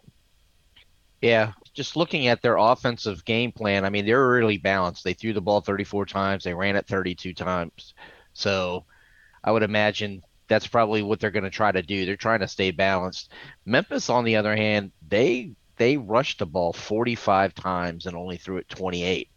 Yeah, 1.22 1.52
just 1.74 1.98
looking 1.98 2.28
at 2.28 2.42
their 2.42 2.56
offensive 2.56 3.26
game 3.26 3.52
plan, 3.52 3.84
I 3.84 3.90
mean, 3.90 4.06
they're 4.06 4.30
really 4.30 4.58
balanced. 4.58 5.04
They 5.04 5.14
threw 5.14 5.34
the 5.34 5.42
ball 5.42 5.60
34 5.60 6.06
times, 6.06 6.44
they 6.44 6.54
ran 6.54 6.78
it 6.78 6.88
32 6.88 7.34
times. 7.34 7.94
So 8.34 8.86
I 9.44 9.52
would 9.52 9.64
imagine 9.64 10.22
that's 10.48 10.68
probably 10.68 11.04
what 11.04 11.20
they're 11.20 11.32
going 11.32 11.44
to 11.44 11.50
try 11.50 11.72
to 11.72 11.82
do. 11.82 12.06
They're 12.06 12.16
trying 12.16 12.40
to 12.40 12.48
stay 12.48 12.72
balanced. 12.72 13.32
Memphis, 13.66 14.10
on 14.10 14.24
the 14.24 14.38
other 14.38 14.56
hand, 14.56 14.92
they 15.08 15.52
they 15.78 15.96
rushed 15.96 16.40
the 16.40 16.46
ball 16.46 16.74
45 16.74 17.54
times 17.56 18.06
and 18.06 18.16
only 18.16 18.38
threw 18.38 18.58
it 18.58 18.68
28. 18.68 19.30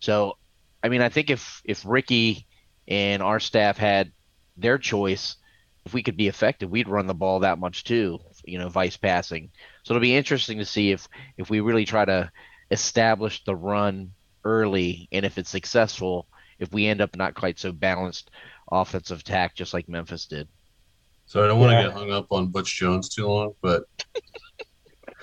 So, 0.00 0.36
I 0.82 0.88
mean, 0.88 1.02
I 1.02 1.08
think 1.08 1.30
if 1.30 1.60
if 1.64 1.82
Ricky 1.84 2.46
and 2.88 3.22
our 3.22 3.40
staff 3.40 3.76
had 3.76 4.12
their 4.56 4.78
choice, 4.78 5.36
if 5.84 5.94
we 5.94 6.02
could 6.02 6.16
be 6.16 6.28
effective, 6.28 6.70
we'd 6.70 6.88
run 6.88 7.06
the 7.06 7.14
ball 7.14 7.40
that 7.40 7.58
much 7.58 7.84
too, 7.84 8.18
you 8.44 8.58
know, 8.58 8.68
vice 8.68 8.96
passing. 8.96 9.50
So 9.82 9.92
it'll 9.92 10.00
be 10.02 10.16
interesting 10.16 10.58
to 10.58 10.64
see 10.64 10.92
if 10.92 11.06
if 11.36 11.50
we 11.50 11.60
really 11.60 11.84
try 11.84 12.04
to 12.04 12.30
establish 12.70 13.44
the 13.44 13.54
run 13.56 14.12
early 14.44 15.08
and 15.12 15.24
if 15.26 15.38
it's 15.38 15.50
successful, 15.50 16.28
if 16.58 16.72
we 16.72 16.86
end 16.86 17.00
up 17.00 17.16
not 17.16 17.34
quite 17.34 17.58
so 17.58 17.72
balanced 17.72 18.30
offensive 18.70 19.20
attack 19.20 19.54
just 19.54 19.72
like 19.74 19.88
Memphis 19.88 20.26
did. 20.26 20.48
So 21.26 21.42
I 21.42 21.48
don't 21.48 21.58
want 21.58 21.70
to 21.70 21.76
Yeah. 21.76 21.82
get 21.84 21.92
hung 21.92 22.12
up 22.12 22.26
on 22.30 22.48
Butch 22.48 22.76
Jones 22.76 23.08
too 23.08 23.26
long, 23.26 23.54
but 23.62 23.84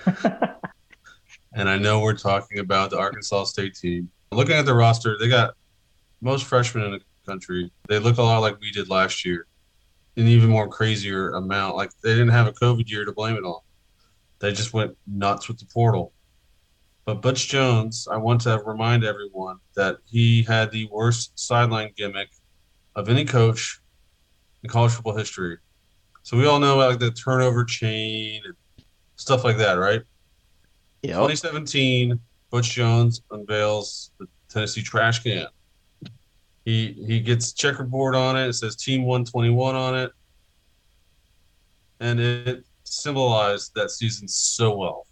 and 1.54 1.68
I 1.68 1.78
know 1.78 2.00
we're 2.00 2.16
talking 2.16 2.58
about 2.58 2.90
the 2.90 2.98
Arkansas 2.98 3.44
State 3.44 3.74
team. 3.74 4.10
Looking 4.34 4.56
at 4.56 4.66
the 4.66 4.74
roster, 4.74 5.16
they 5.18 5.28
got 5.28 5.54
most 6.20 6.44
freshmen 6.44 6.84
in 6.84 6.92
the 6.92 7.00
country. 7.26 7.70
They 7.88 7.98
look 7.98 8.18
a 8.18 8.22
lot 8.22 8.38
like 8.38 8.60
we 8.60 8.70
did 8.70 8.88
last 8.88 9.24
year, 9.24 9.46
an 10.16 10.26
even 10.26 10.50
more 10.50 10.68
crazier 10.68 11.30
amount. 11.30 11.76
Like 11.76 11.90
they 12.02 12.12
didn't 12.12 12.28
have 12.28 12.46
a 12.46 12.52
COVID 12.52 12.88
year 12.88 13.04
to 13.04 13.12
blame 13.12 13.36
it 13.36 13.44
on. 13.44 13.60
They 14.40 14.52
just 14.52 14.72
went 14.72 14.96
nuts 15.06 15.48
with 15.48 15.58
the 15.58 15.66
portal. 15.66 16.12
But 17.04 17.20
Butch 17.20 17.48
Jones, 17.48 18.08
I 18.10 18.16
want 18.16 18.40
to 18.42 18.62
remind 18.64 19.04
everyone 19.04 19.58
that 19.76 19.98
he 20.06 20.42
had 20.42 20.70
the 20.70 20.88
worst 20.90 21.38
sideline 21.38 21.92
gimmick 21.96 22.30
of 22.96 23.08
any 23.08 23.24
coach 23.24 23.80
in 24.62 24.70
college 24.70 24.92
football 24.92 25.16
history. 25.16 25.58
So 26.22 26.36
we 26.36 26.46
all 26.46 26.58
know 26.58 26.76
like 26.76 26.98
the 26.98 27.10
turnover 27.10 27.64
chain 27.64 28.40
and 28.44 28.54
stuff 29.16 29.44
like 29.44 29.58
that, 29.58 29.74
right? 29.74 30.00
Know, 31.02 31.28
2017, 31.28 32.18
Butch 32.54 32.70
Jones 32.70 33.20
unveils 33.32 34.12
the 34.20 34.28
Tennessee 34.48 34.80
trash 34.80 35.24
can. 35.24 35.48
He 36.64 36.92
he 37.04 37.18
gets 37.18 37.52
checkerboard 37.52 38.14
on 38.14 38.36
it. 38.36 38.46
It 38.46 38.52
says 38.52 38.76
Team 38.76 39.02
121 39.02 39.74
on 39.74 39.98
it, 39.98 40.12
and 41.98 42.20
it 42.20 42.64
symbolized 42.84 43.74
that 43.74 43.90
season 43.90 44.28
so 44.28 44.76
well, 44.76 45.08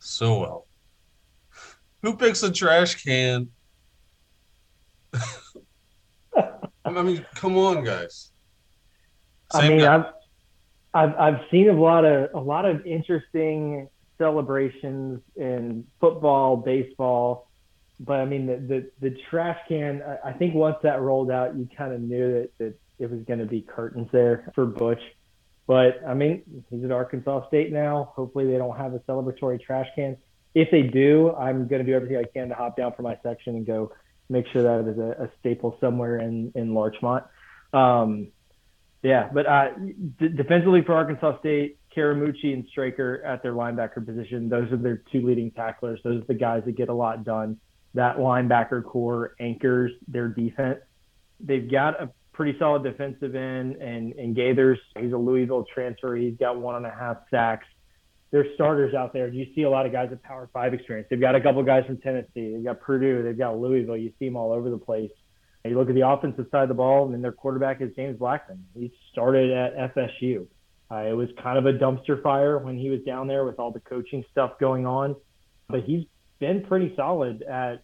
so 0.00 0.40
well. 0.40 0.66
Who 2.02 2.16
picks 2.16 2.42
a 2.42 2.50
trash 2.50 3.00
can? 3.04 3.50
I 6.84 7.00
mean, 7.00 7.24
come 7.36 7.56
on, 7.56 7.84
guys. 7.84 8.32
I 9.54 9.68
mean, 9.68 9.78
guy. 9.78 9.94
I've, 9.94 10.06
I've 10.94 11.14
I've 11.14 11.40
seen 11.52 11.68
a 11.68 11.80
lot 11.80 12.04
of 12.04 12.30
a 12.34 12.40
lot 12.40 12.64
of 12.64 12.84
interesting 12.84 13.88
celebrations 14.18 15.20
in 15.36 15.84
football, 16.00 16.56
baseball, 16.56 17.48
but 18.00 18.14
I 18.20 18.24
mean 18.24 18.46
the 18.46 18.56
the, 18.56 18.90
the 19.10 19.16
trash 19.30 19.58
can. 19.68 20.02
I, 20.24 20.32
think 20.32 20.54
once 20.54 20.76
that 20.82 21.00
rolled 21.00 21.30
out, 21.30 21.56
you 21.56 21.68
kind 21.76 21.92
of 21.92 22.00
knew 22.00 22.32
that 22.32 22.50
that 22.58 22.78
it 22.98 23.10
was 23.10 23.20
going 23.22 23.38
to 23.38 23.46
be 23.46 23.62
curtains 23.62 24.08
there 24.12 24.50
for 24.54 24.66
Butch. 24.66 25.00
But 25.66 26.00
I 26.06 26.14
mean, 26.14 26.42
he's 26.70 26.84
at 26.84 26.90
Arkansas 26.90 27.46
State 27.48 27.72
now. 27.72 28.12
Hopefully, 28.14 28.46
they 28.46 28.58
don't 28.58 28.76
have 28.76 28.94
a 28.94 29.00
celebratory 29.00 29.60
trash 29.60 29.86
can. 29.94 30.16
If 30.54 30.70
they 30.70 30.82
do, 30.82 31.34
I'm 31.34 31.68
going 31.68 31.84
to 31.84 31.90
do 31.90 31.94
everything 31.94 32.16
I 32.16 32.24
can 32.24 32.48
to 32.48 32.54
hop 32.54 32.76
down 32.76 32.94
for 32.94 33.02
my 33.02 33.18
section 33.22 33.54
and 33.54 33.66
go 33.66 33.92
make 34.28 34.46
sure 34.52 34.62
that 34.62 34.88
it 34.88 34.92
is 34.92 34.98
a, 34.98 35.24
a 35.24 35.30
staple 35.40 35.76
somewhere 35.80 36.18
in 36.18 36.52
in 36.54 36.74
Larchmont. 36.74 37.24
Um, 37.72 38.28
yeah, 39.02 39.28
but 39.32 39.46
uh, 39.46 39.68
d- 40.18 40.28
defensively 40.28 40.82
for 40.82 40.94
Arkansas 40.94 41.38
State, 41.40 41.78
Karamucci 41.98 42.54
and 42.54 42.64
Straker 42.70 43.22
at 43.24 43.42
their 43.42 43.52
linebacker 43.52 44.04
position. 44.04 44.48
Those 44.48 44.70
are 44.70 44.76
their 44.76 45.02
two 45.10 45.26
leading 45.26 45.50
tacklers. 45.50 45.98
Those 46.04 46.22
are 46.22 46.26
the 46.26 46.34
guys 46.34 46.62
that 46.66 46.76
get 46.76 46.88
a 46.88 46.94
lot 46.94 47.24
done. 47.24 47.58
That 47.94 48.18
linebacker 48.18 48.84
core 48.84 49.34
anchors 49.40 49.90
their 50.06 50.28
defense. 50.28 50.78
They've 51.40 51.68
got 51.68 52.00
a 52.00 52.10
pretty 52.32 52.56
solid 52.58 52.84
defensive 52.84 53.34
end, 53.34 53.76
and 53.76 54.12
and 54.12 54.36
Gaithers, 54.36 54.76
he's 54.98 55.12
a 55.12 55.16
Louisville 55.16 55.64
transfer. 55.74 56.14
He's 56.14 56.36
got 56.38 56.60
one 56.60 56.76
and 56.76 56.86
a 56.86 56.90
half 56.90 57.16
sacks. 57.30 57.66
There's 58.30 58.54
starters 58.54 58.94
out 58.94 59.12
there. 59.12 59.28
You 59.28 59.46
see 59.54 59.62
a 59.62 59.70
lot 59.70 59.86
of 59.86 59.92
guys 59.92 60.10
with 60.10 60.22
Power 60.22 60.48
Five 60.52 60.74
experience. 60.74 61.08
They've 61.10 61.20
got 61.20 61.34
a 61.34 61.40
couple 61.40 61.62
guys 61.64 61.84
from 61.86 61.96
Tennessee. 61.98 62.52
They've 62.52 62.64
got 62.64 62.80
Purdue. 62.80 63.22
They've 63.24 63.36
got 63.36 63.58
Louisville. 63.58 63.96
You 63.96 64.12
see 64.18 64.26
them 64.26 64.36
all 64.36 64.52
over 64.52 64.70
the 64.70 64.78
place. 64.78 65.10
And 65.64 65.72
You 65.72 65.78
look 65.78 65.88
at 65.88 65.94
the 65.96 66.06
offensive 66.06 66.46
side 66.52 66.62
of 66.62 66.68
the 66.68 66.74
ball, 66.74 67.12
and 67.12 67.24
their 67.24 67.32
quarterback 67.32 67.80
is 67.80 67.90
James 67.96 68.18
Blackman. 68.18 68.64
He 68.74 68.92
started 69.10 69.50
at 69.50 69.96
FSU. 69.96 70.46
Uh, 70.90 71.04
it 71.04 71.12
was 71.12 71.28
kind 71.42 71.58
of 71.58 71.66
a 71.66 71.78
dumpster 71.78 72.22
fire 72.22 72.58
when 72.58 72.78
he 72.78 72.88
was 72.88 73.00
down 73.04 73.26
there 73.26 73.44
with 73.44 73.58
all 73.58 73.70
the 73.70 73.80
coaching 73.80 74.24
stuff 74.30 74.52
going 74.58 74.86
on, 74.86 75.14
but 75.68 75.82
he's 75.84 76.04
been 76.38 76.64
pretty 76.64 76.92
solid 76.96 77.42
at 77.42 77.82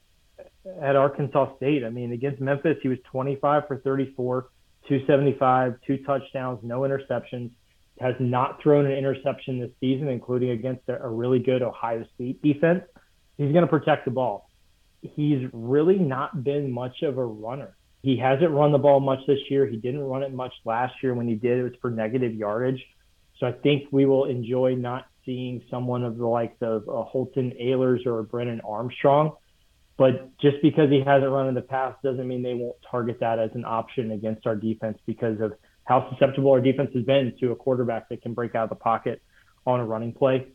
at 0.83 0.97
Arkansas 0.97 1.57
State. 1.57 1.85
I 1.85 1.91
mean, 1.91 2.13
against 2.13 2.41
Memphis, 2.41 2.77
he 2.83 2.89
was 2.89 2.99
25 3.13 3.69
for 3.69 3.79
34, 3.79 4.49
275, 4.89 5.75
two 5.87 5.99
touchdowns, 5.99 6.61
no 6.63 6.81
interceptions. 6.81 7.51
Has 8.01 8.15
not 8.19 8.61
thrown 8.61 8.87
an 8.87 8.93
interception 8.93 9.61
this 9.61 9.71
season, 9.79 10.09
including 10.09 10.51
against 10.51 10.89
a, 10.89 11.01
a 11.01 11.09
really 11.09 11.39
good 11.39 11.63
Ohio 11.63 12.05
State 12.17 12.43
defense. 12.43 12.83
He's 13.37 13.53
going 13.53 13.63
to 13.63 13.69
protect 13.69 14.05
the 14.05 14.11
ball 14.11 14.49
he's 15.15 15.47
really 15.53 15.99
not 15.99 16.45
been 16.45 16.71
much 16.71 17.03
of 17.03 17.19
a 17.19 17.25
runner. 17.25 17.77
He 18.03 18.19
hasn't 18.19 18.51
run 18.51 18.73
the 18.73 18.79
ball 18.79 19.01
much 19.01 19.21
this 19.27 19.39
year. 19.49 19.67
He 19.67 19.77
didn't 19.77 20.03
run 20.03 20.23
it 20.23 20.33
much 20.33 20.53
last 20.65 20.95
year. 21.03 21.15
When 21.15 21.29
he 21.29 21.35
did, 21.35 21.59
it 21.59 21.63
was 21.63 21.73
for 21.81 21.91
negative 21.91 22.35
yardage. 22.35 22.85
So 23.39 23.47
I 23.47 23.53
think 23.53 23.89
we 23.91 24.07
will 24.07 24.27
enjoy 24.27 24.75
not 24.75 25.07
seeing 25.25 25.63
someone 25.71 26.05
of 26.05 26.19
the 26.19 26.27
likes 26.27 26.61
of 26.61 26.85
Holton 26.87 27.53
Ahlers 27.61 28.07
or 28.07 28.23
Brennan 28.23 28.61
Armstrong. 28.61 29.37
But 29.97 30.37
just 30.39 30.57
because 30.61 30.91
he 30.91 31.03
hasn't 31.07 31.31
run 31.31 31.49
in 31.49 31.55
the 31.55 31.63
past 31.63 32.03
doesn't 32.03 32.27
mean 32.27 32.43
they 32.43 32.55
won't 32.55 32.77
target 32.91 33.19
that 33.21 33.39
as 33.39 33.51
an 33.55 33.65
option 33.65 34.11
against 34.11 34.47
our 34.47 34.57
defense 34.57 34.99
because 35.07 35.41
of 35.41 35.53
how 35.85 36.11
susceptible 36.11 36.51
our 36.51 36.61
defense 36.61 36.91
has 36.95 37.05
been 37.05 37.33
to 37.41 37.53
a 37.53 37.57
quarterback 37.57 38.09
that 38.09 38.23
can 38.23 38.35
break 38.35 38.55
out 38.55 38.65
of 38.65 38.71
the 38.71 38.77
pocket 38.77 39.23
on 39.67 39.81
a 39.81 39.85
running 39.85 40.13
play. 40.13 40.49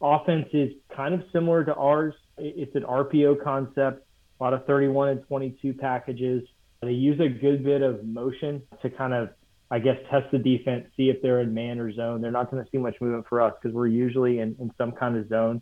Offense 0.00 0.48
is 0.52 0.72
kind 0.94 1.14
of 1.14 1.22
similar 1.32 1.64
to 1.64 1.74
ours. 1.74 2.14
It's 2.38 2.74
an 2.74 2.82
RPO 2.82 3.42
concept, 3.42 4.06
a 4.40 4.42
lot 4.42 4.54
of 4.54 4.64
31 4.66 5.08
and 5.08 5.26
22 5.26 5.74
packages. 5.74 6.42
They 6.82 6.92
use 6.92 7.18
a 7.20 7.28
good 7.28 7.64
bit 7.64 7.82
of 7.82 8.04
motion 8.04 8.62
to 8.82 8.90
kind 8.90 9.12
of, 9.12 9.30
I 9.70 9.80
guess, 9.80 9.96
test 10.10 10.30
the 10.30 10.38
defense, 10.38 10.86
see 10.96 11.10
if 11.10 11.20
they're 11.22 11.40
in 11.40 11.52
man 11.52 11.80
or 11.80 11.92
zone. 11.92 12.20
They're 12.20 12.30
not 12.30 12.50
going 12.50 12.64
to 12.64 12.70
see 12.70 12.78
much 12.78 12.96
movement 13.00 13.26
for 13.28 13.40
us 13.40 13.52
because 13.60 13.74
we're 13.74 13.88
usually 13.88 14.38
in, 14.38 14.56
in 14.60 14.70
some 14.78 14.92
kind 14.92 15.16
of 15.16 15.28
zone. 15.28 15.60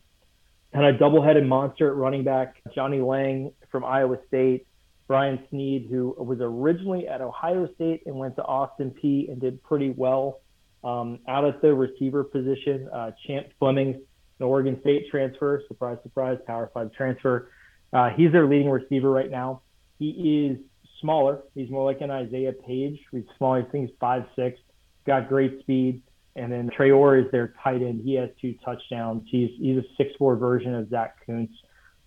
And 0.72 0.84
a 0.84 0.92
double-headed 0.92 1.46
monster 1.46 1.88
at 1.88 1.96
running 1.96 2.24
back, 2.24 2.56
Johnnie 2.74 3.00
Lang 3.00 3.52
from 3.70 3.84
Iowa 3.84 4.18
State, 4.26 4.66
Brian 5.06 5.38
Snead, 5.48 5.86
who 5.88 6.14
was 6.18 6.38
originally 6.40 7.06
at 7.06 7.20
Ohio 7.20 7.68
State 7.74 8.02
and 8.06 8.16
went 8.16 8.36
to 8.36 8.42
Austin 8.42 8.90
Peay 8.90 9.30
and 9.30 9.40
did 9.40 9.62
pretty 9.62 9.90
well 9.90 10.40
um, 10.82 11.20
out 11.28 11.44
at 11.44 11.62
the 11.62 11.72
receiver 11.72 12.24
position. 12.24 12.88
Uh, 12.92 13.12
Champ 13.26 13.46
Fleming, 13.58 14.02
an 14.40 14.46
Oregon 14.46 14.78
State 14.80 15.06
transfer, 15.10 15.62
surprise, 15.68 15.98
surprise, 16.02 16.38
Power 16.46 16.70
Five 16.74 16.92
transfer. 16.92 17.50
Uh, 17.92 18.10
he's 18.10 18.32
their 18.32 18.46
leading 18.46 18.68
receiver 18.68 19.10
right 19.10 19.30
now. 19.30 19.62
He 19.98 20.50
is 20.50 20.58
smaller. 21.04 21.42
He's 21.54 21.70
more 21.70 21.84
like 21.84 22.00
an 22.00 22.10
Isaiah 22.10 22.52
Page. 22.52 22.98
He's 23.12 23.24
small. 23.36 23.52
I 23.52 23.62
think 23.62 23.88
he's 23.88 23.96
five 24.00 24.24
six. 24.34 24.58
Got 25.06 25.28
great 25.28 25.60
speed. 25.60 26.02
And 26.34 26.50
then 26.50 26.70
Trey 26.74 26.90
is 26.90 27.30
their 27.30 27.54
tight 27.62 27.82
end. 27.82 28.00
He 28.02 28.14
has 28.14 28.30
two 28.40 28.54
touchdowns. 28.64 29.22
He's 29.30 29.50
he's 29.58 29.76
a 29.76 29.84
six 29.98 30.10
four 30.18 30.36
version 30.36 30.74
of 30.74 30.88
Zach 30.88 31.24
Kuntz. 31.26 31.52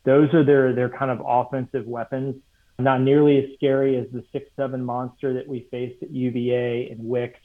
Those 0.03 0.33
are 0.33 0.43
their 0.43 0.73
their 0.73 0.89
kind 0.89 1.11
of 1.11 1.21
offensive 1.25 1.85
weapons. 1.85 2.35
Not 2.79 3.01
nearly 3.01 3.37
as 3.37 3.45
scary 3.55 3.97
as 3.97 4.07
the 4.11 4.23
six 4.31 4.49
seven 4.55 4.83
monster 4.83 5.33
that 5.35 5.47
we 5.47 5.67
faced 5.71 6.01
at 6.03 6.11
UVA 6.11 6.89
and 6.89 6.99
Wicks. 7.07 7.39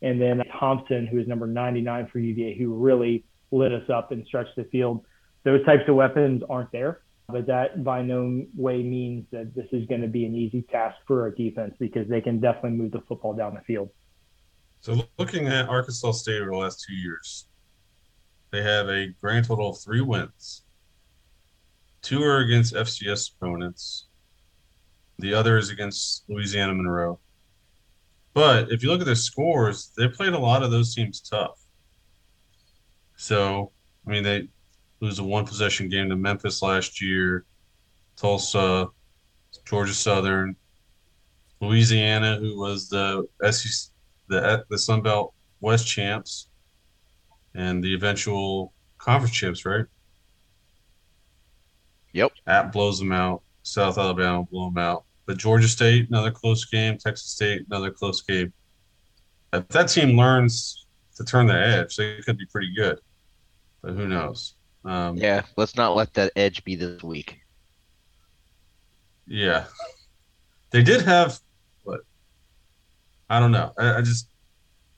And 0.00 0.20
then 0.20 0.42
Thompson, 0.58 1.06
who 1.06 1.18
is 1.18 1.28
number 1.28 1.46
99 1.46 2.08
for 2.12 2.18
UVA, 2.18 2.58
who 2.58 2.74
really 2.74 3.24
lit 3.52 3.72
us 3.72 3.88
up 3.88 4.10
and 4.10 4.26
stretched 4.26 4.56
the 4.56 4.64
field. 4.64 5.04
Those 5.44 5.64
types 5.64 5.82
of 5.86 5.94
weapons 5.94 6.42
aren't 6.48 6.72
there, 6.72 7.02
but 7.32 7.46
that 7.46 7.82
by 7.82 8.02
no 8.02 8.44
way 8.54 8.82
means 8.82 9.26
that 9.32 9.54
this 9.54 9.66
is 9.72 9.86
going 9.86 10.02
to 10.02 10.08
be 10.08 10.24
an 10.24 10.34
easy 10.34 10.62
task 10.62 10.96
for 11.06 11.22
our 11.22 11.30
defense 11.30 11.74
because 11.78 12.08
they 12.08 12.20
can 12.20 12.40
definitely 12.40 12.70
move 12.70 12.92
the 12.92 13.00
football 13.08 13.34
down 13.34 13.54
the 13.54 13.60
field. 13.62 13.90
So 14.80 15.02
looking 15.18 15.46
at 15.46 15.68
Arkansas 15.68 16.12
State 16.12 16.40
over 16.40 16.50
the 16.50 16.56
last 16.56 16.84
two 16.86 16.94
years, 16.94 17.46
they 18.50 18.62
have 18.62 18.88
a 18.88 19.08
grand 19.20 19.46
total 19.46 19.70
of 19.70 19.80
three 19.80 20.00
wins. 20.00 20.62
Two 22.02 22.22
are 22.22 22.38
against 22.38 22.74
FCS 22.74 23.34
opponents. 23.34 24.08
The 25.18 25.32
other 25.34 25.56
is 25.56 25.70
against 25.70 26.24
Louisiana 26.28 26.74
Monroe. 26.74 27.20
But 28.34 28.72
if 28.72 28.82
you 28.82 28.90
look 28.90 29.00
at 29.00 29.06
their 29.06 29.14
scores, 29.14 29.92
they 29.96 30.08
played 30.08 30.32
a 30.32 30.38
lot 30.38 30.62
of 30.62 30.70
those 30.70 30.94
teams 30.94 31.20
tough. 31.20 31.60
So, 33.16 33.70
I 34.06 34.10
mean, 34.10 34.24
they 34.24 34.48
lose 35.02 35.18
a 35.18 35.24
one 35.24 35.44
possession 35.44 35.88
game 35.88 36.08
to 36.08 36.16
Memphis 36.16 36.62
last 36.62 37.02
year, 37.02 37.44
Tulsa, 38.16 38.88
Georgia 39.66 39.92
Southern, 39.92 40.56
Louisiana, 41.60 42.36
who 42.36 42.58
was 42.58 42.88
the 42.88 43.26
SEC, 43.50 43.92
the 44.28 44.64
the 44.70 44.78
Sun 44.78 45.02
Belt 45.02 45.34
West 45.60 45.86
champs, 45.86 46.48
and 47.54 47.82
the 47.82 47.92
eventual 47.92 48.72
conference 48.98 49.34
champs, 49.34 49.66
right? 49.66 49.84
Yep. 52.12 52.32
App 52.46 52.72
blows 52.72 52.98
them 52.98 53.12
out. 53.12 53.42
South 53.62 53.98
Alabama 53.98 54.44
blow 54.44 54.70
them 54.70 54.78
out. 54.78 55.04
But 55.26 55.38
Georgia 55.38 55.68
State, 55.68 56.08
another 56.08 56.30
close 56.30 56.64
game. 56.64 56.98
Texas 56.98 57.30
State, 57.30 57.66
another 57.68 57.90
close 57.90 58.20
game. 58.22 58.52
If 59.52 59.68
that 59.68 59.88
team 59.88 60.16
learns 60.16 60.86
to 61.16 61.24
turn 61.24 61.46
the 61.46 61.54
edge, 61.54 61.96
they 61.96 62.20
could 62.22 62.38
be 62.38 62.46
pretty 62.46 62.72
good. 62.74 62.98
But 63.82 63.94
who 63.94 64.06
knows? 64.06 64.54
Um, 64.84 65.16
Yeah, 65.16 65.42
let's 65.56 65.76
not 65.76 65.94
let 65.94 66.14
that 66.14 66.32
edge 66.36 66.64
be 66.64 66.74
this 66.76 67.02
week. 67.02 67.38
Yeah. 69.26 69.64
They 70.70 70.82
did 70.82 71.02
have, 71.02 71.38
but 71.84 72.00
I 73.30 73.38
don't 73.40 73.52
know. 73.52 73.72
I, 73.78 73.98
I 73.98 74.00
just, 74.02 74.28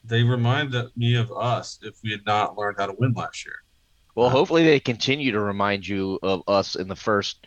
they 0.05 0.23
remind 0.23 0.75
me 0.97 1.17
of 1.17 1.33
us 1.33 1.79
if 1.83 1.97
we 2.03 2.11
had 2.11 2.25
not 2.25 2.57
learned 2.57 2.77
how 2.79 2.87
to 2.87 2.95
win 2.99 3.13
last 3.13 3.45
year. 3.45 3.57
Well, 4.15 4.31
hopefully 4.31 4.65
they 4.65 4.79
continue 4.81 5.33
to 5.33 5.41
remind 5.41 5.87
you 5.87 6.19
of 6.23 6.43
us 6.47 6.77
in 6.77 6.89
the 6.89 6.97
first 6.97 7.47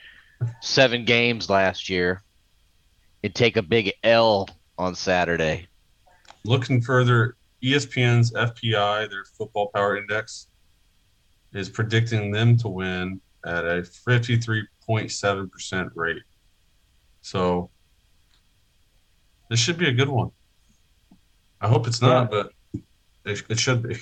seven 0.61 1.05
games 1.05 1.49
last 1.49 1.89
year 1.89 2.21
and 3.23 3.33
take 3.33 3.57
a 3.57 3.61
big 3.61 3.93
L 4.03 4.49
on 4.77 4.93
Saturday. 4.93 5.67
Looking 6.43 6.81
further, 6.81 7.35
ESPN's 7.63 8.31
FPI, 8.33 9.09
their 9.09 9.23
football 9.37 9.71
power 9.73 9.97
index, 9.97 10.47
is 11.57 11.69
predicting 11.69 12.31
them 12.31 12.55
to 12.57 12.67
win 12.67 13.19
at 13.45 13.65
a 13.65 13.81
53.7% 14.07 15.89
rate. 15.95 16.21
So 17.21 17.69
this 19.49 19.59
should 19.59 19.77
be 19.77 19.87
a 19.87 19.93
good 19.93 20.09
one. 20.09 20.31
I 21.59 21.67
hope 21.67 21.87
it's 21.87 22.01
not, 22.01 22.29
but 22.29 22.51
it, 23.25 23.43
it 23.49 23.59
should 23.59 23.81
be. 23.81 23.97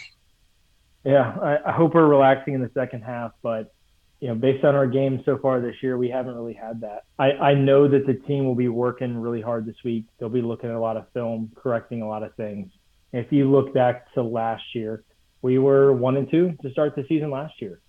Yeah, 1.06 1.38
I, 1.42 1.70
I 1.70 1.72
hope 1.72 1.94
we're 1.94 2.08
relaxing 2.08 2.56
in 2.56 2.62
the 2.62 2.72
second 2.74 3.04
half, 3.04 3.32
but 3.42 3.72
you 4.20 4.28
know, 4.30 4.36
based 4.36 4.64
on 4.66 4.76
our 4.76 4.88
games 4.88 5.22
so 5.24 5.38
far 5.38 5.62
this 5.62 5.76
year, 5.82 5.98
we 5.98 6.10
haven't 6.10 6.36
really 6.36 6.54
had 6.54 6.82
that. 6.82 7.04
I, 7.20 7.32
I 7.32 7.54
know 7.54 7.88
that 7.88 8.08
the 8.08 8.14
team 8.14 8.46
will 8.46 8.56
be 8.56 8.70
working 8.70 9.18
really 9.18 9.42
hard 9.42 9.66
this 9.66 9.76
week. 9.84 10.06
They'll 10.18 10.30
be 10.30 10.42
looking 10.42 10.70
at 10.70 10.76
a 10.76 10.80
lot 10.80 10.98
of 10.98 11.06
film, 11.14 11.52
correcting 11.56 12.02
a 12.02 12.08
lot 12.08 12.24
of 12.24 12.34
things. 12.36 12.72
If 13.14 13.32
you 13.32 13.50
look 13.52 13.74
back 13.74 14.12
to 14.14 14.24
last 14.24 14.64
year, 14.74 15.04
we 15.46 15.60
were 15.60 15.94
one 15.94 16.18
and 16.18 16.28
two 16.32 16.58
to 16.64 16.72
start 16.72 16.96
the 16.96 17.06
season 17.08 17.30
last 17.30 17.62
year. 17.62 17.80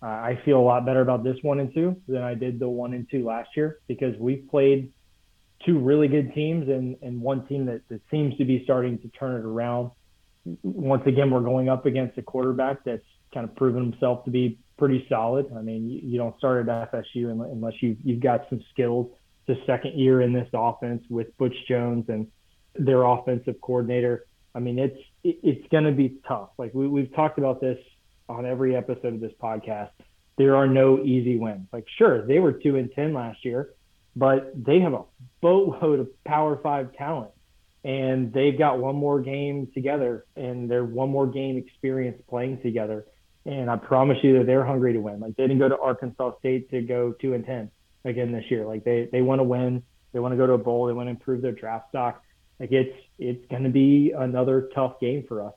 Uh, 0.00 0.06
I 0.06 0.40
feel 0.44 0.58
a 0.58 0.62
lot 0.62 0.86
better 0.86 1.00
about 1.00 1.24
this 1.24 1.36
one 1.42 1.58
and 1.58 1.74
two 1.74 2.00
than 2.06 2.22
I 2.22 2.34
did 2.34 2.60
the 2.60 2.68
one 2.68 2.94
and 2.94 3.04
two 3.10 3.24
last 3.24 3.48
year 3.56 3.80
because 3.88 4.14
we've 4.16 4.46
played 4.48 4.92
two 5.66 5.80
really 5.80 6.06
good 6.06 6.32
teams 6.34 6.68
and, 6.68 6.96
and 7.02 7.20
one 7.20 7.48
team 7.48 7.66
that, 7.66 7.80
that 7.88 8.00
seems 8.12 8.38
to 8.38 8.44
be 8.44 8.62
starting 8.62 8.96
to 9.00 9.08
turn 9.08 9.34
it 9.34 9.44
around. 9.44 9.90
once 10.62 11.02
again, 11.04 11.32
we're 11.32 11.40
going 11.40 11.68
up 11.68 11.84
against 11.84 12.16
a 12.16 12.22
quarterback 12.22 12.84
that's 12.84 13.02
kind 13.34 13.42
of 13.42 13.56
proven 13.56 13.90
himself 13.90 14.24
to 14.26 14.30
be 14.30 14.60
pretty 14.78 15.04
solid. 15.08 15.46
I 15.58 15.62
mean, 15.62 15.90
you, 15.90 16.12
you 16.12 16.16
don't 16.16 16.38
start 16.38 16.68
at 16.68 16.92
FSU 16.92 17.28
unless 17.32 17.74
you 17.80 17.96
you've 18.04 18.22
got 18.22 18.46
some 18.50 18.62
skills. 18.70 19.10
The 19.48 19.56
second 19.66 19.98
year 19.98 20.20
in 20.20 20.32
this 20.32 20.48
offense 20.54 21.02
with 21.10 21.36
Butch 21.38 21.56
Jones 21.66 22.04
and 22.08 22.28
their 22.76 23.02
offensive 23.02 23.60
coordinator. 23.60 24.26
I 24.54 24.60
mean, 24.60 24.78
it's 24.78 25.00
it, 25.24 25.38
it's 25.42 25.68
going 25.68 25.84
to 25.84 25.92
be 25.92 26.16
tough. 26.26 26.50
Like 26.58 26.74
we, 26.74 26.88
we've 26.88 27.14
talked 27.14 27.38
about 27.38 27.60
this 27.60 27.78
on 28.28 28.46
every 28.46 28.76
episode 28.76 29.14
of 29.14 29.20
this 29.20 29.32
podcast. 29.42 29.90
There 30.38 30.56
are 30.56 30.66
no 30.66 31.00
easy 31.02 31.38
wins. 31.38 31.66
Like, 31.72 31.86
sure, 31.98 32.26
they 32.26 32.38
were 32.38 32.52
two 32.52 32.76
and 32.76 32.90
ten 32.92 33.12
last 33.12 33.44
year, 33.44 33.74
but 34.16 34.52
they 34.54 34.80
have 34.80 34.94
a 34.94 35.02
boatload 35.40 36.00
of 36.00 36.24
Power 36.24 36.58
Five 36.62 36.94
talent 36.94 37.32
and 37.84 38.32
they've 38.32 38.58
got 38.58 38.78
one 38.78 38.94
more 38.94 39.20
game 39.20 39.68
together 39.72 40.26
and 40.36 40.70
they're 40.70 40.84
one 40.84 41.08
more 41.08 41.26
game 41.26 41.56
experience 41.56 42.20
playing 42.28 42.60
together. 42.62 43.06
And 43.46 43.70
I 43.70 43.76
promise 43.76 44.18
you 44.22 44.38
that 44.38 44.46
they're 44.46 44.64
hungry 44.64 44.92
to 44.92 45.00
win. 45.00 45.20
Like 45.20 45.36
they 45.36 45.44
didn't 45.44 45.60
go 45.60 45.68
to 45.68 45.78
Arkansas 45.78 46.38
State 46.38 46.70
to 46.70 46.82
go 46.82 47.12
two 47.12 47.32
and 47.32 47.44
ten 47.44 47.70
again 48.04 48.32
this 48.32 48.44
year. 48.50 48.66
Like 48.66 48.84
they 48.84 49.08
they 49.10 49.22
want 49.22 49.38
to 49.38 49.44
win. 49.44 49.82
They 50.12 50.18
want 50.18 50.32
to 50.32 50.36
go 50.36 50.46
to 50.46 50.54
a 50.54 50.58
bowl. 50.58 50.86
They 50.86 50.92
want 50.92 51.06
to 51.06 51.10
improve 51.10 51.40
their 51.40 51.52
draft 51.52 51.88
stock. 51.88 52.22
Like 52.60 52.72
it's 52.72 52.96
it's 53.18 53.44
going 53.50 53.64
to 53.64 53.70
be 53.70 54.12
another 54.16 54.70
tough 54.74 55.00
game 55.00 55.24
for 55.26 55.46
us. 55.46 55.54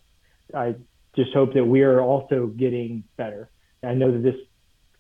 I 0.55 0.75
just 1.15 1.33
hope 1.33 1.53
that 1.53 1.65
we 1.65 1.81
are 1.81 2.01
also 2.01 2.47
getting 2.47 3.03
better. 3.17 3.49
I 3.83 3.93
know 3.93 4.11
that 4.11 4.23
this 4.23 4.35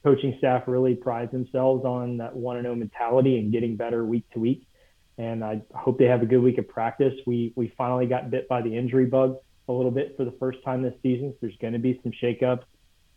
coaching 0.03 0.35
staff 0.37 0.63
really 0.67 0.95
prides 0.95 1.31
themselves 1.31 1.85
on 1.85 2.17
that 2.17 2.35
one 2.35 2.57
and 2.57 2.65
zero 2.65 2.75
mentality 2.75 3.39
and 3.39 3.51
getting 3.51 3.77
better 3.77 4.05
week 4.05 4.29
to 4.33 4.39
week 4.39 4.67
and 5.17 5.43
I 5.43 5.61
hope 5.73 5.99
they 5.99 6.05
have 6.05 6.21
a 6.21 6.25
good 6.25 6.41
week 6.41 6.57
of 6.57 6.67
practice. 6.67 7.13
We 7.25 7.53
we 7.55 7.73
finally 7.77 8.07
got 8.07 8.31
bit 8.31 8.47
by 8.47 8.61
the 8.61 8.75
injury 8.75 9.05
bug 9.05 9.37
a 9.67 9.71
little 9.71 9.91
bit 9.91 10.15
for 10.17 10.25
the 10.25 10.33
first 10.39 10.59
time 10.63 10.81
this 10.81 10.95
season. 11.03 11.31
So 11.31 11.37
there's 11.41 11.57
going 11.57 11.73
to 11.73 11.79
be 11.79 11.99
some 12.03 12.11
shakeups. 12.21 12.63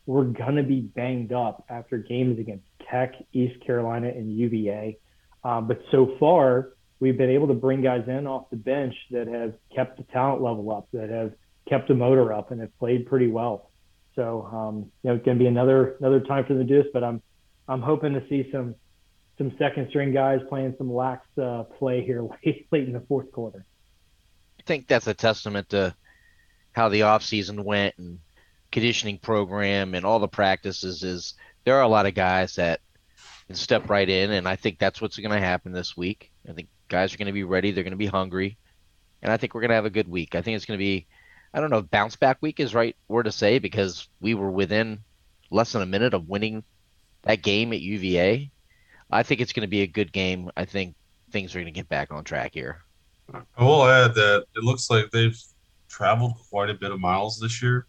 We're 0.04 0.24
going 0.24 0.56
to 0.56 0.62
be 0.62 0.80
banged 0.80 1.32
up 1.32 1.64
after 1.68 1.98
games 1.98 2.38
against 2.38 2.64
Tech, 2.90 3.14
East 3.32 3.64
Carolina, 3.64 4.08
and 4.08 4.30
UVA. 4.30 4.98
Um, 5.42 5.66
but 5.66 5.80
so 5.90 6.14
far, 6.20 6.75
we've 7.00 7.16
been 7.16 7.30
able 7.30 7.48
to 7.48 7.54
bring 7.54 7.82
guys 7.82 8.04
in 8.08 8.26
off 8.26 8.50
the 8.50 8.56
bench 8.56 8.94
that 9.10 9.26
have 9.26 9.54
kept 9.74 9.98
the 9.98 10.04
talent 10.04 10.42
level 10.42 10.70
up, 10.70 10.88
that 10.92 11.10
have 11.10 11.32
kept 11.68 11.88
the 11.88 11.94
motor 11.94 12.32
up, 12.32 12.50
and 12.50 12.60
have 12.60 12.76
played 12.78 13.06
pretty 13.06 13.28
well. 13.28 13.70
So 14.14 14.48
um, 14.52 14.90
you 15.02 15.10
know, 15.10 15.16
it's 15.16 15.24
going 15.24 15.38
to 15.38 15.42
be 15.42 15.48
another 15.48 15.96
another 16.00 16.20
time 16.20 16.44
for 16.44 16.54
them 16.54 16.66
to 16.66 16.74
do 16.74 16.82
this. 16.82 16.90
But 16.92 17.04
I'm 17.04 17.22
I'm 17.68 17.82
hoping 17.82 18.14
to 18.14 18.26
see 18.28 18.48
some 18.50 18.74
some 19.38 19.54
second 19.58 19.88
string 19.90 20.12
guys 20.12 20.40
playing 20.48 20.74
some 20.78 20.92
lax 20.92 21.26
uh, 21.38 21.64
play 21.78 22.04
here 22.04 22.22
late, 22.44 22.66
late 22.72 22.86
in 22.86 22.92
the 22.92 23.00
fourth 23.00 23.30
quarter. 23.32 23.64
I 24.58 24.62
think 24.64 24.88
that's 24.88 25.06
a 25.06 25.14
testament 25.14 25.68
to 25.70 25.94
how 26.72 26.88
the 26.88 27.00
offseason 27.00 27.64
went 27.64 27.94
and 27.98 28.18
conditioning 28.72 29.18
program 29.18 29.94
and 29.94 30.04
all 30.04 30.18
the 30.18 30.28
practices 30.28 31.02
is 31.02 31.34
there 31.64 31.76
are 31.76 31.82
a 31.82 31.88
lot 31.88 32.06
of 32.06 32.14
guys 32.14 32.56
that 32.56 32.80
can 33.46 33.56
step 33.56 33.88
right 33.88 34.08
in 34.08 34.32
and 34.32 34.48
I 34.48 34.56
think 34.56 34.78
that's 34.78 35.00
what's 35.00 35.16
going 35.16 35.30
to 35.30 35.38
happen 35.38 35.72
this 35.72 35.96
week. 35.96 36.32
I 36.48 36.52
think 36.52 36.68
guys 36.88 37.14
are 37.14 37.18
going 37.18 37.26
to 37.26 37.32
be 37.32 37.44
ready, 37.44 37.70
they're 37.70 37.84
going 37.84 37.92
to 37.92 37.96
be 37.96 38.06
hungry, 38.06 38.56
and 39.22 39.32
I 39.32 39.36
think 39.36 39.54
we're 39.54 39.62
going 39.62 39.70
to 39.70 39.76
have 39.76 39.86
a 39.86 39.90
good 39.90 40.08
week. 40.08 40.34
I 40.34 40.42
think 40.42 40.56
it's 40.56 40.66
going 40.66 40.78
to 40.78 40.84
be 40.84 41.06
I 41.54 41.60
don't 41.60 41.70
know 41.70 41.78
if 41.78 41.90
bounce 41.90 42.16
back 42.16 42.38
week 42.40 42.60
is 42.60 42.74
right 42.74 42.96
word 43.08 43.24
to 43.24 43.32
say 43.32 43.58
because 43.58 44.08
we 44.20 44.34
were 44.34 44.50
within 44.50 45.00
less 45.50 45.72
than 45.72 45.82
a 45.82 45.86
minute 45.86 46.12
of 46.12 46.28
winning 46.28 46.64
that 47.22 47.42
game 47.42 47.72
at 47.72 47.80
UVA 47.80 48.50
I 49.10 49.22
think 49.22 49.40
it's 49.40 49.52
going 49.52 49.62
to 49.62 49.68
be 49.68 49.82
a 49.82 49.86
good 49.86 50.12
game. 50.12 50.50
I 50.56 50.64
think 50.64 50.94
things 51.30 51.54
are 51.54 51.58
going 51.58 51.72
to 51.72 51.78
get 51.78 51.88
back 51.88 52.12
on 52.12 52.24
track 52.24 52.52
here. 52.54 52.82
I 53.32 53.64
will 53.64 53.86
add 53.86 54.14
that 54.14 54.44
it 54.54 54.64
looks 54.64 54.90
like 54.90 55.10
they've 55.10 55.38
traveled 55.88 56.34
quite 56.50 56.70
a 56.70 56.74
bit 56.74 56.92
of 56.92 57.00
miles 57.00 57.38
this 57.38 57.62
year. 57.62 57.86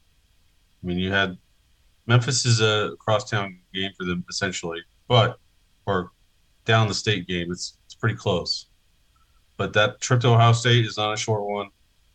I 0.83 0.87
mean, 0.87 0.97
you 0.97 1.11
had 1.11 1.37
Memphis 2.05 2.45
is 2.45 2.61
a 2.61 2.95
crosstown 2.99 3.59
game 3.73 3.91
for 3.97 4.05
them 4.05 4.23
essentially, 4.29 4.81
but 5.07 5.39
or 5.85 6.11
down 6.65 6.87
the 6.87 6.93
state 6.93 7.27
game, 7.27 7.51
it's 7.51 7.77
it's 7.85 7.95
pretty 7.95 8.15
close. 8.15 8.66
But 9.57 9.73
that 9.73 9.99
trip 9.99 10.21
to 10.21 10.29
Ohio 10.29 10.53
State 10.53 10.85
is 10.85 10.97
not 10.97 11.13
a 11.13 11.17
short 11.17 11.43
one, 11.43 11.69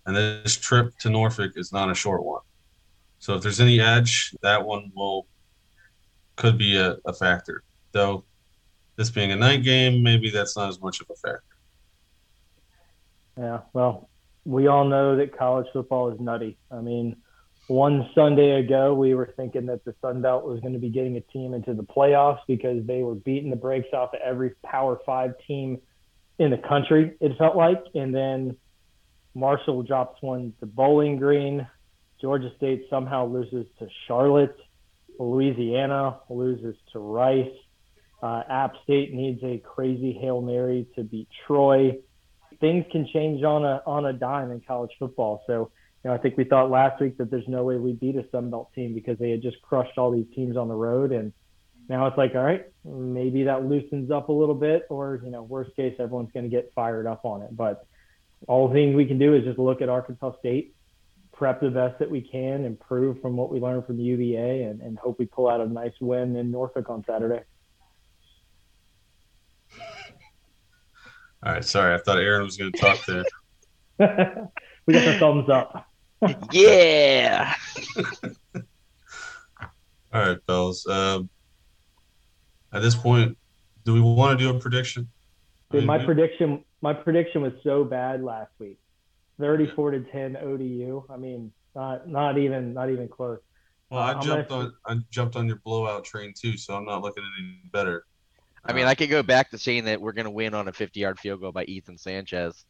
and 0.06 0.16
this 0.16 0.56
trip 0.56 0.96
to 1.00 1.10
Norfolk 1.10 1.52
is 1.56 1.72
not 1.72 1.90
a 1.90 1.94
short 1.94 2.24
one. 2.24 2.42
So 3.18 3.34
if 3.34 3.42
there's 3.42 3.60
any 3.60 3.80
edge, 3.80 4.34
that 4.42 4.64
one 4.64 4.90
will 4.94 5.26
could 6.36 6.56
be 6.56 6.76
a, 6.76 6.96
a 7.04 7.12
factor. 7.12 7.62
Though 7.92 8.24
this 8.96 9.10
being 9.10 9.32
a 9.32 9.36
night 9.36 9.62
game, 9.62 10.02
maybe 10.02 10.30
that's 10.30 10.56
not 10.56 10.68
as 10.68 10.80
much 10.80 11.00
of 11.00 11.10
a 11.10 11.14
factor. 11.14 11.42
Yeah, 13.38 13.60
well, 13.72 14.08
we 14.44 14.66
all 14.66 14.84
know 14.84 15.16
that 15.16 15.36
college 15.36 15.66
football 15.72 16.10
is 16.10 16.20
nutty. 16.20 16.58
I 16.70 16.80
mean, 16.80 17.16
one 17.68 18.10
Sunday 18.14 18.60
ago, 18.60 18.94
we 18.94 19.14
were 19.14 19.32
thinking 19.36 19.66
that 19.66 19.84
the 19.84 19.94
Sun 20.02 20.20
Belt 20.22 20.44
was 20.44 20.60
going 20.60 20.72
to 20.72 20.78
be 20.78 20.90
getting 20.90 21.16
a 21.16 21.20
team 21.20 21.54
into 21.54 21.74
the 21.74 21.82
playoffs 21.82 22.40
because 22.46 22.84
they 22.86 23.02
were 23.02 23.14
beating 23.14 23.50
the 23.50 23.56
brakes 23.56 23.88
off 23.92 24.14
of 24.14 24.20
every 24.20 24.50
Power 24.64 25.00
Five 25.06 25.34
team 25.46 25.80
in 26.38 26.50
the 26.50 26.58
country, 26.58 27.16
it 27.20 27.36
felt 27.38 27.56
like. 27.56 27.82
And 27.94 28.14
then 28.14 28.56
Marshall 29.34 29.82
drops 29.82 30.20
one 30.22 30.54
to 30.60 30.66
Bowling 30.66 31.16
Green. 31.16 31.66
Georgia 32.20 32.50
State 32.56 32.86
somehow 32.88 33.26
loses 33.26 33.66
to 33.78 33.88
Charlotte. 34.06 34.56
Louisiana 35.18 36.20
loses 36.30 36.76
to 36.92 36.98
Rice. 36.98 37.52
Uh, 38.22 38.42
App 38.48 38.74
State 38.84 39.12
needs 39.12 39.42
a 39.42 39.58
crazy 39.58 40.12
hail 40.12 40.40
mary 40.40 40.86
to 40.94 41.02
beat 41.02 41.28
Troy. 41.46 41.98
Things 42.60 42.84
can 42.92 43.08
change 43.12 43.42
on 43.42 43.64
a 43.64 43.82
on 43.84 44.06
a 44.06 44.12
dime 44.12 44.52
in 44.52 44.60
college 44.60 44.92
football. 44.98 45.42
So, 45.48 45.72
you 46.04 46.10
know, 46.10 46.14
I 46.14 46.18
think 46.18 46.36
we 46.36 46.44
thought 46.44 46.70
last 46.70 47.00
week 47.00 47.18
that 47.18 47.30
there's 47.30 47.48
no 47.48 47.64
way 47.64 47.76
we 47.76 47.92
beat 47.92 48.14
a 48.14 48.24
Sun 48.30 48.50
Belt 48.50 48.70
team 48.74 48.94
because 48.94 49.18
they 49.18 49.30
had 49.30 49.42
just 49.42 49.60
crushed 49.62 49.98
all 49.98 50.12
these 50.12 50.32
teams 50.34 50.56
on 50.56 50.68
the 50.68 50.74
road, 50.74 51.10
and 51.10 51.32
now 51.88 52.06
it's 52.06 52.16
like, 52.16 52.34
all 52.34 52.42
right, 52.42 52.64
maybe 52.84 53.44
that 53.44 53.64
loosens 53.64 54.10
up 54.10 54.28
a 54.28 54.32
little 54.32 54.54
bit, 54.54 54.86
or 54.88 55.20
you 55.24 55.30
know, 55.30 55.42
worst 55.42 55.74
case, 55.76 55.94
everyone's 55.98 56.32
going 56.32 56.44
to 56.44 56.50
get 56.50 56.72
fired 56.74 57.06
up 57.06 57.24
on 57.24 57.42
it. 57.42 57.56
But 57.56 57.86
all 58.48 58.68
the 58.68 58.74
things 58.74 58.94
we 58.94 59.06
can 59.06 59.18
do 59.18 59.34
is 59.34 59.44
just 59.44 59.58
look 59.58 59.82
at 59.82 59.88
Arkansas 59.88 60.32
State, 60.38 60.74
prep 61.32 61.60
the 61.60 61.70
best 61.70 61.98
that 61.98 62.10
we 62.10 62.20
can, 62.20 62.64
improve 62.64 63.20
from 63.20 63.36
what 63.36 63.52
we 63.52 63.60
learned 63.60 63.86
from 63.86 63.98
UVA, 63.98 64.62
and, 64.64 64.80
and 64.80 64.98
hope 64.98 65.18
we 65.18 65.26
pull 65.26 65.48
out 65.48 65.60
a 65.60 65.66
nice 65.66 65.94
win 66.00 66.36
in 66.36 66.50
Norfolk 66.50 66.88
on 66.88 67.04
Saturday. 67.04 67.42
All 71.44 71.52
right, 71.52 71.64
sorry. 71.64 71.94
I 71.94 71.98
thought 71.98 72.18
Aaron 72.18 72.44
was 72.44 72.56
going 72.56 72.70
to 72.70 72.78
talk 72.78 73.04
there. 73.06 73.24
we 74.86 74.94
got 74.94 75.04
the 75.04 75.18
thumbs 75.18 75.48
up. 75.48 75.86
yeah. 76.52 77.54
All 80.14 80.20
right, 80.28 80.38
fellas. 80.46 80.86
Um, 80.86 81.30
at 82.72 82.82
this 82.82 82.94
point, 82.94 83.36
do 83.84 83.92
we 83.94 84.00
want 84.00 84.38
to 84.38 84.44
do 84.44 84.56
a 84.56 84.58
prediction? 84.58 85.08
Dude, 85.70 85.84
my 85.84 86.04
prediction, 86.04 86.64
my 86.80 86.92
prediction 86.92 87.42
was 87.42 87.52
so 87.64 87.84
bad 87.84 88.22
last 88.22 88.50
week. 88.58 88.78
Thirty-four 89.40 89.92
to 89.92 90.00
ten 90.00 90.36
ODU. 90.36 91.04
I 91.08 91.16
mean, 91.16 91.52
not 91.74 92.08
not 92.08 92.38
even 92.38 92.74
not 92.74 92.90
even 92.90 93.08
close. 93.08 93.40
Well, 93.90 94.00
I 94.00 94.20
jumped 94.20 94.50
gonna... 94.50 94.72
on 94.86 94.98
I 94.98 95.00
jumped 95.10 95.36
on 95.36 95.46
your 95.46 95.60
blowout 95.64 96.04
train 96.04 96.32
too, 96.38 96.56
so 96.56 96.74
I'm 96.74 96.84
not 96.84 97.02
looking 97.02 97.22
at 97.22 97.42
any 97.42 97.60
better. 97.72 98.04
I 98.64 98.72
mean, 98.72 98.86
I 98.86 98.94
could 98.94 99.10
go 99.10 99.22
back 99.22 99.50
to 99.50 99.58
saying 99.58 99.84
that 99.86 100.00
we're 100.00 100.12
going 100.12 100.26
to 100.26 100.30
win 100.30 100.54
on 100.54 100.68
a 100.68 100.72
50-yard 100.72 101.18
field 101.18 101.40
goal 101.40 101.50
by 101.50 101.64
Ethan 101.64 101.98
Sanchez. 101.98 102.64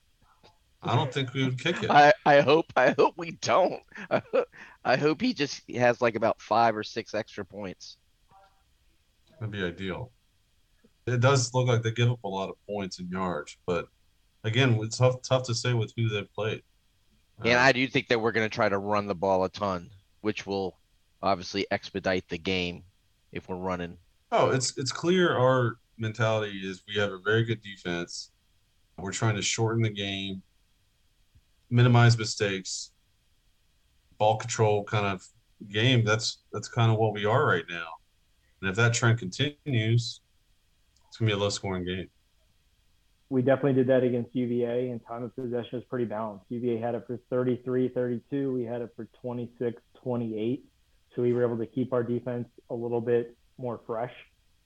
I 0.82 0.96
don't 0.96 1.12
think 1.12 1.34
we 1.34 1.44
would 1.44 1.62
kick 1.62 1.82
it. 1.82 1.90
I, 1.90 2.12
I 2.26 2.40
hope 2.40 2.72
I 2.76 2.94
hope 2.98 3.14
we 3.16 3.32
don't. 3.32 3.80
I 4.84 4.96
hope 4.96 5.20
he 5.20 5.32
just 5.32 5.62
has 5.70 6.00
like 6.00 6.16
about 6.16 6.40
five 6.40 6.76
or 6.76 6.82
six 6.82 7.14
extra 7.14 7.44
points. 7.44 7.98
That'd 9.42 9.50
be 9.50 9.64
ideal. 9.64 10.12
It 11.08 11.18
does 11.18 11.52
look 11.52 11.66
like 11.66 11.82
they 11.82 11.90
give 11.90 12.08
up 12.08 12.22
a 12.22 12.28
lot 12.28 12.48
of 12.48 12.54
points 12.64 13.00
and 13.00 13.10
yards, 13.10 13.56
but 13.66 13.88
again, 14.44 14.78
it's 14.80 14.98
tough 14.98 15.16
tough 15.22 15.42
to 15.46 15.54
say 15.56 15.74
with 15.74 15.92
who 15.96 16.08
they've 16.08 16.32
played. 16.32 16.62
And 17.42 17.54
uh, 17.54 17.60
I 17.60 17.72
do 17.72 17.84
think 17.88 18.06
that 18.06 18.20
we're 18.20 18.30
going 18.30 18.48
to 18.48 18.54
try 18.54 18.68
to 18.68 18.78
run 18.78 19.08
the 19.08 19.16
ball 19.16 19.42
a 19.42 19.48
ton, 19.48 19.90
which 20.20 20.46
will 20.46 20.78
obviously 21.24 21.66
expedite 21.72 22.28
the 22.28 22.38
game 22.38 22.84
if 23.32 23.48
we're 23.48 23.56
running. 23.56 23.96
Oh, 24.30 24.50
it's 24.50 24.78
it's 24.78 24.92
clear 24.92 25.36
our 25.36 25.78
mentality 25.98 26.60
is 26.62 26.84
we 26.86 27.00
have 27.00 27.10
a 27.10 27.18
very 27.18 27.42
good 27.42 27.62
defense. 27.62 28.30
We're 28.96 29.10
trying 29.10 29.34
to 29.34 29.42
shorten 29.42 29.82
the 29.82 29.90
game, 29.90 30.40
minimize 31.68 32.16
mistakes, 32.16 32.92
ball 34.18 34.36
control 34.36 34.84
kind 34.84 35.06
of 35.06 35.26
game. 35.68 36.04
That's 36.04 36.44
that's 36.52 36.68
kind 36.68 36.92
of 36.92 36.98
what 36.98 37.12
we 37.12 37.24
are 37.24 37.44
right 37.44 37.64
now. 37.68 37.88
And 38.62 38.70
if 38.70 38.76
that 38.76 38.94
trend 38.94 39.18
continues, 39.18 40.20
it's 41.08 41.16
gonna 41.16 41.28
be 41.28 41.32
a 41.32 41.36
low 41.36 41.48
scoring 41.48 41.84
game. 41.84 42.08
We 43.28 43.42
definitely 43.42 43.72
did 43.72 43.88
that 43.88 44.04
against 44.04 44.34
UVA, 44.36 44.90
and 44.90 45.04
time 45.04 45.24
of 45.24 45.34
possession 45.34 45.70
was 45.72 45.84
pretty 45.84 46.04
balanced. 46.04 46.44
UVA 46.48 46.78
had 46.78 46.94
it 46.94 47.04
for 47.06 47.18
33 47.28 47.88
32. 47.88 48.52
We 48.52 48.62
had 48.62 48.80
it 48.80 48.90
for 48.94 49.08
26 49.20 49.82
28. 50.00 50.64
So 51.14 51.22
we 51.22 51.32
were 51.32 51.42
able 51.44 51.58
to 51.58 51.66
keep 51.66 51.92
our 51.92 52.04
defense 52.04 52.46
a 52.70 52.74
little 52.74 53.00
bit 53.00 53.36
more 53.58 53.80
fresh. 53.84 54.12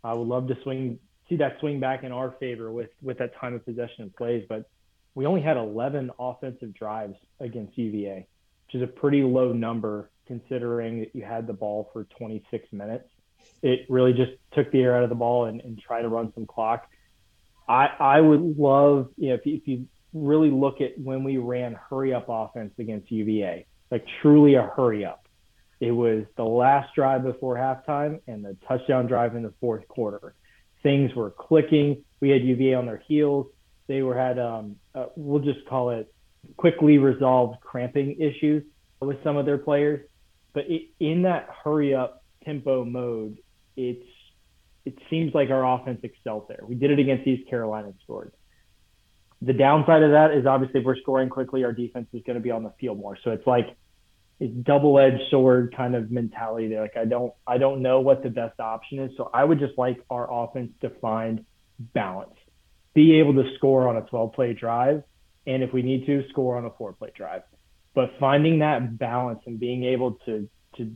I 0.05 0.13
would 0.13 0.29
love 0.29 0.47
to 0.49 0.57
swing 0.63 0.99
see 1.29 1.37
that 1.37 1.59
swing 1.61 1.81
back 1.81 2.05
in 2.05 2.13
our 2.13 2.33
favor 2.39 2.71
with 2.71 2.91
with 3.01 3.19
that 3.19 3.35
time 3.41 3.55
of 3.55 3.65
possession 3.65 4.03
and 4.03 4.15
plays. 4.15 4.45
But 4.47 4.69
we 5.15 5.25
only 5.25 5.41
had 5.41 5.57
11 5.57 6.11
offensive 6.19 6.75
drives 6.75 7.17
against 7.41 7.79
UVA, 7.79 8.29
which 8.67 8.75
is 8.75 8.83
a 8.83 8.87
pretty 8.87 9.23
low 9.23 9.55
number 9.55 10.11
considering 10.27 11.01
that 11.01 11.15
you 11.15 11.25
had 11.25 11.47
the 11.47 11.55
ball 11.55 11.89
for 11.95 12.05
26 12.05 12.71
minutes. 12.73 13.09
It 13.63 13.87
really 13.89 14.13
just 14.13 14.33
took 14.53 14.71
the 14.71 14.81
air 14.81 14.97
out 14.97 15.03
of 15.03 15.09
the 15.09 15.15
ball 15.15 15.47
and, 15.47 15.61
and 15.61 15.79
tried 15.79 16.03
to 16.03 16.09
run 16.09 16.33
some 16.35 16.47
clock. 16.47 16.89
I 17.69 17.89
I 17.99 18.21
would 18.21 18.57
love 18.59 19.09
you 19.17 19.31
know 19.31 19.35
if 19.35 19.47
you, 19.47 19.57
if 19.57 19.67
you 19.67 19.87
really 20.13 20.51
look 20.51 20.81
at 20.81 20.99
when 20.99 21.25
we 21.25 21.37
ran 21.37 21.75
hurry 21.75 22.15
up 22.15 22.27
offense 22.29 22.73
against 22.79 23.11
UVA, 23.11 23.67
like 23.91 24.05
truly 24.23 24.55
a 24.55 24.63
hurry 24.63 25.05
up. 25.05 25.27
It 25.81 25.91
was 25.91 26.25
the 26.37 26.45
last 26.45 26.95
drive 26.95 27.23
before 27.23 27.57
halftime 27.57 28.21
and 28.27 28.45
the 28.45 28.57
touchdown 28.67 29.07
drive 29.07 29.37
in 29.37 29.43
the 29.43 29.53
fourth 29.61 29.87
quarter. 29.89 30.35
Things 30.83 31.15
were 31.15 31.31
clicking. 31.31 32.05
We 32.21 32.31
had 32.31 32.43
UVA 32.43 32.75
on 32.75 32.87
their 32.87 33.03
heels. 33.07 33.49
They 33.87 34.03
were 34.03 34.17
had 34.17 34.39
um, 34.39 34.77
uh, 34.95 35.07
we'll 35.17 35.43
just 35.43 35.67
call 35.69 35.91
it 35.91 36.13
quickly 36.57 36.99
resolved 36.99 37.61
cramping 37.61 38.21
issues 38.21 38.63
with 39.01 39.23
some 39.23 39.37
of 39.37 39.45
their 39.45 39.59
players. 39.59 40.07
But 40.55 40.71
it, 40.71 40.89
in 40.99 41.23
that 41.23 41.49
hurry 41.63 41.95
up 41.95 42.25
tempo 42.47 42.85
mode, 42.85 43.39
it's 43.77 44.07
it 44.87 44.97
seems 45.11 45.35
like 45.35 45.51
our 45.51 45.67
offense 45.67 46.01
excelled 46.05 46.47
there. 46.49 46.61
We 46.63 46.77
did 46.77 46.93
it 46.93 47.01
against 47.01 47.27
East 47.27 47.51
Carolina 47.51 47.89
and 47.89 47.97
scored. 48.05 48.33
The 49.43 49.53
downside 49.53 50.03
of 50.03 50.13
that 50.13 50.31
is 50.31 50.47
obviously 50.47 50.81
if 50.81 50.87
we're 50.87 50.97
scoring 50.97 51.29
quickly, 51.29 51.65
our 51.65 51.73
defense 51.73 52.07
is 52.13 52.23
going 52.25 52.37
to 52.37 52.41
be 52.41 52.53
on 52.53 52.63
the 52.63 52.73
field 52.81 52.99
more. 52.99 53.19
So 53.23 53.33
it's 53.33 53.47
like 53.47 53.77
a 54.41 54.47
double-edged 54.47 55.23
sword 55.31 55.75
kind 55.77 55.95
of 55.95 56.11
mentality 56.11 56.69
there. 56.69 56.83
Like 56.83 56.97
I 56.97 57.05
don't 57.05 57.35
I 57.47 57.59
don't 57.59 57.83
know 57.83 58.01
what 58.01 58.23
the 58.23 58.31
best 58.31 58.61
option 58.61 59.01
is. 59.01 59.11
So 59.17 59.29
I 59.35 59.45
would 59.45 59.59
just 59.59 59.77
like 59.77 59.99
our 60.09 60.33
offense 60.33 60.73
to 60.83 60.91
find 61.01 61.45
balance. 61.79 62.35
Be 62.95 63.19
able 63.19 63.35
to 63.35 63.55
score 63.57 63.89
on 63.89 63.97
a 63.97 64.03
12-play 64.03 64.55
drive, 64.55 65.03
and 65.47 65.63
if 65.63 65.73
we 65.73 65.83
need 65.83 66.07
to, 66.07 66.25
score 66.31 66.57
on 66.57 66.65
a 66.65 66.71
four-play 66.71 67.13
drive. 67.15 67.43
But 67.95 68.13
finding 68.19 68.61
that 68.61 68.99
balance 68.99 69.41
and 69.47 69.59
being 69.61 69.85
able 69.85 70.13
to 70.27 70.49
to 70.77 70.93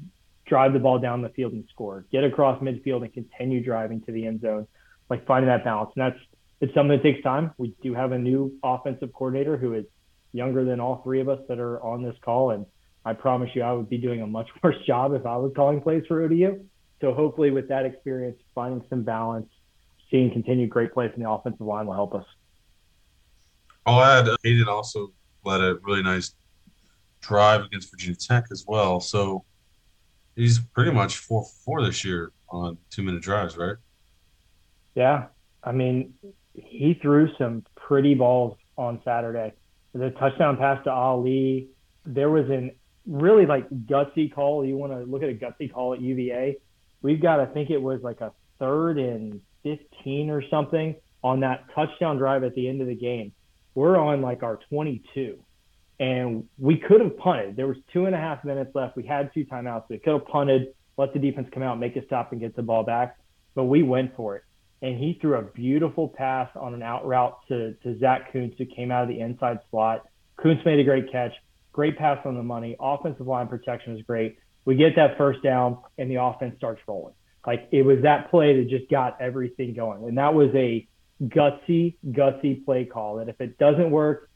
drive 0.50 0.72
the 0.72 0.80
ball 0.80 0.98
down 0.98 1.22
the 1.22 1.28
field 1.30 1.52
and 1.52 1.64
score, 1.70 2.04
get 2.12 2.24
across 2.24 2.60
midfield 2.60 3.02
and 3.02 3.14
continue 3.14 3.64
driving 3.64 4.02
to 4.02 4.12
the 4.12 4.26
end 4.26 4.42
zone, 4.42 4.66
like 5.08 5.24
finding 5.24 5.48
that 5.48 5.64
balance. 5.64 5.92
And 5.96 6.12
that's 6.12 6.20
it's 6.60 6.74
something 6.74 6.98
that 6.98 7.02
takes 7.02 7.22
time. 7.22 7.52
We 7.56 7.74
do 7.82 7.94
have 7.94 8.12
a 8.12 8.18
new 8.18 8.52
offensive 8.62 9.14
coordinator 9.14 9.56
who 9.56 9.72
is 9.74 9.86
younger 10.32 10.64
than 10.64 10.78
all 10.78 11.00
three 11.02 11.20
of 11.20 11.28
us 11.28 11.38
that 11.48 11.58
are 11.58 11.82
on 11.82 12.02
this 12.02 12.16
call, 12.22 12.50
and 12.50 12.66
I 13.04 13.14
promise 13.14 13.48
you, 13.54 13.62
I 13.62 13.72
would 13.72 13.88
be 13.88 13.96
doing 13.96 14.20
a 14.20 14.26
much 14.26 14.48
worse 14.62 14.76
job 14.86 15.14
if 15.14 15.24
I 15.24 15.36
was 15.36 15.52
calling 15.56 15.80
plays 15.80 16.02
for 16.06 16.22
ODU. 16.22 16.66
So 17.00 17.14
hopefully, 17.14 17.50
with 17.50 17.68
that 17.68 17.86
experience, 17.86 18.36
finding 18.54 18.84
some 18.90 19.04
balance, 19.04 19.48
seeing 20.10 20.30
continued 20.32 20.68
great 20.68 20.92
play 20.92 21.08
from 21.08 21.22
the 21.22 21.30
offensive 21.30 21.64
line 21.64 21.86
will 21.86 21.94
help 21.94 22.14
us. 22.14 22.26
I'll 23.86 24.02
add, 24.02 24.28
Hayden 24.42 24.68
also 24.68 25.12
led 25.44 25.62
a 25.62 25.78
really 25.82 26.02
nice 26.02 26.34
drive 27.20 27.62
against 27.62 27.90
Virginia 27.90 28.16
Tech 28.16 28.46
as 28.50 28.64
well. 28.66 29.00
So 29.00 29.44
he's 30.40 30.58
pretty 30.58 30.90
much 30.90 31.18
four 31.18 31.44
four 31.64 31.82
this 31.84 32.04
year 32.04 32.32
on 32.48 32.78
two 32.90 33.02
minute 33.02 33.22
drives, 33.22 33.56
right? 33.56 33.76
Yeah, 34.94 35.26
I 35.62 35.72
mean, 35.72 36.14
he 36.54 36.98
threw 37.00 37.28
some 37.36 37.64
pretty 37.76 38.14
balls 38.14 38.56
on 38.76 39.00
Saturday. 39.04 39.52
The 39.92 40.10
touchdown 40.10 40.56
pass 40.56 40.82
to 40.84 40.90
Ali. 40.90 41.68
There 42.06 42.30
was 42.30 42.48
an 42.48 42.72
really 43.06 43.46
like 43.46 43.68
gutsy 43.86 44.32
call. 44.32 44.64
You 44.64 44.76
want 44.76 44.92
to 44.92 45.00
look 45.00 45.22
at 45.22 45.28
a 45.28 45.34
gutsy 45.34 45.72
call 45.72 45.94
at 45.94 46.00
UVA. 46.00 46.56
We've 47.02 47.20
got, 47.20 47.40
I 47.40 47.46
think 47.46 47.70
it 47.70 47.80
was 47.80 48.00
like 48.02 48.20
a 48.20 48.32
third 48.58 48.98
and 48.98 49.40
15 49.62 50.30
or 50.30 50.42
something 50.48 50.94
on 51.22 51.40
that 51.40 51.64
touchdown 51.74 52.16
drive 52.16 52.44
at 52.44 52.54
the 52.54 52.68
end 52.68 52.80
of 52.80 52.86
the 52.86 52.94
game. 52.94 53.32
We're 53.74 53.98
on 53.98 54.22
like 54.22 54.42
our 54.42 54.58
22 54.70 55.38
and 56.00 56.44
we 56.58 56.78
could 56.78 57.02
have 57.02 57.16
punted. 57.18 57.56
There 57.56 57.66
was 57.66 57.76
two 57.92 58.06
and 58.06 58.14
a 58.14 58.18
half 58.18 58.42
minutes 58.42 58.70
left. 58.74 58.96
We 58.96 59.04
had 59.04 59.32
two 59.34 59.44
timeouts. 59.44 59.84
We 59.90 59.98
could 59.98 60.14
have 60.14 60.26
punted, 60.26 60.74
let 60.96 61.12
the 61.12 61.18
defense 61.18 61.48
come 61.52 61.62
out, 61.62 61.78
make 61.78 61.94
a 61.94 62.04
stop, 62.06 62.32
and 62.32 62.40
get 62.40 62.56
the 62.56 62.62
ball 62.62 62.82
back. 62.82 63.18
But 63.54 63.64
we 63.64 63.82
went 63.82 64.16
for 64.16 64.36
it, 64.36 64.44
and 64.80 64.98
he 64.98 65.18
threw 65.20 65.36
a 65.36 65.42
beautiful 65.42 66.08
pass 66.08 66.48
on 66.56 66.72
an 66.72 66.82
out 66.82 67.06
route 67.06 67.38
to 67.48 67.74
to 67.74 67.98
Zach 67.98 68.32
Kuntz, 68.32 68.56
who 68.56 68.64
came 68.64 68.90
out 68.90 69.02
of 69.02 69.08
the 69.08 69.20
inside 69.20 69.58
slot. 69.70 70.06
Kuntz 70.42 70.64
made 70.64 70.80
a 70.80 70.84
great 70.84 71.12
catch, 71.12 71.32
great 71.72 71.98
pass 71.98 72.18
on 72.24 72.34
the 72.34 72.42
money. 72.42 72.76
Offensive 72.80 73.26
line 73.26 73.48
protection 73.48 73.92
was 73.92 74.02
great. 74.02 74.38
We 74.64 74.76
get 74.76 74.96
that 74.96 75.18
first 75.18 75.42
down, 75.42 75.78
and 75.98 76.10
the 76.10 76.22
offense 76.22 76.54
starts 76.56 76.80
rolling. 76.88 77.14
Like 77.46 77.68
it 77.72 77.82
was 77.82 77.98
that 78.04 78.30
play 78.30 78.56
that 78.56 78.70
just 78.70 78.90
got 78.90 79.20
everything 79.20 79.74
going, 79.74 80.04
and 80.04 80.16
that 80.16 80.32
was 80.32 80.48
a 80.54 80.88
gutsy, 81.22 81.96
gutsy 82.06 82.64
play 82.64 82.86
call. 82.86 83.16
That 83.16 83.28
if 83.28 83.38
it 83.42 83.58
doesn't 83.58 83.90
work, 83.90 84.29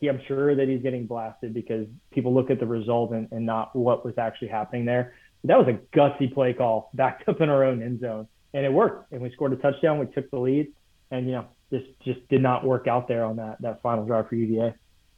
he, 0.00 0.08
I'm 0.08 0.20
sure 0.26 0.54
that 0.54 0.68
he's 0.68 0.82
getting 0.82 1.06
blasted 1.06 1.54
because 1.54 1.86
people 2.10 2.34
look 2.34 2.50
at 2.50 2.58
the 2.58 2.66
result 2.66 3.12
and, 3.12 3.28
and 3.30 3.46
not 3.46 3.76
what 3.76 4.04
was 4.04 4.14
actually 4.18 4.48
happening 4.48 4.86
there. 4.86 5.14
That 5.44 5.58
was 5.58 5.68
a 5.68 5.96
gutsy 5.96 6.32
play 6.32 6.52
call 6.54 6.90
backed 6.94 7.28
up 7.28 7.40
in 7.40 7.48
our 7.48 7.64
own 7.64 7.82
end 7.82 8.00
zone, 8.00 8.26
and 8.52 8.64
it 8.64 8.72
worked. 8.72 9.12
And 9.12 9.20
we 9.20 9.30
scored 9.30 9.52
a 9.52 9.56
touchdown. 9.56 9.98
We 9.98 10.06
took 10.06 10.30
the 10.30 10.38
lead, 10.38 10.72
and 11.10 11.26
you 11.26 11.32
know 11.32 11.46
this 11.70 11.82
just 12.04 12.26
did 12.28 12.42
not 12.42 12.64
work 12.64 12.88
out 12.88 13.08
there 13.08 13.24
on 13.24 13.36
that 13.36 13.60
that 13.60 13.80
final 13.82 14.04
drive 14.04 14.28
for 14.28 14.34
UVA. 14.34 14.74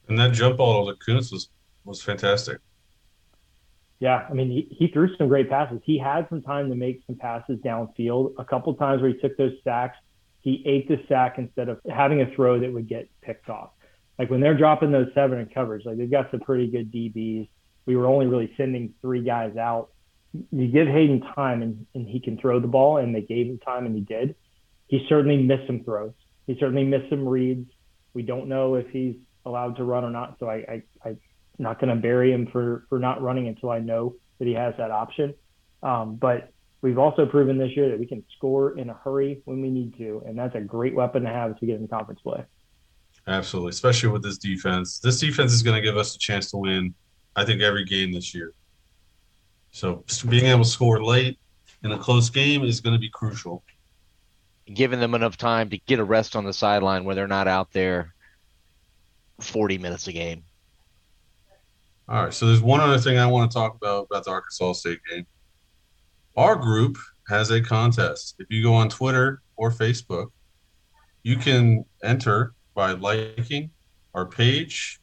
And 0.09 0.19
that 0.19 0.33
jump 0.33 0.59
ball 0.59 0.87
to 0.87 0.97
Kuntz 1.05 1.33
was 1.33 1.49
was 1.85 2.03
fantastic. 2.03 2.59
Yeah, 3.99 4.27
I 4.29 4.33
mean 4.33 4.49
he, 4.49 4.69
he 4.77 4.89
threw 4.89 5.15
some 5.17 5.29
great 5.29 5.49
passes. 5.49 5.81
He 5.85 5.99
had 5.99 6.29
some 6.29 6.43
time 6.43 6.69
to 6.71 6.77
make 6.77 7.03
some 7.07 7.17
passes 7.17 7.59
downfield. 7.65 8.35
A 8.39 8.45
couple 8.45 8.75
times 8.75 9.03
where 9.03 9.13
he 9.13 9.19
took 9.19 9.37
those 9.37 9.55
sacks, 9.65 9.97
he 10.41 10.63
ate 10.67 10.89
the 10.89 11.01
sack 11.09 11.39
instead 11.39 11.69
of 11.69 11.81
having 11.89 12.21
a 12.21 12.27
throw 12.35 12.61
that 12.61 12.73
would 12.73 12.89
get 12.89 13.09
picked 13.23 13.49
off 13.49 13.71
like 14.19 14.31
when 14.31 14.41
they're 14.41 14.57
dropping 14.57 14.93
those 14.93 15.09
seven 15.15 15.39
in 15.39 15.47
coverage, 15.47 15.85
like 15.85 15.97
they've 15.97 16.11
got 16.11 16.31
some 16.31 16.41
pretty 16.41 16.69
good 16.69 16.93
DBs. 16.93 17.49
We 17.87 17.97
were 17.97 18.07
only 18.07 18.27
really 18.27 18.53
sending 18.57 18.95
three 19.01 19.23
guys 19.23 19.57
out. 19.57 19.89
You 20.33 20.69
give 20.69 20.87
Hayden 20.87 21.21
time 21.35 21.63
and, 21.63 21.87
and 21.95 22.09
he 22.09 22.21
can 22.21 22.39
throw 22.39 22.61
the 22.61 22.69
ball, 22.69 22.99
and 22.99 23.15
they 23.15 23.21
gave 23.21 23.47
him 23.47 23.59
time 23.59 23.87
and 23.87 23.95
he 23.95 24.03
did. 24.03 24.35
He 24.89 25.05
certainly 25.09 25.43
missed 25.43 25.67
some 25.67 25.85
throws. 25.85 26.13
He 26.47 26.57
certainly 26.59 26.85
missed 26.85 27.09
some 27.11 27.27
reads. 27.27 27.71
We 28.15 28.23
don't 28.23 28.49
know 28.49 28.75
if 28.75 28.89
he's 28.91 29.17
allowed 29.45 29.77
to 29.77 29.85
run 29.85 30.05
or 30.05 30.11
not. 30.11 30.37
So 30.39 30.49
I, 30.49 30.65
I, 30.69 30.83
I'm 31.05 31.19
not 31.59 31.81
going 31.81 31.95
to 31.95 32.01
bury 32.01 32.33
him 32.33 32.49
for, 32.53 32.85
for 32.89 32.99
not 32.99 33.23
running 33.23 33.49
until 33.49 33.71
I 33.71 33.79
know 33.79 34.17
that 34.39 34.47
he 34.47 34.55
has 34.55 34.75
that 34.79 34.91
option. 34.91 35.35
Um, 35.83 36.17
but 36.17 36.53
we've 36.81 36.99
also 36.99 37.27
proven 37.27 37.59
this 37.59 37.71
year 37.75 37.91
that 37.91 37.99
we 37.99 38.07
can 38.07 38.25
score 38.37 38.77
in 38.79 38.91
a 38.91 38.95
hurry 38.95 39.41
when 39.45 39.63
we 39.63 39.71
need 39.71 39.97
to. 39.99 40.23
And 40.27 40.39
that's 40.39 40.55
a 40.55 40.61
great 40.61 40.95
weapon 40.95 41.23
to 41.23 41.29
have 41.29 41.53
as 41.53 41.57
we 41.61 41.69
get 41.69 41.77
into 41.77 41.89
conference 41.89 42.21
play. 42.21 42.45
Absolutely, 43.27 43.71
especially 43.71 44.09
with 44.09 44.23
this 44.23 44.39
defense. 44.39 44.99
This 44.99 45.21
defense 45.21 45.53
is 45.53 45.63
going 45.63 45.77
to 45.77 45.83
give 45.83 45.97
us 45.97 46.17
a 46.17 46.19
chance 46.19 46.51
to 46.51 46.57
win, 46.57 46.95
I 47.37 47.45
think, 47.45 47.63
every 47.63 47.85
game 47.85 48.13
this 48.13 48.35
year. 48.35 48.53
So 49.71 50.05
being 50.29 50.47
able 50.47 50.65
to 50.65 50.69
score 50.69 51.03
late 51.03 51.39
in 51.85 51.93
a 51.93 51.99
close 51.99 52.31
game 52.31 52.65
is 52.65 52.81
going 52.81 52.95
to 52.95 52.99
be 52.99 53.09
crucial. 53.09 53.63
Giving 54.73 55.01
them 55.01 55.15
enough 55.15 55.37
time 55.37 55.71
to 55.71 55.79
get 55.79 55.99
a 55.99 56.05
rest 56.05 56.37
on 56.37 56.45
the 56.45 56.53
sideline 56.53 57.05
where 57.05 57.15
they're 57.15 57.27
not 57.27 57.49
out 57.49 57.73
there 57.73 58.15
40 59.41 59.79
minutes 59.79 60.07
a 60.09 60.13
game. 60.13 60.45
All 62.09 62.25
right. 62.25 62.35
So 62.35 62.47
there's 62.47 62.61
one 62.61 62.81
other 62.81 62.99
thing 62.99 63.19
I 63.19 63.27
want 63.27 63.51
to 63.51 63.55
talk 63.55 63.75
about 63.77 64.07
about 64.11 64.25
the 64.25 64.31
Arkansas 64.31 64.75
State 64.75 65.01
game. 65.09 65.27
Our 66.37 66.57
group 66.57 66.99
has 67.29 67.51
a 67.51 67.61
contest. 67.61 68.35
If 68.39 68.49
you 68.51 68.63
go 68.63 68.75
on 68.75 68.89
Twitter 68.89 69.43
or 69.57 69.71
Facebook, 69.71 70.31
you 71.23 71.37
can 71.37 71.85
enter 72.03 72.55
by 72.75 72.93
liking 72.93 73.71
our 74.15 74.27
page, 74.27 75.01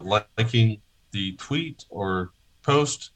liking 0.00 0.80
the 1.12 1.32
tweet 1.36 1.84
or 1.88 2.32
post, 2.62 3.12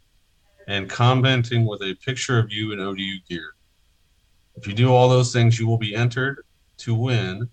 and 0.69 0.89
commenting 0.89 1.67
with 1.67 1.83
a 1.83 1.95
picture 2.05 2.39
of 2.39 2.53
you 2.53 2.73
in 2.73 2.81
ODU 2.81 3.17
gear. 3.29 3.55
If 4.57 4.67
you 4.67 4.75
do 4.75 4.93
all 4.93 5.09
those 5.09 5.33
things, 5.33 5.59
you 5.59 5.67
will 5.67 5.79
be 5.79 5.95
entered 5.95 6.45
to 6.79 6.95
win 6.95 7.49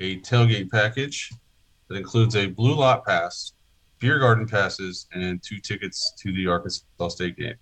a 0.00 0.20
tailgate 0.20 0.70
package 0.70 1.32
that 1.88 1.96
includes 1.96 2.36
a 2.36 2.46
blue 2.46 2.74
lot 2.74 3.04
pass, 3.06 3.52
beer 3.98 4.18
garden 4.18 4.46
passes, 4.46 5.06
and 5.12 5.42
two 5.42 5.58
tickets 5.58 6.12
to 6.18 6.32
the 6.32 6.46
Arkansas 6.46 7.08
State 7.08 7.36
game. 7.36 7.54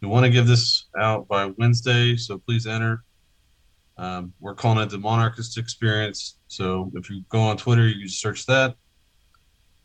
We 0.00 0.08
want 0.08 0.24
to 0.24 0.30
give 0.30 0.46
this 0.46 0.86
out 0.98 1.26
by 1.28 1.52
Wednesday, 1.58 2.16
so 2.16 2.38
please 2.38 2.66
enter. 2.66 3.04
Um, 3.98 4.32
we're 4.38 4.54
calling 4.54 4.78
it 4.78 4.90
the 4.90 4.98
Monarchist 4.98 5.58
Experience. 5.58 6.38
So 6.46 6.90
if 6.94 7.10
you 7.10 7.22
go 7.28 7.40
on 7.40 7.56
Twitter, 7.56 7.86
you 7.86 7.98
can 8.00 8.08
search 8.08 8.46
that. 8.46 8.76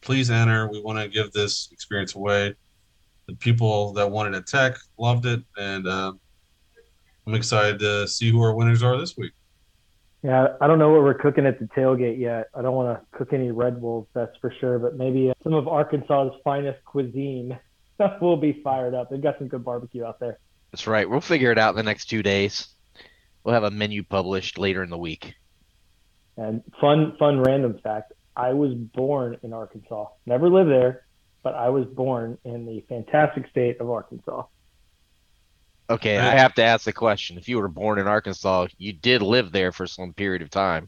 Please 0.02 0.30
enter. 0.30 0.70
We 0.70 0.82
want 0.82 1.00
to 1.00 1.08
give 1.08 1.32
this 1.32 1.70
experience 1.72 2.14
away. 2.14 2.54
The 3.28 3.36
people 3.36 3.94
that 3.94 4.10
wanted 4.10 4.36
at 4.36 4.46
Tech 4.46 4.78
loved 4.98 5.26
it, 5.26 5.42
and 5.58 5.88
uh, 5.88 6.14
I'm 7.26 7.34
excited 7.34 7.80
to 7.80 8.08
see 8.08 8.30
who 8.30 8.42
our 8.42 8.54
winners 8.54 8.84
are 8.84 8.98
this 8.98 9.18
week. 9.18 9.32
Yeah, 10.24 10.50
I 10.62 10.68
don't 10.68 10.80
know 10.80 10.90
what 10.90 11.04
we're 11.04 11.14
cooking 11.16 11.46
at 11.46 11.60
the 11.60 11.66
tailgate 11.66 12.20
yet. 12.20 12.48
I 12.54 12.62
don't 12.62 12.76
want 12.76 12.98
to 12.98 13.18
cook 13.18 13.34
any 13.34 13.52
Red 13.52 13.82
Wolves, 13.82 14.08
that's 14.14 14.36
for 14.40 14.54
sure. 14.60 14.78
But 14.78 14.96
maybe 14.96 15.30
uh, 15.30 15.34
some 15.44 15.54
of 15.54 15.68
Arkansas's 15.68 16.40
finest 16.44 16.84
cuisine 16.86 17.58
stuff 17.96 18.14
will 18.22 18.38
be 18.38 18.62
fired 18.64 18.94
up. 18.94 19.10
They've 19.10 19.22
got 19.22 19.38
some 19.38 19.48
good 19.48 19.66
barbecue 19.66 20.06
out 20.06 20.20
there. 20.20 20.40
That's 20.72 20.88
right. 20.88 21.10
We'll 21.10 21.22
figure 21.22 21.52
it 21.52 21.58
out 21.58 21.72
in 21.72 21.76
the 21.76 21.84
next 21.84 22.06
two 22.06 22.24
days. 22.24 22.73
We'll 23.44 23.54
have 23.54 23.64
a 23.64 23.72
menu 23.72 24.04
published 24.04 24.58
later 24.58 24.84
in 24.84 24.90
the 24.90 24.98
week. 24.98 25.36
And 26.38 26.64
fun, 26.80 27.16
fun 27.18 27.42
random 27.42 27.80
fact: 27.84 28.14
I 28.36 28.54
was 28.54 28.74
born 28.74 29.38
in 29.44 29.54
Arkansas. 29.54 30.08
Never 30.26 30.50
lived 30.50 30.70
there, 30.70 31.06
but 31.44 31.56
I 31.56 31.70
was 31.70 31.86
born 31.86 32.38
in 32.44 32.66
the 32.66 32.84
fantastic 32.88 33.48
state 33.50 33.80
of 33.80 33.90
Arkansas. 33.90 34.44
Okay, 35.90 36.18
I 36.18 36.38
have 36.38 36.56
to 36.56 36.64
ask 36.64 36.86
the 36.86 36.94
question. 36.94 37.38
If 37.38 37.50
you 37.50 37.60
were 37.60 37.68
born 37.68 38.00
in 38.00 38.08
Arkansas, 38.08 38.68
you 38.78 38.94
did 38.94 39.22
live 39.22 39.52
there 39.52 39.72
for 39.72 39.86
some 39.86 40.14
period 40.14 40.42
of 40.42 40.50
time. 40.50 40.88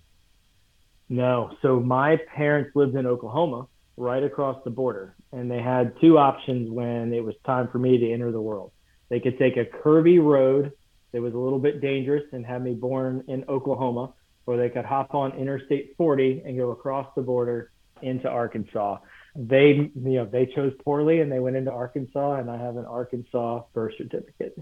No. 1.09 1.55
So 1.61 1.79
my 1.79 2.17
parents 2.33 2.75
lived 2.75 2.95
in 2.95 3.05
Oklahoma, 3.05 3.67
right 3.97 4.23
across 4.23 4.63
the 4.63 4.69
border, 4.69 5.15
and 5.31 5.51
they 5.51 5.61
had 5.61 5.99
two 5.99 6.17
options 6.17 6.71
when 6.71 7.13
it 7.13 7.23
was 7.23 7.35
time 7.45 7.67
for 7.67 7.77
me 7.77 7.97
to 7.97 8.11
enter 8.11 8.31
the 8.31 8.41
world. 8.41 8.71
They 9.09 9.19
could 9.19 9.37
take 9.37 9.57
a 9.57 9.65
curvy 9.65 10.23
road 10.23 10.71
that 11.15 11.21
was 11.21 11.33
a 11.33 11.37
little 11.37 11.59
bit 11.59 11.79
dangerous 11.79 12.25
and 12.33 12.45
had 12.45 12.61
me 12.61 12.73
born 12.73 13.23
in 13.29 13.45
Oklahoma, 13.47 14.13
where 14.43 14.57
they 14.57 14.67
could 14.69 14.83
hop 14.83 15.15
on 15.15 15.31
Interstate 15.37 15.95
40 15.95 16.41
and 16.45 16.57
go 16.57 16.71
across 16.71 17.07
the 17.15 17.21
border 17.21 17.71
into 18.01 18.27
Arkansas. 18.27 18.97
They, 19.33 19.67
you 19.69 19.91
know, 19.95 20.25
they 20.25 20.45
chose 20.45 20.73
poorly 20.83 21.21
and 21.21 21.31
they 21.31 21.39
went 21.39 21.55
into 21.55 21.71
Arkansas, 21.71 22.33
and 22.33 22.51
I 22.51 22.57
have 22.57 22.75
an 22.75 22.83
Arkansas 22.83 23.61
birth 23.73 23.93
certificate. 23.97 24.57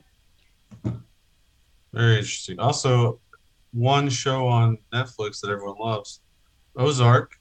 Very 1.92 2.18
interesting. 2.18 2.60
Also, 2.60 3.20
one 3.72 4.08
show 4.10 4.46
on 4.48 4.78
Netflix 4.94 5.42
that 5.42 5.50
everyone 5.50 5.78
loves, 5.80 6.22
Ozark. 6.76 7.32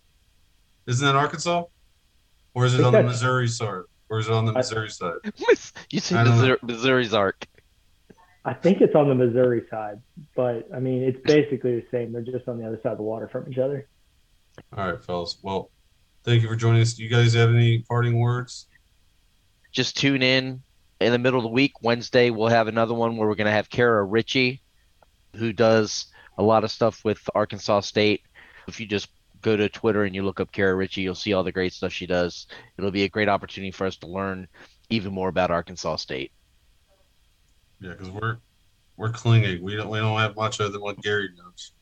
Isn't 0.86 1.06
that 1.06 1.16
Arkansas? 1.16 1.64
Or 2.54 2.64
is 2.64 2.72
it 2.74 2.82
on 2.82 2.94
the 2.94 3.02
Missouri 3.02 3.46
side? 3.48 3.82
Or 4.08 4.18
is 4.20 4.28
it 4.28 4.32
on 4.32 4.46
the 4.46 4.52
I- 4.52 4.56
Missouri 4.56 4.88
side? 4.88 5.16
You 5.90 5.98
I 5.98 6.00
said 6.00 6.24
don't 6.24 6.24
know. 6.24 6.32
Missouri, 6.36 6.58
Missouri's 6.62 7.12
arc. 7.14 7.46
I 8.44 8.54
think 8.54 8.80
it's 8.80 8.94
on 8.94 9.08
the 9.08 9.14
Missouri 9.14 9.62
side, 9.70 10.00
but 10.34 10.68
I 10.74 10.80
mean, 10.80 11.02
it's 11.02 11.20
basically 11.24 11.76
the 11.76 11.86
same. 11.90 12.12
They're 12.12 12.22
just 12.22 12.48
on 12.48 12.58
the 12.58 12.66
other 12.66 12.80
side 12.82 12.92
of 12.92 12.98
the 12.98 13.04
water 13.04 13.28
from 13.28 13.50
each 13.50 13.58
other. 13.58 13.86
All 14.76 14.90
right, 14.92 15.02
fellas. 15.02 15.38
Well, 15.42 15.70
thank 16.24 16.42
you 16.42 16.48
for 16.48 16.56
joining 16.56 16.82
us. 16.82 16.94
Do 16.94 17.04
you 17.04 17.08
guys 17.08 17.34
have 17.34 17.50
any 17.50 17.80
parting 17.80 18.18
words? 18.18 18.66
Just 19.70 19.96
tune 19.96 20.22
in 20.22 20.62
in 21.00 21.12
the 21.12 21.18
middle 21.18 21.38
of 21.38 21.44
the 21.44 21.50
week. 21.50 21.82
Wednesday, 21.82 22.30
we'll 22.30 22.48
have 22.48 22.68
another 22.68 22.94
one 22.94 23.16
where 23.16 23.28
we're 23.28 23.36
going 23.36 23.46
to 23.46 23.52
have 23.52 23.70
Kara 23.70 24.02
Ritchie, 24.04 24.60
who 25.36 25.52
does 25.52 26.06
a 26.36 26.42
lot 26.42 26.64
of 26.64 26.70
stuff 26.70 27.04
with 27.04 27.20
Arkansas 27.34 27.80
State. 27.80 28.22
If 28.66 28.80
you 28.80 28.86
just 28.86 29.08
go 29.40 29.56
to 29.56 29.68
Twitter 29.68 30.04
and 30.04 30.14
you 30.14 30.24
look 30.24 30.40
up 30.40 30.52
Kara 30.52 30.74
Ritchie, 30.74 31.02
you'll 31.02 31.14
see 31.14 31.32
all 31.32 31.44
the 31.44 31.52
great 31.52 31.72
stuff 31.72 31.92
she 31.92 32.06
does. 32.06 32.46
It'll 32.76 32.90
be 32.90 33.04
a 33.04 33.08
great 33.08 33.28
opportunity 33.28 33.70
for 33.70 33.86
us 33.86 33.96
to 33.98 34.06
learn 34.06 34.48
even 34.90 35.12
more 35.12 35.28
about 35.28 35.50
Arkansas 35.50 35.96
State. 35.96 36.32
Yeah, 37.82 37.90
because 37.90 38.10
we're 38.10 38.36
we're 38.96 39.10
clinging. 39.10 39.62
We 39.62 39.76
don't 39.76 39.90
we 39.90 39.98
don't 39.98 40.18
have 40.18 40.36
much 40.36 40.60
other 40.60 40.70
than 40.70 40.80
what 40.80 41.02
Gary 41.02 41.30
knows. 41.36 41.72